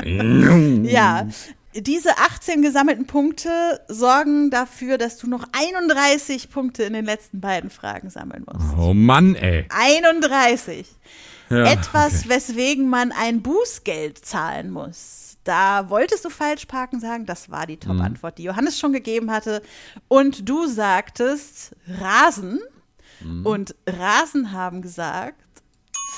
Ja, 0.02 1.26
diese 1.74 2.18
18 2.18 2.62
gesammelten 2.62 3.06
Punkte 3.06 3.80
sorgen 3.88 4.50
dafür, 4.50 4.98
dass 4.98 5.18
du 5.18 5.28
noch 5.28 5.44
31 5.52 6.50
Punkte 6.50 6.82
in 6.82 6.92
den 6.92 7.04
letzten 7.04 7.40
beiden 7.40 7.70
Fragen 7.70 8.10
sammeln 8.10 8.44
musst. 8.50 8.66
Oh 8.78 8.92
Mann, 8.94 9.34
ey. 9.36 9.66
31. 9.70 10.86
Ja, 11.48 11.64
Etwas, 11.64 12.20
okay. 12.20 12.28
weswegen 12.28 12.88
man 12.88 13.12
ein 13.12 13.42
Bußgeld 13.42 14.24
zahlen 14.24 14.70
muss. 14.70 15.36
Da 15.44 15.88
wolltest 15.90 16.24
du 16.24 16.30
falsch 16.30 16.66
parken 16.66 17.00
sagen, 17.00 17.24
das 17.26 17.50
war 17.50 17.66
die 17.66 17.76
Mhm. 17.76 17.80
Top-Antwort, 17.80 18.38
die 18.38 18.42
Johannes 18.44 18.78
schon 18.78 18.92
gegeben 18.92 19.30
hatte. 19.30 19.62
Und 20.08 20.48
du 20.48 20.66
sagtest 20.66 21.74
Rasen. 22.00 22.60
Mhm. 23.20 23.46
Und 23.46 23.74
Rasen 23.88 24.52
haben 24.52 24.82
gesagt, 24.82 25.40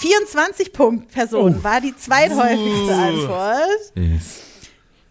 24 0.00 0.72
Punkt 0.72 1.12
Personen 1.12 1.58
Oh. 1.60 1.64
war 1.64 1.80
die 1.80 1.96
zweithäufigste 1.96 2.94
Antwort. 2.94 3.68
Yes. 3.94 4.40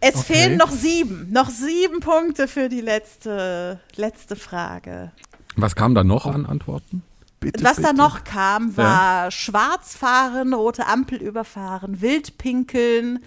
Es 0.04 0.16
Okay. 0.16 0.34
fehlen 0.34 0.56
noch 0.58 0.70
sieben. 0.70 1.28
Noch 1.30 1.48
sieben 1.48 2.00
Punkte 2.00 2.48
für 2.48 2.68
die 2.68 2.80
letzte, 2.80 3.78
letzte 3.94 4.34
Frage. 4.34 5.12
Was 5.54 5.76
kam 5.76 5.94
da 5.94 6.02
noch 6.02 6.26
an 6.26 6.44
Antworten? 6.44 7.02
Bitte, 7.38 7.62
Was 7.64 7.76
da 7.76 7.82
bitte. 7.90 7.94
noch 7.96 8.24
kam, 8.24 8.76
war 8.76 9.30
Schwarzfahren, 9.30 10.54
rote 10.54 10.86
Ampel 10.86 11.20
überfahren, 11.22 12.00
Wildpinkeln, 12.00 13.20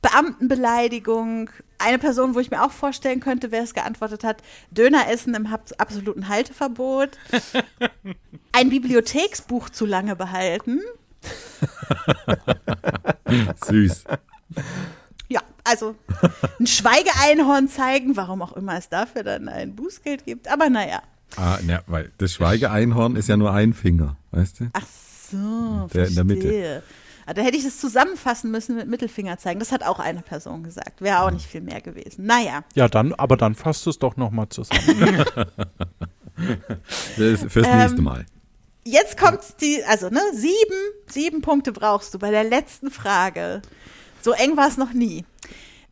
Beamtenbeleidigung. 0.00 1.50
Eine 1.78 1.98
Person, 1.98 2.34
wo 2.34 2.38
ich 2.40 2.50
mir 2.50 2.62
auch 2.64 2.70
vorstellen 2.72 3.20
könnte, 3.20 3.50
wer 3.50 3.62
es 3.62 3.74
geantwortet 3.74 4.24
hat, 4.24 4.42
Döner 4.70 5.08
essen 5.10 5.34
im 5.34 5.46
absoluten 5.78 6.28
Halteverbot, 6.28 7.10
ein 8.52 8.68
Bibliotheksbuch 8.70 9.68
zu 9.70 9.84
lange 9.84 10.16
behalten. 10.16 10.80
Süß. 13.66 14.04
Ja, 15.32 15.40
also 15.64 15.94
ein 16.60 16.66
Schweigeeinhorn 16.66 17.68
zeigen, 17.68 18.16
warum 18.16 18.42
auch 18.42 18.52
immer 18.52 18.76
es 18.76 18.88
dafür 18.88 19.22
dann 19.22 19.48
ein 19.48 19.74
Bußgeld 19.74 20.26
gibt. 20.26 20.48
Aber 20.48 20.68
naja. 20.68 21.00
Ah, 21.36 21.58
ne, 21.62 21.82
weil 21.86 22.12
das 22.18 22.32
Schweigeeinhorn 22.34 23.16
ist 23.16 23.28
ja 23.28 23.36
nur 23.38 23.52
ein 23.52 23.72
Finger, 23.72 24.16
weißt 24.32 24.60
du? 24.60 24.64
Ach 24.74 24.86
so, 25.30 25.88
Der 25.94 26.08
in 26.08 26.14
der 26.14 26.24
Mitte. 26.24 26.40
verstehe. 26.42 26.82
Ah, 27.24 27.32
Da 27.32 27.40
hätte 27.42 27.56
ich 27.56 27.64
das 27.64 27.78
zusammenfassen 27.78 28.50
müssen 28.50 28.76
mit 28.76 28.88
Mittelfinger 28.88 29.38
zeigen. 29.38 29.60
Das 29.60 29.72
hat 29.72 29.82
auch 29.84 29.98
eine 30.00 30.20
Person 30.22 30.62
gesagt. 30.64 31.00
Wäre 31.00 31.20
auch 31.20 31.30
nicht 31.30 31.46
viel 31.46 31.60
mehr 31.62 31.80
gewesen. 31.80 32.26
Naja, 32.26 32.64
Ja, 32.74 32.88
dann, 32.88 33.14
aber 33.14 33.36
dann 33.38 33.54
fasst 33.54 33.86
es 33.86 33.98
doch 33.98 34.16
nochmal 34.16 34.48
zusammen. 34.50 35.24
Das 37.16 37.44
fürs 37.52 37.66
Ähm, 37.68 37.78
nächste 37.78 38.02
Mal. 38.02 38.24
jetzt 38.84 39.18
kommt 39.18 39.40
die, 39.60 39.84
also 39.84 40.08
ne, 40.08 40.20
sieben, 40.34 40.76
sieben 41.06 41.40
Punkte 41.42 41.72
brauchst 41.72 42.14
du 42.14 42.18
bei 42.18 42.30
der 42.30 42.44
letzten 42.44 42.90
Frage. 42.90 43.62
So 44.22 44.32
eng 44.32 44.56
war 44.56 44.68
es 44.68 44.76
noch 44.76 44.92
nie. 44.92 45.24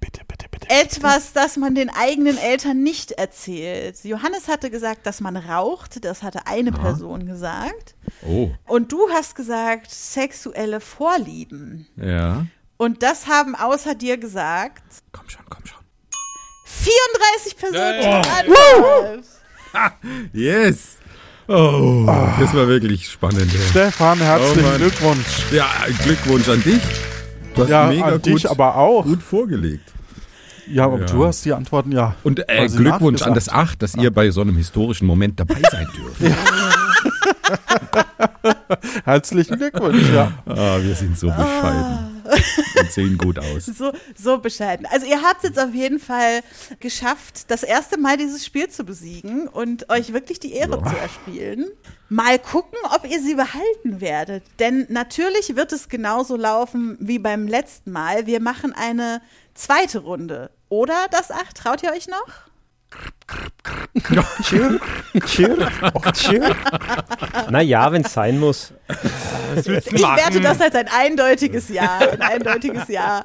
bitte, 0.00 0.20
bitte, 0.26 0.46
bitte. 0.50 0.68
Etwas, 0.70 1.32
das 1.32 1.56
man 1.56 1.74
den 1.74 1.90
eigenen 1.90 2.38
Eltern 2.38 2.82
nicht 2.82 3.12
erzählt. 3.12 3.96
Johannes 4.04 4.46
hatte 4.48 4.70
gesagt, 4.70 5.04
dass 5.06 5.20
man 5.20 5.36
raucht. 5.36 6.04
Das 6.04 6.22
hatte 6.22 6.46
eine 6.46 6.72
Person 6.72 7.26
gesagt. 7.26 7.94
Oh, 8.26 8.50
Und 8.66 8.92
du 8.92 9.08
hast 9.12 9.34
gesagt, 9.34 9.90
sexuelle 9.90 10.80
Vorlieben. 10.80 11.86
ja. 11.96 12.46
Und 12.76 13.02
das 13.02 13.26
haben 13.26 13.54
außer 13.54 13.94
dir 13.94 14.16
gesagt 14.16 14.82
Komm 15.12 15.28
schon, 15.28 15.42
komm 15.50 15.66
schon. 15.66 15.78
34 16.64 17.56
Personen. 17.58 18.00
Hey. 18.02 18.22
Antwort. 18.38 19.24
Yes! 20.32 20.96
Oh, 21.46 22.06
das 22.38 22.54
war 22.54 22.68
wirklich 22.68 23.06
spannend. 23.10 23.52
Stefan, 23.70 24.18
herzlichen 24.18 24.64
Oh. 24.72 24.76
Glückwunsch. 24.78 25.52
Ja, 25.52 25.68
Glückwunsch 26.04 26.48
an 26.48 26.62
dich. 26.62 26.80
Du 27.54 27.62
hast 27.62 27.70
Ja, 27.70 27.86
mega 27.86 28.04
an 28.04 28.12
gut, 28.14 28.26
dich 28.26 28.50
aber 28.50 28.76
auch. 28.76 29.04
gut 29.04 29.22
vorgelegt. 29.22 29.92
Ja, 30.68 30.84
aber 30.84 31.00
Ja. 31.00 31.06
du 31.06 31.26
hast 31.26 31.44
die 31.44 31.52
Antworten 31.52 31.92
ja. 31.92 32.14
Und 32.22 32.48
äh, 32.48 32.66
Glückwunsch 32.68 33.22
an 33.22 33.34
das 33.34 33.48
Acht, 33.48 33.82
dass 33.82 33.94
ihr 33.96 34.10
bei 34.12 34.30
so 34.30 34.40
einem 34.40 34.56
historischen 34.56 35.06
Moment 35.06 35.40
dabei 35.40 35.60
sein 35.70 35.88
dürft. 35.96 36.20
Herzlichen 39.04 39.58
Glückwunsch, 39.58 40.08
ja. 40.14 40.32
Ah, 40.46 40.78
wir 40.80 40.94
sind 40.94 41.18
so 41.18 41.26
bescheiden. 41.28 42.19
Und 42.78 42.92
sehen 42.92 43.18
gut 43.18 43.38
aus. 43.38 43.66
So, 43.80 43.92
so 44.16 44.38
bescheiden. 44.38 44.86
Also 44.86 45.06
ihr 45.06 45.22
habt 45.22 45.38
es 45.44 45.50
jetzt 45.50 45.58
auf 45.58 45.74
jeden 45.74 45.98
Fall 45.98 46.40
geschafft, 46.80 47.50
das 47.50 47.62
erste 47.62 47.98
Mal 47.98 48.16
dieses 48.16 48.44
Spiel 48.44 48.68
zu 48.68 48.84
besiegen 48.84 49.48
und 49.48 49.88
euch 49.90 50.12
wirklich 50.12 50.38
die 50.40 50.52
Ehre 50.52 50.78
Ja. 50.82 50.90
zu 50.90 50.96
erspielen. 50.96 51.70
Mal 52.08 52.38
gucken, 52.38 52.78
ob 52.94 53.08
ihr 53.08 53.20
sie 53.22 53.34
behalten 53.34 54.00
werdet. 54.00 54.42
Denn 54.58 54.86
natürlich 54.88 55.56
wird 55.56 55.72
es 55.72 55.88
genauso 55.88 56.36
laufen 56.36 56.96
wie 57.00 57.18
beim 57.18 57.46
letzten 57.46 57.92
Mal. 57.92 58.26
Wir 58.26 58.40
machen 58.40 58.72
eine 58.72 59.22
zweite 59.54 60.00
Runde. 60.00 60.50
Oder 60.68 61.06
das 61.10 61.30
Acht? 61.30 61.56
Traut 61.56 61.82
ihr 61.82 61.92
euch 61.92 62.08
noch? 62.08 62.49
Tschür, 64.42 64.80
tschür, 65.26 65.68
tschür. 66.12 66.56
Naja, 67.50 67.92
wenn 67.92 68.04
es 68.04 68.12
sein 68.12 68.38
muss. 68.38 68.72
Ich 69.56 69.66
werte 69.66 70.40
das 70.40 70.60
als 70.60 70.74
ein 70.74 70.88
eindeutiges 70.88 71.68
Ja. 71.68 71.98
Ein 71.98 72.22
eindeutiges 72.22 72.88
Ja. 72.88 73.24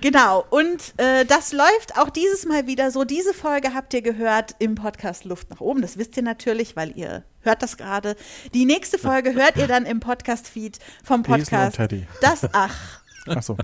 Genau, 0.00 0.44
und 0.50 0.94
äh, 0.98 1.24
das 1.24 1.52
läuft 1.52 1.96
auch 1.96 2.10
dieses 2.10 2.44
Mal 2.44 2.66
wieder 2.66 2.90
so. 2.90 3.04
Diese 3.04 3.32
Folge 3.32 3.72
habt 3.72 3.94
ihr 3.94 4.02
gehört 4.02 4.54
im 4.58 4.74
Podcast 4.74 5.24
Luft 5.24 5.50
nach 5.50 5.60
oben. 5.60 5.80
Das 5.80 5.96
wisst 5.96 6.16
ihr 6.16 6.22
natürlich, 6.22 6.76
weil 6.76 6.92
ihr 6.96 7.22
hört 7.40 7.62
das 7.62 7.76
gerade. 7.76 8.16
Die 8.52 8.66
nächste 8.66 8.98
Folge 8.98 9.34
hört 9.34 9.56
ihr 9.56 9.68
dann 9.68 9.86
im 9.86 10.00
Podcast-Feed 10.00 10.78
vom 11.04 11.22
Besen 11.22 11.40
und 11.40 11.50
Podcast 11.50 11.78
Teddy. 13.26 13.36
Das 13.36 13.50
Ach. 13.50 13.56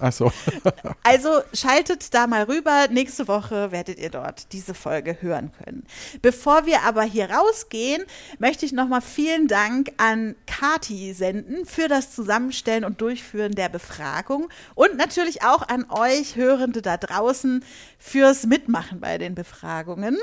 Achso. 0.00 0.32
Also 1.04 1.40
schaltet 1.52 2.14
da 2.14 2.26
mal 2.26 2.44
rüber. 2.44 2.86
Nächste 2.90 3.28
Woche 3.28 3.72
werdet 3.72 3.98
ihr 3.98 4.10
dort 4.10 4.52
diese 4.52 4.74
Folge 4.74 5.18
hören 5.20 5.50
können. 5.52 5.84
Bevor 6.22 6.66
wir 6.66 6.82
aber 6.82 7.02
hier 7.02 7.30
rausgehen, 7.30 8.04
möchte 8.38 8.66
ich 8.66 8.72
nochmal 8.72 9.00
vielen 9.00 9.48
Dank 9.48 9.92
an 9.96 10.34
Kati 10.46 11.12
senden 11.12 11.66
für 11.66 11.88
das 11.88 12.14
Zusammenstellen 12.14 12.84
und 12.84 13.00
Durchführen 13.00 13.52
der 13.52 13.68
Befragung 13.68 14.48
und 14.74 14.96
natürlich 14.96 15.42
auch 15.42 15.68
an 15.68 15.86
euch 15.90 16.36
Hörende 16.36 16.82
da 16.82 16.96
draußen 16.96 17.64
fürs 17.98 18.46
Mitmachen 18.46 19.00
bei 19.00 19.18
den 19.18 19.34
Befragungen. 19.34 20.16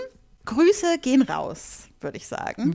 Grüße 0.46 0.98
gehen 1.00 1.22
raus, 1.22 1.84
würde 2.02 2.18
ich 2.18 2.28
sagen. 2.28 2.74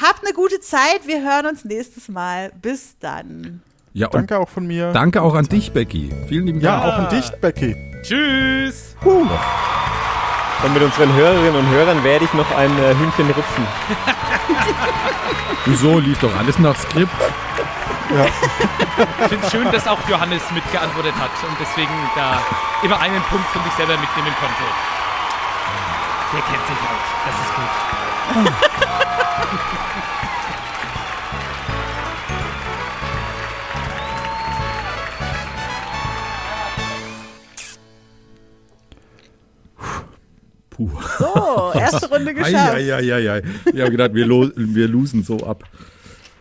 Habt 0.00 0.24
eine 0.24 0.34
gute 0.34 0.60
Zeit. 0.60 1.06
Wir 1.06 1.22
hören 1.22 1.46
uns 1.46 1.64
nächstes 1.64 2.08
Mal. 2.08 2.50
Bis 2.60 2.96
dann. 2.98 3.62
Ja, 3.94 4.08
Danke 4.08 4.38
auch 4.38 4.48
von 4.48 4.66
mir. 4.66 4.92
danke 4.92 5.20
auch 5.22 5.34
an 5.34 5.44
dich, 5.46 5.72
Becky. 5.72 6.10
Vielen 6.28 6.46
lieben 6.46 6.60
Ja, 6.60 6.80
Dank. 6.80 6.84
auch 6.94 6.98
an 6.98 7.08
dich, 7.10 7.30
Becky. 7.40 7.76
Tschüss. 8.02 8.96
Und 9.04 10.74
mit 10.74 10.82
unseren 10.82 11.12
Hörerinnen 11.14 11.56
und 11.56 11.68
Hörern 11.70 12.02
werde 12.04 12.24
ich 12.24 12.32
noch 12.34 12.50
ein 12.56 12.70
äh, 12.78 12.94
Hühnchen 12.94 13.26
rupfen. 13.30 13.66
Wieso 15.66 15.98
lief 15.98 16.18
doch 16.20 16.34
alles 16.38 16.58
nach 16.58 16.74
Skript? 16.76 17.12
Ich 19.22 19.28
finde 19.28 19.46
es 19.46 19.50
schön, 19.52 19.70
dass 19.72 19.86
auch 19.88 19.98
Johannes 20.08 20.42
mitgeantwortet 20.52 21.14
hat 21.16 21.30
und 21.48 21.56
deswegen 21.60 21.92
da 22.14 22.40
immer 22.82 23.00
einen 23.00 23.20
Punkt 23.22 23.46
von 23.48 23.62
sich 23.64 23.72
selber 23.74 23.96
mitnehmen 23.98 24.34
konnte. 24.40 24.64
Der 26.32 26.42
kennt 26.42 26.66
sich 26.66 26.78
aus. 26.78 27.06
Das 27.26 27.36
ist 27.44 27.54
gut. 28.78 28.81
Puh. 40.88 41.00
So, 41.18 41.72
erste 41.74 42.08
Runde 42.08 42.34
geschafft. 42.34 42.74
Eieieiei. 42.74 43.42
Ich 43.72 43.80
habe 43.80 43.90
gedacht, 43.90 44.14
wir, 44.14 44.26
lo 44.26 44.50
wir 44.56 44.88
losen 44.88 45.22
so 45.22 45.38
ab. 45.38 45.64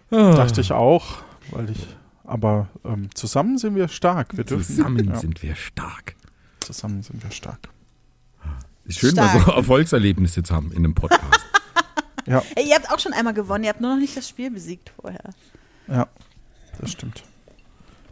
Dachte 0.10 0.62
ich 0.62 0.72
auch, 0.72 1.18
weil 1.52 1.70
ich. 1.70 1.88
Aber 2.24 2.68
ähm, 2.86 3.10
zusammen 3.14 3.58
sind 3.58 3.76
wir 3.76 3.88
stark. 3.88 4.38
Wir 4.38 4.44
dürfen, 4.46 4.64
Zusammen 4.64 5.10
ja, 5.10 5.16
sind 5.16 5.42
wir 5.44 5.56
stark. 5.56 6.16
zusammen 6.62 7.02
sind 7.04 7.24
wir 7.24 7.32
stark. 7.32 7.60
Ist 8.86 9.00
schön, 9.00 9.16
mal 9.16 9.30
Stark. 9.30 9.46
so 9.46 9.52
Erfolgserlebnisse 9.56 10.42
zu 10.44 10.54
haben 10.56 10.72
in 10.72 10.80
einem 10.80 10.96
Podcast. 10.96 11.40
Ja, 12.26 12.42
Ey, 12.56 12.68
ihr 12.70 12.76
habt 12.76 12.90
auch 12.92 13.00
schon 13.00 13.14
einmal 13.14 13.34
gewonnen, 13.34 13.64
ihr 13.64 13.70
habt 13.70 13.82
nur 13.82 13.92
noch 13.94 14.00
nicht 14.00 14.16
das 14.16 14.28
Spiel 14.30 14.50
besiegt 14.52 14.92
vorher. 15.00 15.22
ja, 15.88 16.08
das 16.80 16.92
stimmt. 16.92 17.24